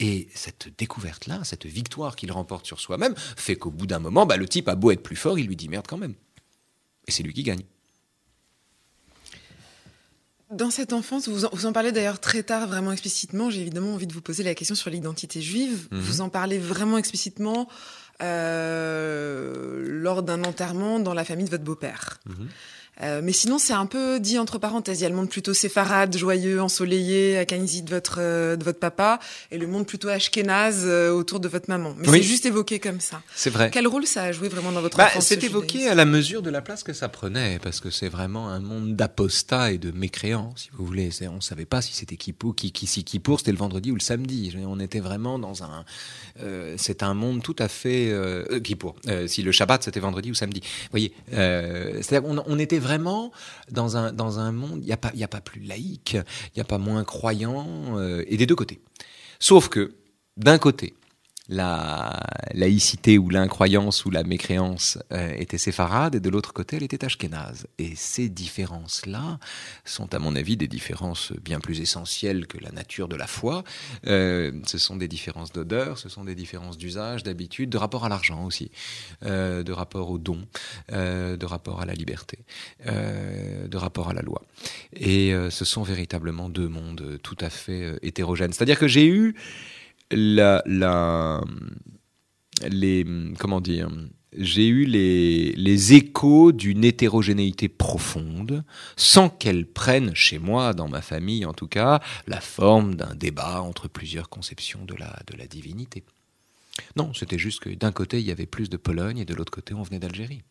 Et 0.00 0.28
cette 0.34 0.68
découverte-là, 0.78 1.44
cette 1.44 1.66
victoire 1.66 2.16
qu'il 2.16 2.32
remporte 2.32 2.66
sur 2.66 2.80
soi-même, 2.80 3.14
fait 3.36 3.56
qu'au 3.56 3.70
bout 3.70 3.86
d'un 3.86 3.98
moment, 3.98 4.26
bah, 4.26 4.36
le 4.36 4.48
type 4.48 4.68
a 4.68 4.74
beau 4.74 4.90
être 4.90 5.02
plus 5.02 5.16
fort, 5.16 5.38
il 5.38 5.46
lui 5.46 5.56
dit 5.56 5.68
merde 5.68 5.86
quand 5.86 5.98
même. 5.98 6.14
Et 7.06 7.10
c'est 7.10 7.22
lui 7.22 7.34
qui 7.34 7.42
gagne. 7.42 7.64
Dans 10.50 10.70
cette 10.70 10.94
enfance, 10.94 11.28
vous 11.28 11.44
en, 11.66 11.72
parlez 11.72 11.92
d'ailleurs 11.92 12.20
très 12.20 12.42
tard, 12.42 12.66
vraiment 12.66 12.92
explicitement. 12.92 13.50
J'ai 13.50 13.60
évidemment 13.60 13.92
envie 13.92 14.06
de 14.06 14.14
vous 14.14 14.22
poser 14.22 14.42
la 14.42 14.54
question 14.54 14.74
sur 14.74 14.88
l'identité 14.88 15.42
juive. 15.42 15.88
Mhm. 15.90 16.00
Vous 16.00 16.20
en 16.22 16.30
parlez 16.30 16.58
vraiment 16.58 16.96
explicitement 16.96 17.68
euh, 18.22 19.82
lors 19.84 20.22
d'un 20.22 20.44
enterrement 20.44 21.00
dans 21.00 21.12
la 21.12 21.24
famille 21.24 21.44
de 21.44 21.50
votre 21.50 21.64
beau-père. 21.64 22.18
Mhm. 22.26 22.48
Euh, 23.02 23.20
mais 23.22 23.32
sinon, 23.32 23.58
c'est 23.58 23.72
un 23.72 23.86
peu 23.86 24.20
dit 24.20 24.38
entre 24.38 24.58
parenthèses. 24.58 25.00
Il 25.00 25.02
y 25.02 25.06
a 25.06 25.08
le 25.08 25.14
monde 25.14 25.28
plutôt 25.28 25.54
séfarade, 25.54 26.16
joyeux, 26.16 26.60
ensoleillé, 26.60 27.38
à 27.38 27.44
de 27.44 27.90
votre, 27.90 28.18
euh, 28.20 28.56
de 28.56 28.64
votre 28.64 28.78
papa, 28.78 29.18
et 29.50 29.58
le 29.58 29.66
monde 29.66 29.86
plutôt 29.86 30.08
ashkénaze 30.08 30.84
euh, 30.84 31.10
autour 31.10 31.40
de 31.40 31.48
votre 31.48 31.68
maman. 31.68 31.94
Mais 31.98 32.08
c'est 32.08 32.22
juste 32.22 32.46
évoqué 32.46 32.78
comme 32.78 33.00
ça. 33.00 33.22
C'est 33.34 33.50
vrai. 33.50 33.70
Quel 33.72 33.86
rôle 33.86 34.06
ça 34.06 34.24
a 34.24 34.32
joué 34.32 34.48
vraiment 34.48 34.72
dans 34.72 34.80
votre 34.80 34.96
bah, 34.96 35.06
enfance 35.06 35.26
C'est 35.26 35.42
évoqué 35.44 35.88
à 35.88 35.94
la 35.94 36.04
mesure 36.04 36.42
de 36.42 36.50
la 36.50 36.60
place 36.60 36.82
que 36.82 36.92
ça 36.92 37.08
prenait, 37.08 37.58
parce 37.62 37.80
que 37.80 37.90
c'est 37.90 38.08
vraiment 38.08 38.48
un 38.48 38.60
monde 38.60 38.96
d'apostats 38.96 39.72
et 39.72 39.78
de 39.78 39.90
mécréants, 39.90 40.52
si 40.56 40.70
vous 40.72 40.84
voulez. 40.84 41.10
On 41.22 41.36
ne 41.36 41.40
savait 41.40 41.64
pas 41.64 41.82
si 41.82 41.94
c'était 41.94 42.16
Kippour, 42.16 42.54
qui, 42.54 42.72
qui, 42.72 42.86
si 42.86 43.04
Kippour, 43.04 43.38
c'était 43.38 43.52
le 43.52 43.58
vendredi 43.58 43.90
ou 43.90 43.94
le 43.94 44.00
samedi. 44.00 44.56
On 44.66 44.80
était 44.80 45.00
vraiment 45.00 45.38
dans 45.38 45.62
un... 45.62 45.84
c'est 46.76 47.02
un 47.02 47.14
monde 47.14 47.42
tout 47.42 47.56
à 47.58 47.68
fait... 47.68 48.12
Kippour. 48.62 48.96
si 49.26 49.42
le 49.42 49.52
Shabbat, 49.52 49.82
c'était 49.82 50.00
vendredi 50.00 50.30
ou 50.30 50.34
samedi. 50.34 50.60
Vous 50.60 50.90
voyez, 50.90 51.12
c'est-à-dire 51.30 52.22
qu'on 52.22 52.42
on 52.46 52.58
était 52.58 52.78
vraiment 52.78 52.87
un, 53.96 54.12
dans 54.12 54.38
un 54.38 54.52
monde, 54.52 54.80
il 54.82 54.86
n'y 54.86 54.92
a, 54.92 54.96
pas, 54.96 55.12
a 55.20 55.28
pas 55.28 55.40
plus 55.40 55.60
laïque, 55.60 56.14
il 56.14 56.52
n'y 56.56 56.60
a 56.60 56.64
pas 56.64 56.78
moins 56.78 57.04
croyant, 57.04 57.66
euh, 57.98 58.24
et 58.26 58.36
des 58.36 58.46
deux 58.46 58.56
côtés. 58.56 58.80
Sauf 59.38 59.68
que, 59.68 59.94
d'un 60.36 60.58
côté, 60.58 60.94
la 61.48 62.20
laïcité 62.52 63.16
ou 63.16 63.30
l'incroyance 63.30 64.04
ou 64.04 64.10
la 64.10 64.22
mécréance 64.22 64.98
euh, 65.12 65.32
était 65.36 65.58
séfarade 65.58 66.14
et 66.14 66.20
de 66.20 66.28
l'autre 66.28 66.52
côté 66.52 66.76
elle 66.76 66.82
était 66.82 67.04
ashkénaze. 67.04 67.66
Et 67.78 67.94
ces 67.96 68.28
différences-là 68.28 69.38
sont 69.84 70.14
à 70.14 70.18
mon 70.18 70.36
avis 70.36 70.56
des 70.56 70.68
différences 70.68 71.32
bien 71.42 71.58
plus 71.58 71.80
essentielles 71.80 72.46
que 72.46 72.58
la 72.58 72.70
nature 72.70 73.08
de 73.08 73.16
la 73.16 73.26
foi. 73.26 73.64
Euh, 74.06 74.52
ce 74.66 74.76
sont 74.76 74.96
des 74.96 75.08
différences 75.08 75.52
d'odeur, 75.52 75.98
ce 75.98 76.10
sont 76.10 76.24
des 76.24 76.34
différences 76.34 76.76
d'usage, 76.76 77.22
d'habitude, 77.22 77.70
de 77.70 77.78
rapport 77.78 78.04
à 78.04 78.10
l'argent 78.10 78.44
aussi, 78.44 78.70
euh, 79.24 79.62
de 79.62 79.72
rapport 79.72 80.10
au 80.10 80.18
don, 80.18 80.46
de 80.90 81.46
rapport 81.46 81.80
à 81.80 81.86
la 81.86 81.94
liberté, 81.94 82.38
de 82.84 83.76
rapport 83.76 84.10
à 84.10 84.12
la 84.12 84.22
loi. 84.22 84.42
Et 84.94 85.32
ce 85.50 85.64
sont 85.64 85.82
véritablement 85.82 86.48
deux 86.48 86.68
mondes 86.68 87.18
tout 87.22 87.36
à 87.40 87.50
fait 87.50 87.98
hétérogènes. 88.02 88.52
C'est-à-dire 88.52 88.78
que 88.78 88.88
j'ai 88.88 89.06
eu 89.06 89.34
la, 90.10 90.62
la, 90.66 91.42
les, 92.68 93.06
comment 93.38 93.60
dire, 93.60 93.88
j'ai 94.36 94.66
eu 94.66 94.84
les, 94.84 95.52
les 95.52 95.94
échos 95.94 96.52
d'une 96.52 96.84
hétérogénéité 96.84 97.68
profonde, 97.68 98.64
sans 98.96 99.30
qu'elle 99.30 99.66
prenne, 99.66 100.14
chez 100.14 100.38
moi, 100.38 100.74
dans 100.74 100.88
ma 100.88 101.02
famille 101.02 101.44
en 101.44 101.54
tout 101.54 101.68
cas, 101.68 102.00
la 102.26 102.40
forme 102.40 102.94
d'un 102.94 103.14
débat 103.14 103.62
entre 103.62 103.88
plusieurs 103.88 104.28
conceptions 104.28 104.84
de 104.84 104.94
la, 104.94 105.18
de 105.26 105.36
la 105.36 105.46
divinité. 105.46 106.04
Non, 106.96 107.12
c'était 107.14 107.38
juste 107.38 107.60
que 107.60 107.70
d'un 107.70 107.92
côté, 107.92 108.20
il 108.20 108.26
y 108.26 108.30
avait 108.30 108.46
plus 108.46 108.68
de 108.70 108.76
Pologne 108.76 109.18
et 109.18 109.24
de 109.24 109.34
l'autre 109.34 109.50
côté, 109.50 109.74
on 109.74 109.82
venait 109.82 109.98
d'Algérie. 109.98 110.42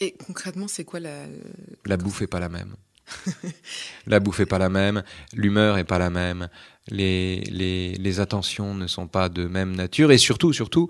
Et 0.00 0.12
concrètement, 0.12 0.68
c'est 0.68 0.84
quoi 0.84 1.00
la... 1.00 1.26
La 1.86 1.96
bouffe 1.96 2.20
n'est 2.20 2.28
pas 2.28 2.38
la 2.38 2.48
même. 2.48 2.76
La 4.06 4.20
bouffe 4.20 4.40
n'est 4.40 4.46
pas 4.46 4.58
la 4.58 4.68
même, 4.68 5.02
l'humeur 5.32 5.76
n'est 5.76 5.84
pas 5.84 5.98
la 5.98 6.10
même, 6.10 6.48
les, 6.90 7.40
les, 7.50 7.92
les, 7.94 8.20
attentions 8.20 8.74
ne 8.74 8.86
sont 8.86 9.08
pas 9.08 9.28
de 9.28 9.46
même 9.46 9.74
nature, 9.76 10.10
et 10.10 10.18
surtout, 10.18 10.52
surtout, 10.52 10.88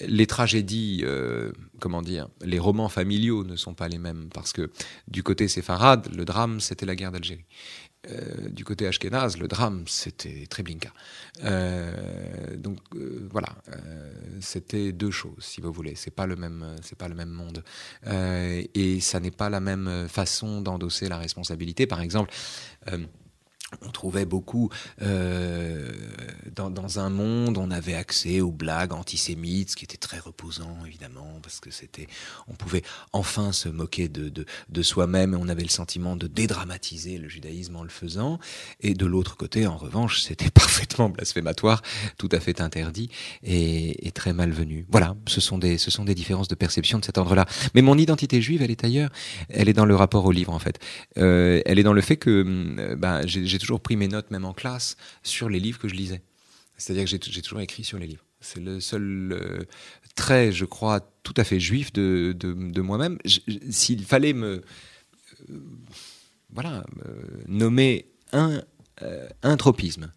les 0.00 0.26
tragédies, 0.26 1.00
euh, 1.04 1.52
comment 1.80 2.02
dire, 2.02 2.28
les 2.42 2.58
romans 2.58 2.88
familiaux 2.88 3.44
ne 3.44 3.56
sont 3.56 3.74
pas 3.74 3.88
les 3.88 3.98
mêmes, 3.98 4.28
parce 4.32 4.52
que 4.52 4.70
du 5.08 5.22
côté 5.22 5.48
séfarade, 5.48 6.08
le 6.14 6.24
drame, 6.24 6.60
c'était 6.60 6.86
la 6.86 6.96
guerre 6.96 7.12
d'Algérie. 7.12 7.44
Euh, 8.06 8.48
du 8.48 8.64
côté 8.64 8.86
ashkénaze, 8.86 9.38
le 9.38 9.48
drame, 9.48 9.82
c'était 9.88 10.46
Treblinka. 10.48 10.90
Euh, 11.42 12.56
donc 12.56 12.78
euh, 12.94 13.28
voilà, 13.30 13.48
c'était 14.40 14.92
deux 14.92 15.10
choses, 15.10 15.34
si 15.40 15.60
vous 15.60 15.72
voulez. 15.72 15.94
C'est 15.96 16.14
pas 16.14 16.26
le 16.26 16.36
même, 16.36 16.76
c'est 16.82 16.96
pas 16.96 17.08
le 17.08 17.16
même 17.16 17.30
monde, 17.30 17.64
et 18.06 19.00
ça 19.00 19.18
n'est 19.20 19.32
pas 19.32 19.50
la 19.50 19.60
même 19.60 20.06
façon 20.08 20.60
d'endosser 20.60 21.08
la 21.08 21.18
responsabilité. 21.18 21.86
Par 21.86 22.00
exemple 22.00 22.32
on 23.82 23.90
trouvait 23.90 24.24
beaucoup 24.24 24.70
euh, 25.02 25.92
dans, 26.56 26.98
un 26.98 27.10
monde, 27.10 27.58
on 27.58 27.70
avait 27.70 27.94
accès 27.94 28.40
aux 28.40 28.50
blagues 28.50 28.94
antisémites, 28.94 29.70
ce 29.70 29.76
qui 29.76 29.84
était 29.84 29.98
très 29.98 30.18
reposant 30.18 30.78
évidemment, 30.86 31.38
parce 31.42 31.60
que 31.60 31.70
c'était, 31.70 32.08
on 32.48 32.54
pouvait 32.54 32.82
enfin 33.12 33.52
se 33.52 33.68
moquer 33.68 34.08
de, 34.08 34.32
de, 34.68 34.82
soi-même 34.82 35.34
et 35.34 35.36
on 35.36 35.48
avait 35.48 35.62
le 35.62 35.68
sentiment 35.68 36.16
de 36.16 36.26
dédramatiser 36.26 37.18
le 37.18 37.28
judaïsme 37.28 37.76
en 37.76 37.82
le 37.82 37.90
faisant. 37.90 38.38
Et 38.80 38.94
de 38.94 39.04
l'autre 39.04 39.36
côté, 39.36 39.66
en 39.66 39.76
revanche, 39.76 40.22
c'était 40.22 40.50
parfaitement 40.54 41.10
blasphématoire, 41.10 41.82
tout 42.16 42.30
à 42.32 42.40
fait 42.40 42.62
interdit 42.62 43.10
et, 43.42 44.10
très 44.14 44.32
malvenu. 44.32 44.86
Voilà, 44.90 45.14
ce 45.26 45.40
sont 45.40 45.58
des, 45.58 45.76
ce 45.76 45.90
sont 45.90 46.04
des 46.04 46.14
différences 46.14 46.48
de 46.48 46.54
perception 46.54 46.98
de 46.98 47.04
cet 47.04 47.18
ordre-là. 47.18 47.46
Mais 47.74 47.82
mon 47.82 47.98
identité 47.98 48.40
juive, 48.40 48.62
elle 48.62 48.70
est 48.70 48.82
ailleurs. 48.82 49.10
Elle 49.50 49.68
est 49.68 49.74
dans 49.74 49.84
le 49.84 49.94
rapport 49.94 50.24
au 50.24 50.32
livre 50.32 50.52
en 50.52 50.58
fait. 50.58 50.80
Euh, 51.18 51.60
elle 51.66 51.78
est 51.78 51.82
dans 51.82 51.92
le 51.92 52.00
fait 52.00 52.16
que 52.16 52.94
ben, 52.96 53.20
j'ai 53.26 53.57
j'ai 53.58 53.62
toujours 53.62 53.80
pris 53.80 53.96
mes 53.96 54.06
notes, 54.06 54.30
même 54.30 54.44
en 54.44 54.54
classe, 54.54 54.96
sur 55.24 55.48
les 55.48 55.58
livres 55.58 55.80
que 55.80 55.88
je 55.88 55.94
lisais. 55.94 56.22
C'est-à-dire 56.76 57.04
que 57.04 57.10
j'ai 57.10 57.42
toujours 57.42 57.60
écrit 57.60 57.82
sur 57.82 57.98
les 57.98 58.06
livres. 58.06 58.24
C'est 58.40 58.60
le 58.60 58.78
seul 58.78 59.32
euh, 59.32 59.64
trait, 60.14 60.52
je 60.52 60.64
crois, 60.64 61.00
tout 61.24 61.34
à 61.36 61.42
fait 61.42 61.58
juif 61.58 61.92
de, 61.92 62.36
de, 62.38 62.80
moi-même. 62.80 63.18
S'il 63.70 64.04
fallait 64.04 64.32
me, 64.32 64.62
euh, 65.50 65.60
voilà, 66.50 66.84
nommer 67.48 68.06
un, 68.32 68.62
euh, 69.02 69.28
un 69.42 69.56
tropisme 69.56 70.12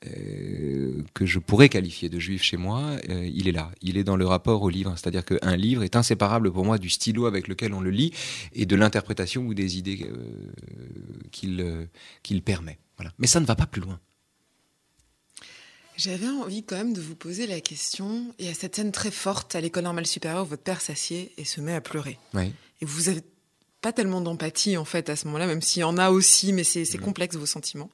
que 0.00 1.26
je 1.26 1.38
pourrais 1.38 1.68
qualifier 1.68 2.08
de 2.08 2.18
juif 2.18 2.42
chez 2.42 2.56
moi, 2.56 2.96
il 3.08 3.48
est 3.48 3.52
là. 3.52 3.70
Il 3.82 3.96
est 3.96 4.04
dans 4.04 4.16
le 4.16 4.26
rapport 4.26 4.62
au 4.62 4.68
livre. 4.68 4.94
C'est-à-dire 4.96 5.24
qu'un 5.24 5.56
livre 5.56 5.82
est 5.82 5.96
inséparable 5.96 6.52
pour 6.52 6.64
moi 6.64 6.78
du 6.78 6.90
stylo 6.90 7.26
avec 7.26 7.48
lequel 7.48 7.72
on 7.74 7.80
le 7.80 7.90
lit 7.90 8.12
et 8.54 8.66
de 8.66 8.76
l'interprétation 8.76 9.42
ou 9.46 9.54
des 9.54 9.78
idées 9.78 10.06
qu'il 11.32 11.88
qu'il 12.22 12.42
permet. 12.42 12.78
Mais 13.18 13.26
ça 13.26 13.40
ne 13.40 13.46
va 13.46 13.56
pas 13.56 13.66
plus 13.66 13.80
loin. 13.80 13.98
J'avais 15.96 16.28
envie 16.28 16.62
quand 16.62 16.76
même 16.76 16.92
de 16.92 17.00
vous 17.00 17.14
poser 17.14 17.46
la 17.46 17.60
question. 17.60 18.34
Il 18.38 18.46
y 18.46 18.48
a 18.50 18.54
cette 18.54 18.76
scène 18.76 18.92
très 18.92 19.10
forte 19.10 19.54
à 19.54 19.60
l'école 19.62 19.84
normale 19.84 20.06
supérieure 20.06 20.44
où 20.44 20.48
votre 20.48 20.62
père 20.62 20.82
s'assied 20.82 21.32
et 21.38 21.44
se 21.44 21.60
met 21.62 21.72
à 21.72 21.80
pleurer. 21.80 22.18
Oui. 22.34 22.52
Et 22.82 22.84
vous 22.84 23.08
avez 23.08 23.22
pas 23.80 23.92
tellement 23.92 24.20
d'empathie 24.20 24.76
en 24.76 24.84
fait 24.84 25.08
à 25.08 25.16
ce 25.16 25.26
moment-là, 25.26 25.46
même 25.46 25.62
s'il 25.62 25.80
y 25.80 25.84
en 25.84 25.96
a 25.96 26.10
aussi, 26.10 26.52
mais 26.52 26.64
c'est 26.64 26.82
mm. 26.92 27.00
complexe 27.00 27.36
vos 27.36 27.46
sentiments. 27.46 27.90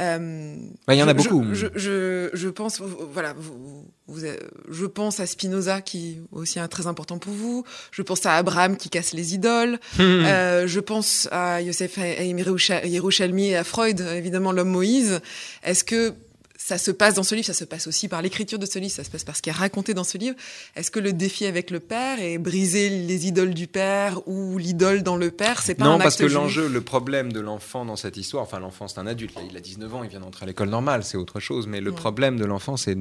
Euh, 0.00 0.56
il 0.88 0.94
y 0.94 1.02
en 1.02 1.08
a 1.08 1.14
beaucoup. 1.14 1.44
Je, 1.52 1.68
je, 1.74 2.30
je, 2.32 2.48
pense, 2.48 2.80
voilà, 2.80 3.32
vous, 3.36 3.86
vous, 4.08 4.26
je 4.68 4.86
pense 4.86 5.20
à 5.20 5.26
Spinoza 5.26 5.80
qui 5.80 6.12
est 6.12 6.22
aussi 6.32 6.58
un 6.58 6.68
très 6.68 6.86
important 6.86 7.18
pour 7.18 7.32
vous. 7.32 7.64
Je 7.92 8.02
pense 8.02 8.26
à 8.26 8.34
Abraham 8.34 8.76
qui 8.76 8.90
casse 8.90 9.12
les 9.12 9.34
idoles. 9.34 9.78
euh, 10.00 10.66
je 10.66 10.80
pense 10.80 11.28
à 11.30 11.60
Yosef 11.62 11.96
Yerushalmi 11.96 13.48
et 13.48 13.56
à 13.56 13.64
Freud, 13.64 14.00
évidemment 14.00 14.52
l'homme 14.52 14.70
Moïse. 14.70 15.20
Est-ce 15.62 15.84
que 15.84 16.14
ça 16.56 16.78
se 16.78 16.90
passe 16.90 17.14
dans 17.14 17.22
ce 17.22 17.34
livre, 17.34 17.46
ça 17.46 17.54
se 17.54 17.64
passe 17.64 17.86
aussi 17.86 18.08
par 18.08 18.22
l'écriture 18.22 18.58
de 18.58 18.66
ce 18.66 18.78
livre, 18.78 18.92
ça 18.92 19.04
se 19.04 19.10
passe 19.10 19.24
par 19.24 19.36
ce 19.36 19.42
qui 19.42 19.50
est 19.50 19.52
raconté 19.52 19.92
dans 19.92 20.04
ce 20.04 20.18
livre. 20.18 20.36
Est-ce 20.76 20.90
que 20.90 21.00
le 21.00 21.12
défi 21.12 21.46
avec 21.46 21.70
le 21.70 21.80
père 21.80 22.20
est 22.20 22.38
briser 22.38 22.90
les 22.90 23.26
idoles 23.26 23.54
du 23.54 23.66
père 23.66 24.26
ou 24.28 24.56
l'idole 24.58 25.02
dans 25.02 25.16
le 25.16 25.30
père? 25.30 25.62
C'est 25.62 25.74
pas 25.74 25.84
non, 25.84 25.92
un 25.92 25.98
parce 25.98 26.16
que 26.16 26.24
l'enjeu, 26.24 26.68
le 26.68 26.80
problème 26.80 27.32
de 27.32 27.40
l'enfant 27.40 27.84
dans 27.84 27.96
cette 27.96 28.16
histoire, 28.16 28.44
enfin 28.44 28.60
l'enfant 28.60 28.86
c'est 28.86 29.00
un 29.00 29.06
adulte, 29.06 29.36
il 29.50 29.56
a 29.56 29.60
19 29.60 29.94
ans, 29.94 30.04
il 30.04 30.10
vient 30.10 30.20
d'entrer 30.20 30.44
à 30.44 30.46
l'école 30.46 30.68
normale, 30.68 31.02
c'est 31.02 31.16
autre 31.16 31.40
chose, 31.40 31.66
mais 31.66 31.80
le 31.80 31.92
problème 31.92 32.38
de 32.38 32.44
l'enfant 32.44 32.76
c'est 32.76 32.96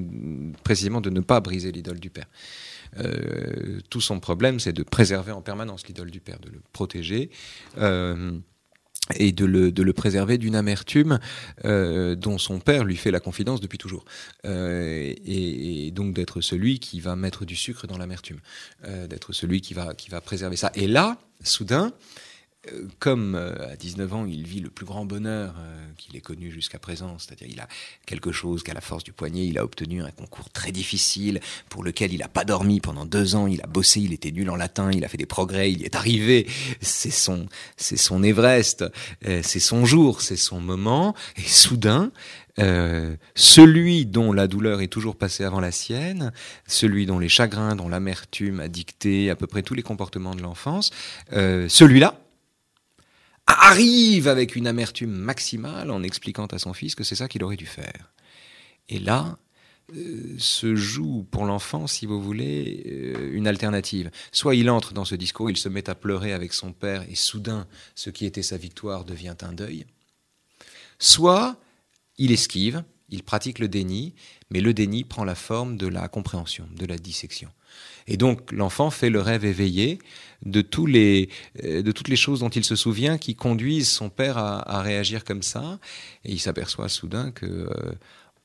précisément 0.64 1.02
de 1.02 1.10
ne 1.10 1.20
pas 1.20 1.40
briser 1.40 1.72
l'idole 1.72 2.00
du 2.00 2.10
père. 2.10 2.28
Euh, 3.00 3.80
tout 3.90 4.02
son 4.02 4.20
problème 4.20 4.60
c'est 4.60 4.74
de 4.74 4.84
préserver 4.84 5.32
en 5.32 5.42
permanence 5.42 5.88
l'idole 5.88 6.12
du 6.12 6.20
père, 6.20 6.40
de 6.40 6.50
le 6.50 6.62
protéger. 6.74 7.30
Euh, 7.78 8.34
et 9.16 9.32
de 9.32 9.46
le, 9.46 9.72
de 9.72 9.84
le 9.84 9.94
préserver 9.94 10.38
d'une 10.38 10.56
amertume 10.56 11.20
euh, 11.66 12.16
dont 12.16 12.38
son 12.38 12.60
père 12.60 12.84
lui 12.84 12.96
fait 12.96 13.12
la 13.12 13.20
confidence 13.20 13.60
depuis 13.60 13.78
toujours. 13.78 14.06
Euh, 14.46 15.14
et, 15.26 15.92
donc 15.92 16.14
d'être 16.14 16.42
celui 16.42 16.80
qui 16.80 17.00
va 17.00 17.16
mettre 17.16 17.46
du 17.46 17.56
sucre 17.56 17.86
dans 17.88 17.98
l'amertume, 17.98 18.40
euh, 18.86 19.08
d'être 19.08 19.34
celui 19.34 19.62
qui 19.62 19.74
va, 19.74 19.94
qui 19.94 20.10
va 20.10 20.22
préserver 20.22 20.56
ça. 20.56 20.72
Et 20.76 20.88
là, 20.88 21.18
soudain, 21.44 21.92
comme 23.00 23.36
à 23.36 23.76
19 23.76 24.14
ans, 24.14 24.26
il 24.26 24.48
vit 24.48 24.62
le 24.62 24.70
plus 24.70 24.86
grand 24.86 25.06
bonheur 25.06 25.56
qu'il 25.98 26.16
ait 26.16 26.22
connu 26.22 26.50
jusqu'à 26.50 26.80
présent, 26.80 27.18
c'est-à-dire 27.20 27.48
il 27.50 27.60
a 27.60 27.68
quelque 28.06 28.32
chose 28.32 28.64
qu'à 28.64 28.74
la 28.74 28.82
force 28.82 29.04
du 29.04 29.12
poignet, 29.12 29.46
il 29.46 29.58
a 29.58 29.64
obtenu 29.64 30.02
un 30.02 30.12
concours 30.12 30.50
très 30.50 30.72
difficile 30.72 31.42
pour 31.70 31.84
lequel 31.84 32.14
il 32.14 32.20
n'a 32.20 32.28
pas 32.28 32.46
dormi 32.46 32.80
pendant 32.80 33.06
deux 33.06 33.36
ans, 33.36 33.48
il 33.48 33.62
a 33.62 33.68
bossé, 33.68 34.00
il 34.00 34.14
était 34.14 34.32
nul 34.32 34.50
en 34.50 34.56
latin, 34.56 34.92
il 34.92 35.04
a 35.04 35.08
fait 35.10 35.18
des 35.18 35.26
progrès, 35.26 35.72
il 35.72 35.82
y 35.82 35.84
est 35.84 35.96
arrivé, 35.96 36.48
c'est 36.82 37.12
son, 37.12 37.48
c'est 37.76 37.98
son 37.98 38.24
Everest, 38.24 38.86
c'est 39.22 39.60
son 39.60 39.86
jour, 39.86 40.22
c'est 40.22 40.38
son 40.38 40.62
moment, 40.62 41.16
et 41.38 41.42
soudain, 41.42 42.12
euh, 42.60 43.16
celui 43.36 44.06
dont 44.06 44.32
la 44.32 44.48
douleur 44.48 44.82
est 44.82 44.88
toujours 44.88 45.16
passée 45.16 45.44
avant 45.44 45.60
la 45.60 45.72
sienne, 45.72 46.32
celui 46.68 47.06
dont 47.06 47.18
les 47.18 47.30
chagrins, 47.30 47.76
dont 47.76 47.90
l'amertume 47.90 48.60
a 48.60 48.68
dicté 48.68 49.30
à 49.30 49.36
peu 49.36 49.48
près 49.48 49.64
tous 49.64 49.74
les 49.74 49.82
comportements 49.82 50.36
de 50.36 50.42
l'enfance, 50.42 50.92
euh, 51.34 51.68
celui-là 51.68 52.20
arrive 53.48 54.28
avec 54.28 54.56
une 54.56 54.68
amertume 54.68 55.12
maximale 55.12 55.92
en 55.92 56.04
expliquant 56.04 56.46
à 56.48 56.60
son 56.60 56.74
fils 56.74 56.96
que 56.96 57.04
c'est 57.04 57.16
ça 57.16 57.28
qu'il 57.28 57.44
aurait 57.44 57.58
dû 57.58 57.66
faire. 57.66 58.12
Et 58.90 59.00
là, 59.00 59.38
euh, 59.96 60.36
se 60.38 60.76
joue 60.76 61.26
pour 61.30 61.46
l'enfant, 61.46 61.88
si 61.88 62.06
vous 62.06 62.22
voulez, 62.22 63.14
une 63.34 63.48
alternative. 63.48 64.12
Soit 64.32 64.56
il 64.56 64.70
entre 64.70 64.94
dans 64.94 65.06
ce 65.06 65.16
discours, 65.16 65.50
il 65.50 65.58
se 65.58 65.70
met 65.70 65.90
à 65.90 65.96
pleurer 65.96 66.34
avec 66.34 66.54
son 66.54 66.72
père, 66.72 67.04
et 67.10 67.16
soudain, 67.16 67.68
ce 67.96 68.10
qui 68.10 68.26
était 68.26 68.44
sa 68.44 68.58
victoire 68.58 69.04
devient 69.04 69.36
un 69.42 69.54
deuil. 69.54 69.86
Soit 71.00 71.58
il 72.18 72.32
esquive, 72.32 72.84
il 73.10 73.24
pratique 73.24 73.60
le 73.60 73.68
déni, 73.68 74.14
mais 74.50 74.62
le 74.62 74.74
déni 74.74 75.04
prend 75.04 75.26
la 75.26 75.36
forme 75.36 75.78
de 75.78 75.88
la 75.88 76.08
compréhension, 76.08 76.68
de 76.76 76.86
la 76.86 76.98
dissection. 76.98 77.50
Et 78.08 78.18
donc 78.18 78.52
l'enfant 78.52 78.90
fait 78.90 79.10
le 79.10 79.22
rêve 79.22 79.46
éveillé 79.46 80.00
de, 80.46 80.62
tous 80.62 80.86
les, 80.86 81.30
euh, 81.64 81.82
de 81.82 81.92
toutes 81.92 82.10
les 82.10 82.16
choses 82.16 82.42
dont 82.42 82.50
il 82.50 82.64
se 82.64 82.76
souvient 82.76 83.18
qui 83.18 83.36
conduisent 83.36 83.90
son 83.90 84.10
père 84.10 84.38
à, 84.38 84.82
réagir 84.82 85.24
comme 85.24 85.44
ça, 85.44 85.80
et 86.26 86.32
il 86.32 86.40
s'aperçoit 86.40 86.90
soudain 86.90 87.32
que, 87.32 87.46
euh, 87.46 87.94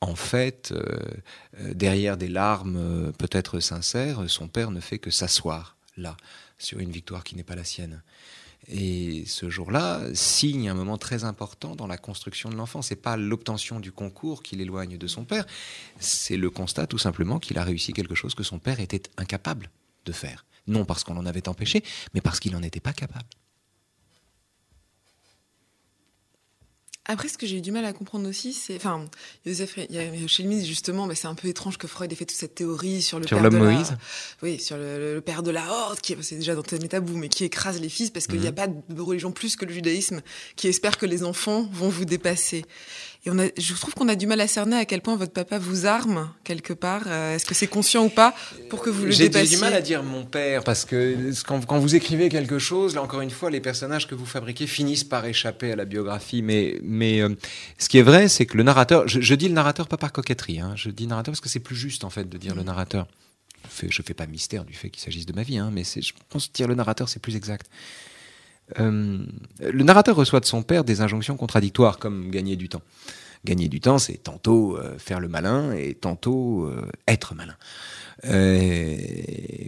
en 0.01 0.15
fait, 0.15 0.71
euh, 0.71 1.73
derrière 1.73 2.15
des 2.15 2.29
larmes 2.29 3.11
peut-être 3.17 3.59
sincères, 3.59 4.29
son 4.29 4.47
père 4.47 4.71
ne 4.71 4.79
fait 4.79 4.97
que 4.97 5.11
s'asseoir 5.11 5.75
là, 5.97 6.15
sur 6.57 6.79
une 6.79 6.91
victoire 6.91 7.25
qui 7.25 7.35
n'est 7.35 7.43
pas 7.43 7.55
la 7.55 7.65
sienne. 7.65 8.01
Et 8.71 9.23
ce 9.25 9.49
jour-là 9.49 10.01
signe 10.13 10.69
un 10.69 10.75
moment 10.75 10.97
très 10.97 11.23
important 11.23 11.75
dans 11.75 11.87
la 11.87 11.97
construction 11.97 12.49
de 12.49 12.55
l'enfant. 12.55 12.83
C'est 12.83 12.95
pas 12.95 13.17
l'obtention 13.17 13.79
du 13.79 13.91
concours 13.91 14.43
qui 14.43 14.55
l'éloigne 14.55 14.97
de 14.97 15.07
son 15.07 15.25
père, 15.25 15.45
c'est 15.99 16.37
le 16.37 16.51
constat 16.51 16.85
tout 16.85 16.99
simplement 16.99 17.39
qu'il 17.39 17.57
a 17.57 17.63
réussi 17.63 17.93
quelque 17.93 18.15
chose 18.15 18.35
que 18.35 18.43
son 18.43 18.59
père 18.59 18.79
était 18.79 19.03
incapable 19.17 19.71
de 20.05 20.11
faire. 20.11 20.45
Non 20.67 20.85
parce 20.85 21.03
qu'on 21.03 21.15
l'en 21.15 21.25
avait 21.25 21.49
empêché, 21.49 21.83
mais 22.13 22.21
parce 22.21 22.39
qu'il 22.39 22.51
n'en 22.51 22.61
était 22.61 22.79
pas 22.79 22.93
capable. 22.93 23.25
Après, 27.11 27.27
ce 27.27 27.39
que 27.39 27.47
j'ai 27.47 27.57
eu 27.57 27.61
du 27.61 27.71
mal 27.71 27.85
à 27.85 27.91
comprendre 27.91 28.29
aussi, 28.29 28.53
c'est, 28.53 28.75
enfin, 28.75 29.03
Joseph, 29.43 29.77
Lemys, 29.77 30.63
justement, 30.63 31.07
mais 31.07 31.15
c'est 31.15 31.25
un 31.25 31.33
peu 31.33 31.47
étrange 31.47 31.79
que 31.79 31.87
Freud 31.87 32.13
ait 32.13 32.15
fait 32.15 32.25
toute 32.25 32.37
cette 32.37 32.53
théorie 32.53 33.01
sur 33.01 33.19
le 33.19 33.25
sur 33.25 33.39
père 33.41 33.49
de 33.49 33.57
Moïse. 33.57 33.89
La, 33.89 33.97
oui, 34.43 34.59
sur 34.59 34.77
le, 34.77 35.19
père 35.19 35.41
de 35.41 35.49
la 35.49 35.67
horde, 35.71 35.99
qui 36.01 36.15
c'est 36.21 36.35
déjà 36.35 36.53
dans 36.53 36.61
tes 36.61 36.77
tabou, 36.77 37.17
mais 37.17 37.27
qui 37.27 37.45
écrase 37.45 37.81
les 37.81 37.89
fils 37.89 38.11
parce 38.11 38.27
qu'il 38.27 38.39
n'y 38.39 38.45
a 38.45 38.51
mhm. 38.51 38.55
pas 38.55 38.67
de 38.67 39.01
religion 39.01 39.31
plus 39.31 39.55
que 39.55 39.65
le 39.65 39.73
judaïsme 39.73 40.21
qui 40.55 40.67
espère 40.67 40.99
que 40.99 41.07
les 41.07 41.23
enfants 41.23 41.67
vont 41.73 41.89
vous 41.89 42.05
dépasser. 42.05 42.63
Et 43.25 43.31
on 43.31 43.37
a, 43.37 43.47
je 43.57 43.73
trouve 43.73 43.93
qu'on 43.93 44.07
a 44.07 44.15
du 44.15 44.27
mal 44.27 44.39
à 44.39 44.47
cerner 44.47 44.77
à 44.77 44.85
quel 44.85 45.01
point 45.01 45.17
votre 45.17 45.33
papa 45.33 45.59
vous 45.59 45.85
arme 45.85 46.31
quelque 46.45 46.71
part. 46.71 47.03
Euh, 47.07 47.35
est-ce 47.35 47.45
que 47.45 47.53
c'est 47.53 47.67
conscient 47.67 48.05
ou 48.05 48.09
pas 48.09 48.33
pour 48.69 48.81
que 48.81 48.89
vous 48.89 49.05
le 49.05 49.13
dépassiez 49.13 49.49
J'ai 49.49 49.55
du 49.55 49.61
mal 49.61 49.73
à 49.73 49.81
dire 49.81 50.03
mon 50.03 50.23
père 50.23 50.63
parce 50.63 50.85
que 50.85 51.33
quand, 51.45 51.65
quand, 51.65 51.79
vous 51.79 51.95
écrivez 51.95 52.29
quelque 52.29 52.59
chose, 52.59 52.95
là 52.95 53.03
encore 53.03 53.19
une 53.19 53.29
fois, 53.29 53.49
les 53.49 53.59
personnages 53.59 54.07
que 54.07 54.15
vous 54.15 54.25
fabriquez 54.25 54.67
finissent 54.67 55.03
par 55.03 55.25
échapper 55.25 55.73
à 55.73 55.75
la 55.75 55.83
biographie. 55.83 56.41
Mais, 56.41 56.79
mais 56.81 57.21
euh, 57.21 57.35
ce 57.77 57.89
qui 57.89 57.97
est 57.97 58.03
vrai, 58.03 58.29
c'est 58.29 58.45
que 58.45 58.55
le 58.55 58.63
narrateur, 58.63 59.05
je, 59.05 59.35
dis 59.35 59.49
le 59.49 59.53
narrateur 59.53 59.89
pas 59.89 59.97
par 59.97 60.13
coquetterie, 60.13 60.61
hein, 60.61 60.73
je 60.77 60.89
dis 60.89 61.05
narrateur 61.05 61.33
parce 61.33 61.41
que 61.41 61.49
c'est 61.49 61.59
plus 61.59 61.75
juste 61.75 62.05
en 62.05 62.09
fait 62.09 62.29
de 62.29 62.37
dire 62.37 62.55
le 62.55 62.63
narrateur. 62.63 63.05
Je 63.65 63.87
fais, 63.87 64.03
fais 64.03 64.13
pas 64.13 64.27
mystère 64.27 64.63
du 64.63 64.73
fait 64.73 64.89
qu'il 64.89 65.03
s'agisse 65.03 65.25
de 65.25 65.33
ma 65.33 65.43
vie, 65.43 65.57
hein, 65.57 65.71
mais 65.73 65.83
je 65.83 66.13
pense 66.29 66.47
que 66.47 66.53
dire 66.53 66.69
le 66.69 66.75
narrateur 66.75 67.09
c'est 67.09 67.21
plus 67.21 67.35
exact. 67.35 67.69
Euh, 68.79 69.25
le 69.59 69.83
narrateur 69.83 70.15
reçoit 70.15 70.39
de 70.39 70.45
son 70.45 70.63
père 70.63 70.83
des 70.83 71.01
injonctions 71.01 71.37
contradictoires 71.37 71.97
comme 71.97 72.29
gagner 72.29 72.55
du 72.55 72.69
temps. 72.69 72.81
Gagner 73.45 73.69
du 73.69 73.79
temps, 73.79 73.99
c'est 73.99 74.17
tantôt 74.17 74.77
euh, 74.77 74.97
faire 74.97 75.19
le 75.19 75.29
malin 75.29 75.71
et 75.71 75.93
tantôt 75.95 76.65
euh, 76.65 76.85
être 77.07 77.35
malin 77.35 77.55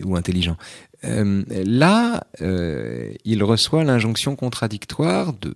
ou 0.03 0.17
intelligent. 0.17 0.57
là, 1.03 2.21
il 2.41 3.43
reçoit 3.45 3.85
l'injonction 3.85 4.35
contradictoire 4.35 5.31
de 5.31 5.55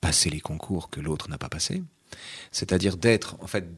passer 0.00 0.28
les 0.28 0.40
concours 0.40 0.90
que 0.90 0.98
l'autre 0.98 1.30
n'a 1.30 1.38
pas 1.38 1.48
passés, 1.48 1.84
c'est-à-dire 2.50 2.96
d'être 2.96 3.36
en 3.40 3.46
fait 3.46 3.68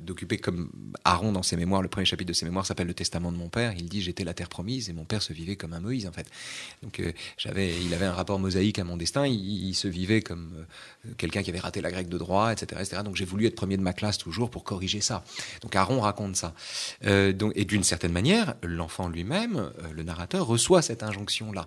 d'occuper 0.00 0.38
comme 0.38 0.70
Aaron 1.04 1.32
dans 1.32 1.42
ses 1.42 1.56
mémoires, 1.56 1.82
le 1.82 1.88
premier 1.88 2.04
chapitre 2.04 2.28
de 2.28 2.32
ses 2.32 2.44
mémoires 2.44 2.66
s'appelle 2.66 2.86
le 2.86 2.94
testament 2.94 3.32
de 3.32 3.36
mon 3.36 3.48
père. 3.48 3.72
Il 3.76 3.88
dit 3.88 4.02
j'étais 4.02 4.24
la 4.24 4.34
terre 4.34 4.48
promise 4.48 4.88
et 4.88 4.92
mon 4.92 5.04
père 5.04 5.22
se 5.22 5.32
vivait 5.32 5.56
comme 5.56 5.72
un 5.72 5.80
Moïse 5.80 6.06
en 6.06 6.12
fait. 6.12 6.26
Donc 6.82 7.00
euh, 7.00 7.12
j'avais, 7.38 7.74
il 7.82 7.92
avait 7.94 8.04
un 8.04 8.12
rapport 8.12 8.38
mosaïque 8.38 8.78
à 8.78 8.84
mon 8.84 8.96
destin. 8.96 9.26
Il, 9.26 9.74
se 9.74 9.88
vivait 9.88 10.20
comme 10.20 10.52
euh, 10.56 11.12
quelqu'un 11.16 11.42
qui 11.42 11.50
avait 11.50 11.58
raté 11.58 11.80
la 11.80 11.90
grecque 11.90 12.08
de 12.08 12.18
droit, 12.18 12.52
etc., 12.52 12.80
etc. 12.84 13.02
Donc 13.04 13.16
j'ai 13.16 13.24
voulu 13.24 13.46
être 13.46 13.56
premier 13.56 13.76
de 13.76 13.82
ma 13.82 13.92
classe 13.92 14.18
toujours 14.18 14.50
pour 14.50 14.64
corriger 14.64 15.00
ça. 15.00 15.24
Donc 15.62 15.74
Aaron 15.74 16.00
raconte 16.00 16.36
ça. 16.36 16.54
Euh, 17.04 17.32
donc, 17.32 17.52
et 17.56 17.64
d'une 17.64 17.84
certaine 17.84 18.12
manière, 18.12 18.54
l'enfant 18.62 19.08
lui-même, 19.08 19.70
le 19.92 20.02
narrateur, 20.02 20.46
reçoit 20.46 20.82
cette 20.82 21.02
injonction 21.02 21.52
là. 21.52 21.66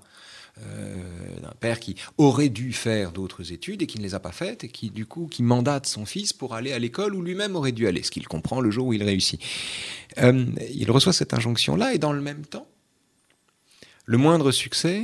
Euh, 0.66 1.40
d'un 1.42 1.54
père 1.60 1.80
qui 1.80 1.96
aurait 2.18 2.50
dû 2.50 2.74
faire 2.74 3.12
d'autres 3.12 3.52
études 3.52 3.84
et 3.84 3.88
qui 3.88 4.00
ne 4.00 4.04
les 4.04 4.16
a 4.16 4.20
pas 4.20 4.32
faites 4.32 4.64
et 4.64 4.70
qui 4.70 4.90
du 4.90 5.06
coup 5.06 5.28
qui 5.28 5.44
mandate 5.44 5.86
son 5.86 6.06
fils 6.06 6.34
pour 6.34 6.56
aller 6.56 6.74
à 6.74 6.80
l'école 6.80 7.14
où 7.14 7.22
lui-même 7.22 7.56
aurait 7.56 7.72
dû 7.72 7.88
aller, 7.88 8.02
ce 8.02 8.10
qu'il 8.10 8.28
comprend 8.28 8.60
le 8.60 8.72
jour 8.72 8.88
où 8.88 8.94
il 8.94 9.04
réussit. 9.04 9.40
Euh, 10.18 10.46
il 10.74 10.90
reçoit 10.90 11.14
cette 11.14 11.34
injonction-là 11.36 11.94
et 11.94 12.00
dans 12.00 12.12
le 12.12 12.22
même 12.22 12.44
temps, 12.44 12.68
le 14.06 14.18
moindre 14.18 14.52
succès 14.52 15.04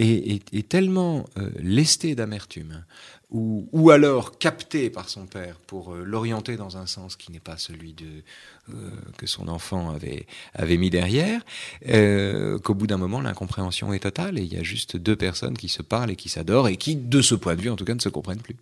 est, 0.00 0.68
tellement 0.68 1.26
euh, 1.36 1.50
lesté 1.58 2.14
d'amertume, 2.14 2.84
ou, 3.30 3.90
alors 3.90 4.38
capté 4.38 4.90
par 4.90 5.08
son 5.08 5.26
père 5.26 5.56
pour 5.66 5.94
euh, 5.94 6.02
l'orienter 6.02 6.56
dans 6.56 6.76
un 6.76 6.86
sens 6.86 7.14
qui 7.14 7.30
n'est 7.30 7.38
pas 7.38 7.56
celui 7.56 7.92
de, 7.92 8.24
euh, 8.70 8.90
que 9.18 9.26
son 9.28 9.46
enfant 9.46 9.90
avait, 9.90 10.26
avait 10.54 10.76
mis 10.76 10.90
derrière, 10.90 11.40
qu'au 12.62 12.74
bout 12.74 12.86
d'un 12.88 12.96
moment, 12.96 13.20
l'incompréhension 13.20 13.92
est 13.92 14.00
totale 14.00 14.38
et 14.38 14.42
il 14.42 14.52
y 14.52 14.56
a 14.56 14.64
juste 14.64 14.96
deux 14.96 15.16
personnes 15.16 15.56
qui 15.56 15.68
se 15.68 15.82
parlent 15.82 16.10
et 16.10 16.16
qui 16.16 16.28
s'adorent 16.28 16.68
et 16.68 16.76
qui, 16.76 16.96
de 16.96 17.22
ce 17.22 17.34
point 17.36 17.54
de 17.54 17.62
vue, 17.62 17.70
en 17.70 17.76
tout 17.76 17.84
cas, 17.84 17.94
ne 17.94 18.00
se 18.00 18.08
comprennent 18.08 18.42
plus. 18.42 18.56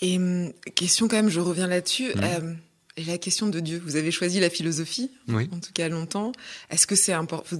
Et 0.00 0.16
hum, 0.16 0.52
question 0.74 1.06
quand 1.06 1.16
même, 1.16 1.28
je 1.28 1.40
reviens 1.40 1.68
là-dessus. 1.68 2.12
Mmh. 2.14 2.56
Et 2.96 3.02
la 3.04 3.18
question 3.18 3.48
de 3.48 3.58
Dieu, 3.58 3.82
vous 3.84 3.96
avez 3.96 4.12
choisi 4.12 4.38
la 4.38 4.50
philosophie, 4.50 5.10
en 5.28 5.58
tout 5.58 5.72
cas 5.72 5.88
longtemps. 5.88 6.30
Est-ce 6.70 6.86
que 6.86 6.94
c'est 6.94 7.12
important 7.12 7.56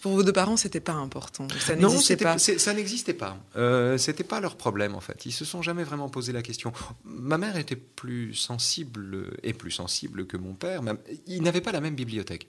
Pour 0.00 0.12
vos 0.12 0.22
deux 0.22 0.32
parents, 0.32 0.56
c'était 0.56 0.80
pas 0.80 0.94
important. 0.94 1.46
Ça 1.58 1.76
n'existait 1.76 2.16
pas. 2.16 2.38
Ça 2.38 2.72
n'existait 2.72 3.14
pas. 3.14 3.36
Euh, 3.56 3.98
c'était 3.98 4.24
pas 4.24 4.40
leur 4.40 4.56
problème 4.56 4.94
en 4.94 5.00
fait. 5.00 5.26
Ils 5.26 5.32
se 5.32 5.44
sont 5.44 5.60
jamais 5.60 5.84
vraiment 5.84 6.08
posé 6.08 6.32
la 6.32 6.40
question. 6.40 6.72
Ma 7.04 7.36
mère 7.36 7.56
était 7.56 7.76
plus 7.76 8.34
sensible 8.34 9.30
et 9.42 9.52
plus 9.52 9.70
sensible 9.70 10.26
que 10.26 10.38
mon 10.38 10.54
père. 10.54 10.82
Il 11.26 11.42
n'avait 11.42 11.60
pas 11.60 11.72
la 11.72 11.82
même 11.82 11.94
bibliothèque. 11.94 12.48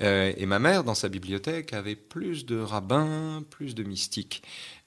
Euh, 0.00 0.32
et 0.36 0.46
ma 0.46 0.58
mère, 0.58 0.84
dans 0.84 0.94
sa 0.94 1.08
bibliothèque, 1.08 1.72
avait 1.72 1.96
plus 1.96 2.46
de 2.46 2.58
rabbins, 2.58 3.42
plus 3.50 3.74
de 3.74 3.82
mystiques. 3.82 4.42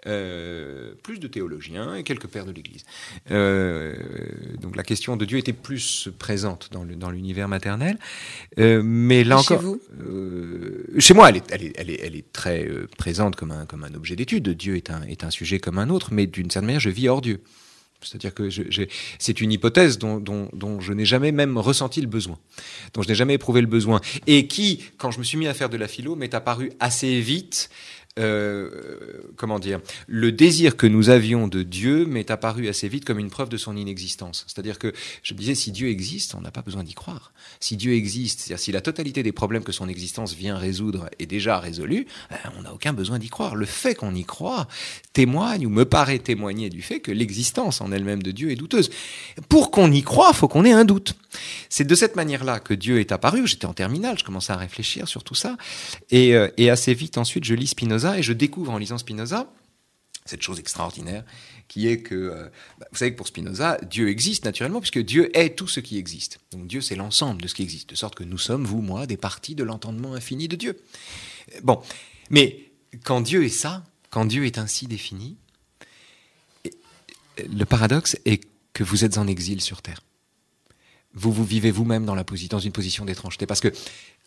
Euh, 0.07 0.93
plus 1.03 1.19
de 1.19 1.27
théologiens 1.27 1.93
et 1.93 2.01
quelques 2.03 2.25
pères 2.25 2.47
de 2.47 2.51
l'Église. 2.51 2.85
Euh, 3.29 3.95
donc 4.59 4.75
la 4.75 4.81
question 4.81 5.15
de 5.15 5.25
Dieu 5.25 5.37
était 5.37 5.53
plus 5.53 6.09
présente 6.17 6.71
dans 6.71 7.11
l'univers 7.11 7.47
maternel. 7.47 7.99
Euh, 8.57 8.81
mais 8.83 9.23
là 9.23 9.37
encore, 9.37 9.59
chez 9.59 9.63
vous 9.63 9.79
Chez 10.97 11.13
moi, 11.13 11.29
elle 11.29 11.37
est, 11.37 11.51
elle 11.51 11.63
est, 11.63 11.73
elle 11.77 11.89
est, 11.91 11.99
elle 12.01 12.15
est 12.15 12.31
très 12.33 12.67
présente 12.97 13.35
comme 13.35 13.51
un, 13.51 13.67
comme 13.67 13.83
un 13.83 13.93
objet 13.93 14.15
d'étude. 14.15 14.49
Dieu 14.49 14.75
est 14.75 14.89
un, 14.89 15.03
est 15.03 15.23
un 15.23 15.29
sujet 15.29 15.59
comme 15.59 15.77
un 15.77 15.89
autre, 15.89 16.09
mais 16.11 16.25
d'une 16.25 16.49
certaine 16.49 16.65
manière, 16.67 16.79
je 16.79 16.89
vis 16.89 17.07
hors 17.07 17.21
Dieu. 17.21 17.39
C'est-à-dire 18.03 18.33
que 18.33 18.49
c'est 19.19 19.41
une 19.41 19.51
hypothèse 19.51 19.97
dont, 19.99 20.19
dont, 20.19 20.49
dont 20.53 20.79
je 20.79 20.93
n'ai 20.93 21.05
jamais 21.05 21.31
même 21.31 21.57
ressenti 21.57 22.01
le 22.01 22.07
besoin, 22.07 22.39
dont 22.93 23.03
je 23.03 23.07
n'ai 23.07 23.15
jamais 23.15 23.35
éprouvé 23.35 23.61
le 23.61 23.67
besoin, 23.67 24.01
et 24.27 24.47
qui, 24.47 24.83
quand 24.97 25.11
je 25.11 25.19
me 25.19 25.23
suis 25.23 25.37
mis 25.37 25.47
à 25.47 25.53
faire 25.53 25.69
de 25.69 25.77
la 25.77 25.87
philo, 25.87 26.15
m'est 26.15 26.33
apparu 26.33 26.71
assez 26.79 27.19
vite 27.21 27.69
euh, 28.19 28.69
comment 29.37 29.57
dire, 29.57 29.79
le 30.07 30.33
désir 30.33 30.75
que 30.75 30.85
nous 30.85 31.09
avions 31.09 31.47
de 31.47 31.63
Dieu 31.63 32.05
m'est 32.05 32.29
apparu 32.29 32.67
assez 32.67 32.89
vite 32.89 33.05
comme 33.05 33.19
une 33.19 33.29
preuve 33.29 33.47
de 33.47 33.55
son 33.55 33.77
inexistence. 33.77 34.43
C'est-à-dire 34.47 34.79
que 34.79 34.91
je 35.23 35.33
me 35.33 35.39
disais, 35.39 35.55
si 35.55 35.71
Dieu 35.71 35.87
existe, 35.87 36.35
on 36.35 36.41
n'a 36.41 36.51
pas 36.51 36.61
besoin 36.61 36.83
d'y 36.83 36.93
croire. 36.93 37.31
Si 37.61 37.77
Dieu 37.77 37.93
existe, 37.93 38.41
c'est-à-dire 38.41 38.59
si 38.59 38.71
la 38.73 38.81
totalité 38.81 39.23
des 39.23 39.31
problèmes 39.31 39.63
que 39.63 39.71
son 39.71 39.87
existence 39.87 40.33
vient 40.33 40.57
résoudre 40.57 41.09
est 41.19 41.25
déjà 41.25 41.57
résolue, 41.57 42.05
ben, 42.29 42.37
on 42.57 42.63
n'a 42.63 42.73
aucun 42.73 42.91
besoin 42.91 43.17
d'y 43.17 43.29
croire. 43.29 43.55
Le 43.55 43.65
fait 43.65 43.95
qu'on 43.95 44.13
y 44.13 44.25
croit 44.25 44.67
témoigne 45.13 45.65
ou 45.65 45.69
me 45.69 45.85
paraît 45.85 46.19
témoigner 46.19 46.69
du 46.69 46.81
fait 46.81 46.99
que 46.99 47.13
l'existence 47.13 47.79
en 47.79 47.93
elle-même 47.93 48.23
de 48.23 48.31
Dieu 48.31 48.51
est 48.51 48.55
douteuse. 48.55 48.89
Pour 49.47 49.71
qu'on 49.71 49.89
y 49.89 50.03
croit, 50.03 50.33
faut 50.33 50.49
qu'on 50.49 50.65
ait 50.65 50.73
un 50.73 50.83
doute. 50.83 51.15
C'est 51.69 51.87
de 51.87 51.95
cette 51.95 52.17
manière-là 52.17 52.59
que 52.59 52.73
Dieu 52.73 52.99
est 52.99 53.13
apparu. 53.13 53.47
J'étais 53.47 53.67
en 53.67 53.73
terminale, 53.73 54.19
je 54.19 54.25
commençais 54.25 54.51
à 54.51 54.57
réfléchir 54.57 55.07
sur 55.07 55.23
tout 55.23 55.35
ça. 55.35 55.55
Et, 56.09 56.35
euh, 56.35 56.49
et 56.57 56.69
assez 56.69 56.93
vite 56.93 57.17
ensuite, 57.17 57.45
je 57.45 57.55
lis 57.55 57.67
Spinoza 57.67 58.00
et 58.05 58.23
je 58.23 58.33
découvre 58.33 58.71
en 58.71 58.77
lisant 58.77 58.97
Spinoza 58.97 59.51
cette 60.25 60.41
chose 60.41 60.59
extraordinaire 60.59 61.23
qui 61.67 61.87
est 61.87 62.01
que, 62.01 62.15
euh, 62.15 62.49
bah, 62.79 62.87
vous 62.91 62.97
savez 62.97 63.11
que 63.11 63.17
pour 63.17 63.27
Spinoza, 63.27 63.77
Dieu 63.89 64.09
existe 64.09 64.45
naturellement 64.45 64.79
puisque 64.79 64.99
Dieu 64.99 65.35
est 65.37 65.55
tout 65.55 65.67
ce 65.67 65.79
qui 65.79 65.97
existe. 65.97 66.39
Donc 66.51 66.67
Dieu, 66.67 66.81
c'est 66.81 66.95
l'ensemble 66.95 67.41
de 67.41 67.47
ce 67.47 67.55
qui 67.55 67.63
existe, 67.63 67.89
de 67.89 67.95
sorte 67.95 68.15
que 68.15 68.23
nous 68.23 68.37
sommes, 68.37 68.65
vous, 68.65 68.81
moi, 68.81 69.07
des 69.07 69.17
parties 69.17 69.55
de 69.55 69.63
l'entendement 69.63 70.13
infini 70.13 70.47
de 70.47 70.55
Dieu. 70.55 70.79
Bon, 71.63 71.81
mais 72.29 72.71
quand 73.03 73.21
Dieu 73.21 73.43
est 73.43 73.49
ça, 73.49 73.83
quand 74.09 74.25
Dieu 74.25 74.45
est 74.45 74.57
ainsi 74.57 74.87
défini, 74.87 75.37
le 77.37 77.65
paradoxe 77.65 78.17
est 78.25 78.43
que 78.73 78.83
vous 78.83 79.03
êtes 79.05 79.17
en 79.17 79.27
exil 79.27 79.61
sur 79.61 79.81
Terre. 79.81 80.01
Vous 81.13 81.31
vous 81.31 81.45
vivez 81.45 81.71
vous-même 81.71 82.05
dans, 82.05 82.15
dans 82.15 82.59
une 82.59 82.71
position 82.71 83.05
d'étrangeté 83.05 83.45
parce 83.45 83.59
que 83.59 83.73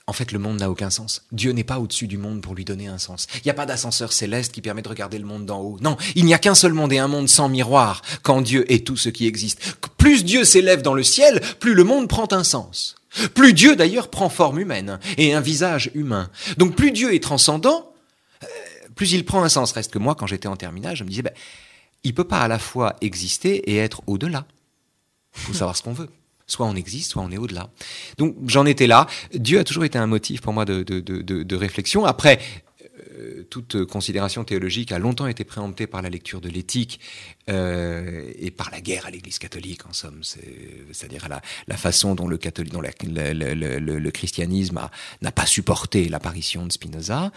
en 0.07 0.12
fait, 0.12 0.32
le 0.32 0.38
monde 0.38 0.59
n'a 0.61 0.70
aucun 0.70 0.90
sens. 0.90 1.24
Dieu 1.32 1.52
n'est 1.52 1.64
pas 1.64 1.78
au-dessus 1.78 2.07
du 2.07 2.18
monde 2.18 2.42
pour 2.42 2.55
lui 2.55 2.66
donner 2.66 2.88
un 2.88 2.98
sens. 2.98 3.26
Il 3.36 3.42
n'y 3.46 3.50
a 3.50 3.55
pas 3.55 3.64
d'ascenseur 3.64 4.12
céleste 4.12 4.52
qui 4.52 4.61
permet 4.61 4.82
de 4.82 4.88
regarder 4.88 5.18
le 5.18 5.24
monde 5.24 5.46
d'en 5.46 5.61
haut. 5.61 5.78
Non, 5.80 5.96
il 6.14 6.26
n'y 6.26 6.34
a 6.34 6.38
qu'un 6.38 6.55
seul 6.55 6.74
monde 6.74 6.92
et 6.92 6.98
un 6.98 7.09
monde 7.09 7.28
sans 7.28 7.48
miroir 7.48 8.02
quand 8.22 8.42
Dieu 8.42 8.70
est 8.70 8.86
tout 8.86 8.98
ce 8.98 9.09
qui 9.09 9.26
existe. 9.26 9.76
Plus 9.96 10.24
Dieu 10.24 10.44
s'élève 10.44 10.82
dans 10.82 10.92
le 10.92 11.02
ciel, 11.02 11.40
plus 11.59 11.72
le 11.72 11.84
monde 11.84 12.09
prend 12.09 12.28
un 12.32 12.44
sens. 12.44 12.96
Plus 13.32 13.55
Dieu 13.55 13.76
d'ailleurs 13.76 14.11
prend 14.11 14.28
forme 14.28 14.61
humaine 14.61 14.98
et 15.16 15.32
un 15.32 15.40
visage 15.40 15.90
humain. 15.94 16.30
Donc 16.59 16.76
plus 16.76 16.92
Dieu 16.92 17.14
est 17.14 17.22
transcendant, 17.22 17.90
euh, 18.42 18.46
plus 18.94 19.12
il 19.12 19.24
prend 19.24 19.42
un 19.42 19.48
sens. 19.48 19.72
Reste 19.72 19.92
que 19.92 19.98
moi, 19.98 20.14
quand 20.14 20.26
j'étais 20.26 20.48
en 20.48 20.57
terminale, 20.57 20.96
je 20.96 21.05
me 21.05 21.09
disais, 21.09 21.22
ben, 21.22 21.32
il 22.02 22.12
peut 22.12 22.24
pas 22.24 22.40
à 22.40 22.48
la 22.48 22.59
fois 22.59 22.96
exister 23.00 23.70
et 23.70 23.78
être 23.78 24.02
au-delà. 24.07 24.46
Il 25.36 25.40
faut 25.40 25.55
savoir 25.55 25.76
ce 25.76 25.82
qu'on 25.82 25.94
veut. 25.94 26.11
Soit 26.47 26.66
on 26.66 26.76
existe, 26.76 27.12
soit 27.12 27.22
on 27.22 27.30
est 27.30 27.38
au-delà. 27.38 27.70
Donc 28.18 28.36
j'en 28.47 28.66
étais 28.66 28.86
là. 28.86 29.07
Dieu 29.32 29.59
a 29.59 29.64
toujours 29.64 29.84
été 29.84 29.99
un 29.99 30.07
motif 30.07 30.42
pour 30.42 30.53
moi 30.53 30.64
de, 30.64 31.57
réflexion. 31.57 32.05
Après, 32.05 32.38
euh, 33.18 33.45
toute 33.49 33.84
considération 33.86 34.45
théologique 34.45 34.92
a 34.92 34.99
longtemps 34.99 35.26
été 35.26 35.45
préemptée 35.45 35.86
par 35.86 36.03
la 36.03 36.11
lecture 36.11 36.40
de 36.40 36.49
l'éthique 36.49 37.01
euh, 37.49 38.30
et 38.38 38.51
par 38.51 38.70
la 38.70 38.80
guerre 38.80 39.07
à 39.07 39.11
l'Église 39.11 39.38
catholique, 39.38 39.86
en 39.86 39.92
somme. 39.92 40.20
C'est-à-dire 40.22 41.28
la, 41.28 41.76
façon 41.76 42.14
dont 42.14 42.28
le, 42.28 42.38
le, 42.38 44.11
christianisme 44.11 44.80
n'a 45.22 45.32
pas 45.32 45.47
supporté 45.47 46.09
l'apparition 46.09 46.66
de 46.66 46.72
Spinoza. 46.72 47.32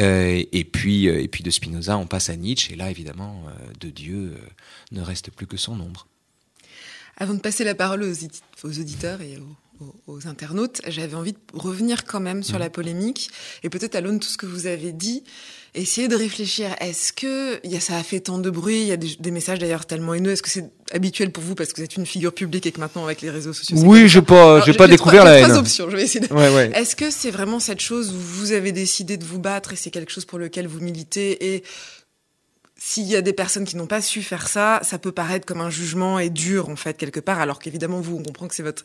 Euh, 0.00 0.42
et, 0.50 0.64
puis, 0.64 1.06
et 1.06 1.28
puis 1.28 1.42
de 1.42 1.50
Spinoza, 1.50 1.98
on 1.98 2.06
passe 2.06 2.30
à 2.30 2.36
Nietzsche. 2.36 2.72
Et 2.72 2.76
là, 2.76 2.90
évidemment, 2.90 3.44
de 3.80 3.90
Dieu 3.90 4.34
ne 4.92 5.02
reste 5.02 5.30
plus 5.30 5.46
que 5.46 5.56
son 5.56 5.78
ombre. 5.80 6.06
Avant 7.16 7.34
de 7.34 7.40
passer 7.40 7.64
la 7.64 7.74
parole 7.74 8.02
aux, 8.02 8.66
aux 8.66 8.78
auditeurs 8.78 9.20
et 9.20 9.38
aux 9.38 9.56
aux, 10.06 10.26
internautes, 10.26 10.80
j'avais 10.86 11.14
envie 11.14 11.32
de 11.32 11.38
revenir 11.54 12.04
quand 12.04 12.20
même 12.20 12.42
sur 12.42 12.56
mm. 12.56 12.60
la 12.60 12.70
polémique 12.70 13.30
et 13.62 13.68
peut-être 13.68 13.94
à 13.94 14.00
l'aune 14.00 14.18
de 14.18 14.24
tout 14.24 14.30
ce 14.30 14.38
que 14.38 14.46
vous 14.46 14.66
avez 14.66 14.92
dit, 14.92 15.22
essayer 15.74 16.08
de 16.08 16.16
réfléchir. 16.16 16.74
Est-ce 16.80 17.12
que 17.12 17.66
y 17.66 17.76
a, 17.76 17.80
ça 17.80 17.96
a 17.96 18.02
fait 18.02 18.20
tant 18.20 18.38
de 18.38 18.50
bruit 18.50 18.80
Il 18.80 18.86
y 18.86 18.92
a 18.92 18.96
des, 18.96 19.30
messages 19.30 19.58
d'ailleurs 19.58 19.86
tellement 19.86 20.14
haineux. 20.14 20.30
Est-ce 20.30 20.42
que 20.42 20.48
c'est 20.48 20.70
habituel 20.92 21.32
pour 21.32 21.42
vous 21.42 21.54
parce 21.54 21.72
que 21.72 21.80
vous 21.80 21.84
êtes 21.84 21.96
une 21.96 22.06
figure 22.06 22.32
publique 22.32 22.66
et 22.66 22.72
que 22.72 22.80
maintenant 22.80 23.04
avec 23.04 23.20
les 23.20 23.30
réseaux 23.30 23.52
sociaux 23.52 23.76
Oui, 23.84 24.08
je 24.08 24.20
pas, 24.20 24.60
j'ai 24.60 24.72
pas 24.72 24.88
découvert 24.88 25.24
la 25.24 25.38
haine. 25.38 25.52
options. 25.52 25.90
Je 25.90 25.96
vais 25.96 26.04
essayer. 26.04 26.26
De... 26.26 26.32
Ouais, 26.32 26.54
ouais. 26.54 26.70
Est-ce 26.74 26.96
que 26.96 27.10
c'est 27.10 27.30
vraiment 27.30 27.60
cette 27.60 27.80
chose 27.80 28.14
où 28.14 28.18
vous 28.18 28.52
avez 28.52 28.72
décidé 28.72 29.16
de 29.16 29.24
vous 29.24 29.38
battre 29.38 29.72
et 29.72 29.76
c'est 29.76 29.90
quelque 29.90 30.12
chose 30.12 30.24
pour 30.24 30.38
lequel 30.38 30.66
vous 30.66 30.80
militez 30.80 31.54
et 31.54 31.64
s'il 32.88 33.08
y 33.08 33.16
a 33.16 33.20
des 33.20 33.32
personnes 33.32 33.64
qui 33.64 33.76
n'ont 33.76 33.88
pas 33.88 34.00
su 34.00 34.22
faire 34.22 34.46
ça, 34.46 34.78
ça 34.84 35.00
peut 35.00 35.10
paraître 35.10 35.44
comme 35.44 35.60
un 35.60 35.70
jugement 35.70 36.20
et 36.20 36.30
dur 36.30 36.68
en 36.68 36.76
fait 36.76 36.96
quelque 36.96 37.18
part, 37.18 37.40
alors 37.40 37.58
qu'évidemment 37.58 38.00
vous, 38.00 38.18
on 38.18 38.22
comprend 38.22 38.46
que 38.46 38.54
c'est 38.54 38.62
votre 38.62 38.84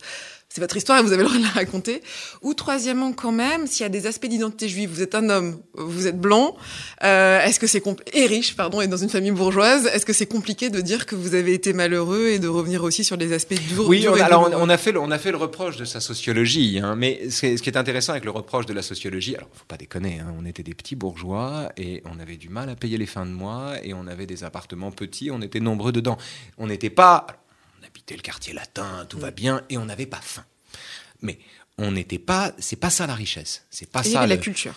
c'est 0.53 0.59
votre 0.59 0.75
histoire 0.75 0.99
et 0.99 1.01
vous 1.01 1.13
avez 1.13 1.23
le 1.23 1.29
droit 1.29 1.39
de 1.39 1.43
la 1.43 1.49
raconter. 1.49 2.01
Ou 2.41 2.53
troisièmement, 2.53 3.13
quand 3.13 3.31
même, 3.31 3.67
s'il 3.67 3.83
y 3.83 3.85
a 3.85 3.89
des 3.89 4.05
aspects 4.05 4.25
d'identité 4.25 4.67
juive, 4.67 4.89
vous 4.89 5.01
êtes 5.01 5.15
un 5.15 5.29
homme, 5.29 5.61
vous 5.75 6.07
êtes 6.07 6.19
blanc, 6.19 6.57
euh, 7.03 7.41
est-ce 7.41 7.57
que 7.57 7.67
c'est 7.67 7.81
et 8.13 8.25
riche, 8.25 8.57
pardon, 8.57 8.81
et 8.81 8.87
dans 8.87 8.97
une 8.97 9.09
famille 9.09 9.31
bourgeoise, 9.31 9.85
est-ce 9.87 10.05
que 10.05 10.11
c'est 10.11 10.25
compliqué 10.25 10.69
de 10.69 10.81
dire 10.81 11.05
que 11.05 11.15
vous 11.15 11.35
avez 11.35 11.53
été 11.53 11.71
malheureux 11.71 12.27
et 12.27 12.39
de 12.39 12.49
revenir 12.49 12.83
aussi 12.83 13.05
sur 13.05 13.15
les 13.15 13.31
aspects 13.31 13.53
durs 13.69 13.87
Oui, 13.87 14.05
alors 14.05 14.49
on, 14.53 14.69
a 14.69 14.77
fait 14.77 14.91
le, 14.91 14.99
on 14.99 15.09
a 15.09 15.17
fait 15.17 15.31
le 15.31 15.37
reproche 15.37 15.77
de 15.77 15.85
sa 15.85 16.01
sociologie, 16.01 16.81
hein, 16.83 16.95
mais 16.97 17.29
ce, 17.29 17.55
qui 17.55 17.69
est 17.69 17.77
intéressant 17.77 18.11
avec 18.11 18.25
le 18.25 18.31
reproche 18.31 18.65
de 18.65 18.73
la 18.73 18.81
sociologie, 18.81 19.35
alors 19.37 19.47
faut 19.53 19.65
pas 19.69 19.77
déconner, 19.77 20.19
hein, 20.19 20.33
on 20.37 20.45
était 20.45 20.63
des 20.63 20.73
petits 20.73 20.97
bourgeois 20.97 21.71
et 21.77 22.03
on 22.05 22.19
avait 22.19 22.35
du 22.35 22.49
mal 22.49 22.69
à 22.69 22.75
payer 22.75 22.97
les 22.97 23.05
fins 23.05 23.25
de 23.25 23.31
mois 23.31 23.75
et 23.83 23.90
on 23.93 24.07
avait 24.07 24.25
des 24.25 24.43
appartements 24.43 24.91
petits, 24.91 25.31
on 25.31 25.41
était 25.41 25.59
nombreux 25.59 25.91
dedans. 25.91 26.17
On 26.57 26.67
n'était 26.67 26.89
pas 26.89 27.27
habitait 27.91 28.15
le 28.15 28.21
quartier 28.21 28.53
latin, 28.53 29.05
tout 29.09 29.19
va 29.19 29.31
bien, 29.31 29.63
et 29.69 29.77
on 29.77 29.85
n'avait 29.85 30.05
pas 30.05 30.21
faim. 30.21 30.45
Mais 31.21 31.39
on 31.77 31.91
n'était 31.91 32.19
pas, 32.19 32.53
c'est 32.57 32.77
pas 32.77 32.89
ça 32.89 33.05
la 33.05 33.15
richesse, 33.15 33.65
c'est 33.69 33.89
pas 33.91 34.01
ça. 34.01 34.09
Il 34.09 34.13
y 34.13 34.17
avait 34.17 34.27
la 34.27 34.37
culture. 34.37 34.73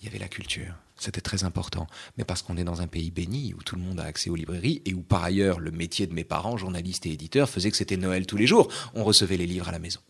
Il 0.00 0.04
y 0.04 0.08
avait 0.08 0.18
la 0.18 0.28
culture. 0.28 0.74
C'était 0.98 1.20
très 1.20 1.44
important. 1.44 1.86
Mais 2.16 2.24
parce 2.24 2.42
qu'on 2.42 2.56
est 2.56 2.64
dans 2.64 2.82
un 2.82 2.88
pays 2.88 3.10
béni 3.10 3.54
où 3.54 3.62
tout 3.62 3.76
le 3.76 3.82
monde 3.82 4.00
a 4.00 4.04
accès 4.04 4.30
aux 4.30 4.34
librairies 4.34 4.82
et 4.84 4.94
où 4.94 5.00
par 5.00 5.22
ailleurs 5.24 5.60
le 5.60 5.70
métier 5.70 6.06
de 6.06 6.12
mes 6.12 6.24
parents, 6.24 6.56
journalistes 6.56 7.06
et 7.06 7.12
éditeurs, 7.12 7.48
faisait 7.48 7.70
que 7.70 7.76
c'était 7.76 7.96
Noël 7.96 8.26
tous 8.26 8.36
les 8.36 8.46
jours. 8.46 8.68
On 8.94 9.04
recevait 9.04 9.36
les 9.36 9.46
livres 9.46 9.68
à 9.68 9.72
la 9.72 9.78
maison. 9.78 10.00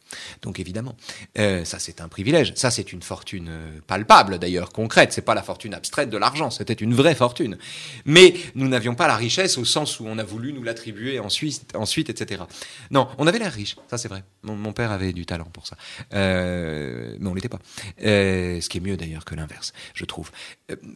Donc 0.42 0.60
évidemment, 0.60 0.96
euh, 1.38 1.64
ça 1.64 1.78
c'est 1.78 2.00
un 2.00 2.08
privilège. 2.08 2.52
Ça 2.54 2.70
c'est 2.70 2.92
une 2.92 3.02
fortune 3.02 3.48
euh, 3.50 3.80
palpable 3.86 4.38
d'ailleurs, 4.38 4.70
concrète. 4.70 5.12
C'est 5.12 5.22
pas 5.22 5.34
la 5.34 5.42
fortune 5.42 5.74
abstraite 5.74 6.10
de 6.10 6.16
l'argent. 6.16 6.50
C'était 6.50 6.74
une 6.74 6.94
vraie 6.94 7.14
fortune. 7.14 7.58
Mais 8.04 8.34
nous 8.54 8.68
n'avions 8.68 8.94
pas 8.94 9.06
la 9.06 9.16
richesse 9.16 9.58
au 9.58 9.64
sens 9.64 10.00
où 10.00 10.06
on 10.06 10.18
a 10.18 10.24
voulu 10.24 10.52
nous 10.52 10.62
l'attribuer 10.62 11.18
ensuite, 11.18 11.74
ensuite, 11.74 12.10
etc. 12.10 12.42
Non, 12.90 13.08
on 13.18 13.26
avait 13.26 13.38
l'air 13.38 13.52
riche. 13.52 13.76
Ça 13.90 13.98
c'est 13.98 14.08
vrai. 14.08 14.22
Mon, 14.42 14.72
père 14.72 14.92
avait 14.92 15.12
du 15.12 15.26
talent 15.26 15.48
pour 15.52 15.66
ça. 15.66 15.76
Euh, 16.14 17.16
mais 17.18 17.28
on 17.28 17.34
l'était 17.34 17.48
pas. 17.48 17.60
Ce 17.98 18.68
qui 18.68 18.78
est 18.78 18.80
mieux 18.80 18.96
d'ailleurs 18.96 19.24
que 19.24 19.34
l'inverse, 19.34 19.72
je 19.94 20.04
trouve. 20.04 20.30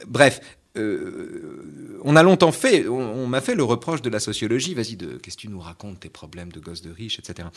Bref, 0.07 0.41
euh, 0.77 2.01
on 2.03 2.17
a 2.17 2.23
longtemps 2.23 2.53
fait, 2.53 2.89
on, 2.89 3.27
m'a 3.27 3.41
fait 3.41 3.55
le 3.55 3.63
reproche 3.63 4.01
de 4.01 4.09
la 4.09 4.21
sociologie, 4.21 4.75
vas-y, 4.75 4.97
qu'est-ce 4.97 5.37
que 5.37 5.43
tu 5.43 5.49
nous 5.49 5.61
racontes, 5.61 6.01
tes 6.01 6.09
problèmes 6.09 6.51
de 6.51 6.61
gosse 6.61 6.81
de 6.83 6.91
riche, 6.91 7.19
etc. 7.19 7.49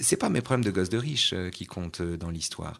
C'est 0.00 0.16
pas 0.16 0.28
mes 0.28 0.40
problèmes 0.40 0.64
de 0.64 0.70
gosse 0.70 0.88
de 0.88 0.98
riche 0.98 1.32
euh, 1.32 1.50
qui 1.50 1.66
comptent 1.66 2.02
dans 2.02 2.30
l'histoire. 2.30 2.78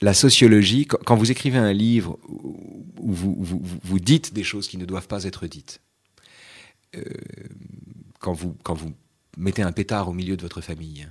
la 0.00 0.14
sociologie, 0.14 0.86
quand 0.86 1.16
vous 1.16 1.30
écrivez 1.30 1.58
un 1.58 1.72
livre 1.72 2.18
où 2.28 3.12
vous, 3.12 4.00
dites 4.00 4.34
des 4.34 4.44
choses 4.44 4.68
qui 4.68 4.76
ne 4.76 4.84
doivent 4.84 5.06
pas 5.08 5.24
être 5.24 5.46
dites, 5.46 5.80
quand, 8.18 8.32
vous, 8.32 8.56
quand 8.62 8.74
vous 8.74 8.92
mettez 9.36 9.62
un 9.62 9.72
pétard 9.72 10.08
au 10.08 10.12
milieu 10.12 10.36
de 10.36 10.42
votre 10.42 10.60
famille, 10.60 11.08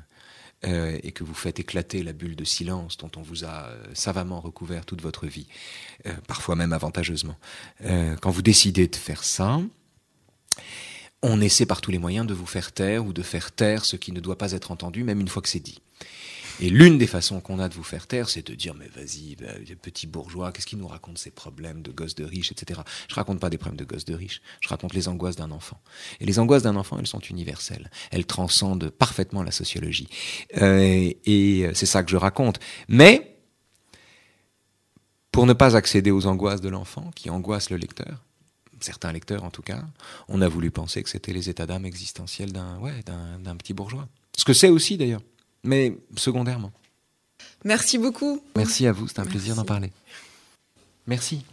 euh, 0.65 0.97
et 1.03 1.11
que 1.11 1.23
vous 1.25 1.33
faites 1.33 1.59
éclater 1.59 2.03
la 2.03 2.13
bulle 2.13 2.37
de 2.37 2.45
silence 2.45 2.97
dont 2.97 3.11
on 3.17 3.21
vous 3.21 3.43
a 3.43 3.67
euh, 3.67 3.83
savamment 3.93 4.39
recouvert 4.39 4.85
toute 4.85 5.01
votre 5.01 5.27
vie, 5.27 5.47
euh, 6.05 6.13
parfois 6.27 6.55
même 6.55 6.71
avantageusement. 6.71 7.35
quand 8.21 8.31
vous 8.31 8.41
décidez 8.41 8.87
de 8.87 8.95
faire 8.95 9.23
ça, 9.23 9.59
on 11.21 11.41
essaie 11.41 11.65
par 11.65 11.81
tous 11.81 11.91
les 11.91 11.97
moyens 11.97 12.25
de 12.25 12.33
vous 12.33 12.45
faire 12.45 12.71
taire 12.71 13.05
ou 13.05 13.11
de 13.11 13.21
faire 13.21 13.51
taire 13.51 13.83
ce 13.83 13.97
qui 13.97 14.11
ne 14.13 14.21
doit 14.21 14.37
pas 14.37 14.53
être 14.53 14.71
entendu, 14.71 15.03
même 15.03 15.19
une 15.19 15.27
fois 15.27 15.41
que 15.41 15.49
c'est 15.49 15.59
dit. 15.59 15.81
Et 16.59 16.69
l'une 16.69 16.97
des 16.97 17.07
façons 17.07 17.41
qu'on 17.41 17.59
a 17.59 17.69
de 17.69 17.73
vous 17.73 17.83
faire 17.83 18.07
taire, 18.07 18.29
c'est 18.29 18.45
de 18.45 18.55
dire 18.55 18.73
mais 18.73 18.87
vas-y, 18.87 19.35
bah, 19.35 19.53
petit 19.81 20.07
bourgeois, 20.07 20.51
qu'est-ce 20.51 20.65
qu'il 20.65 20.79
nous 20.79 20.87
raconte 20.87 21.17
ces 21.17 21.31
problèmes 21.31 21.81
de 21.81 21.91
gosses 21.91 22.15
de 22.15 22.23
riches, 22.23 22.51
etc. 22.51 22.81
Je 23.09 23.15
raconte 23.15 23.39
pas 23.39 23.49
des 23.49 23.57
problèmes 23.57 23.79
de 23.79 23.85
gosses 23.85 24.05
de 24.05 24.13
riches, 24.13 24.41
je 24.61 24.69
raconte 24.69 24.93
les 24.93 25.07
angoisses 25.07 25.35
d'un 25.35 25.51
enfant. 25.51 25.79
Et 26.19 26.25
les 26.25 26.39
angoisses 26.39 26.63
d'un 26.63 26.75
enfant, 26.75 26.97
elles 26.99 27.07
sont 27.07 27.19
universelles, 27.19 27.89
elles 28.11 28.25
transcendent 28.25 28.89
parfaitement 28.89 29.43
la 29.43 29.51
sociologie. 29.51 30.07
Euh, 30.61 31.11
et 31.25 31.69
c'est 31.73 31.85
ça 31.85 32.03
que 32.03 32.11
je 32.11 32.17
raconte. 32.17 32.59
Mais 32.87 33.37
pour 35.31 35.45
ne 35.47 35.53
pas 35.53 35.75
accéder 35.75 36.11
aux 36.11 36.27
angoisses 36.27 36.61
de 36.61 36.69
l'enfant, 36.69 37.09
qui 37.15 37.29
angoissent 37.29 37.71
le 37.71 37.77
lecteur, 37.77 38.23
certains 38.79 39.11
lecteurs 39.11 39.43
en 39.43 39.49
tout 39.49 39.63
cas, 39.63 39.83
on 40.27 40.41
a 40.41 40.47
voulu 40.47 40.69
penser 40.69 41.01
que 41.01 41.09
c'était 41.09 41.33
les 41.33 41.49
états 41.49 41.65
d'âme 41.65 41.85
existentiels 41.85 42.51
d'un 42.51 42.77
ouais, 42.79 43.01
d'un 43.05 43.55
petit 43.55 43.73
bourgeois. 43.73 44.07
Ce 44.37 44.45
que 44.45 44.53
c'est 44.53 44.69
aussi 44.69 44.97
d'ailleurs 44.97 45.21
mais 45.63 45.97
secondairement. 46.15 46.71
Merci 47.63 47.97
beaucoup. 47.97 48.41
Merci 48.55 48.87
à 48.87 48.91
vous, 48.91 49.07
c'est 49.07 49.19
un 49.19 49.25
plaisir 49.25 49.55
d'en 49.55 49.65
parler. 49.65 49.91
Merci. 51.07 51.43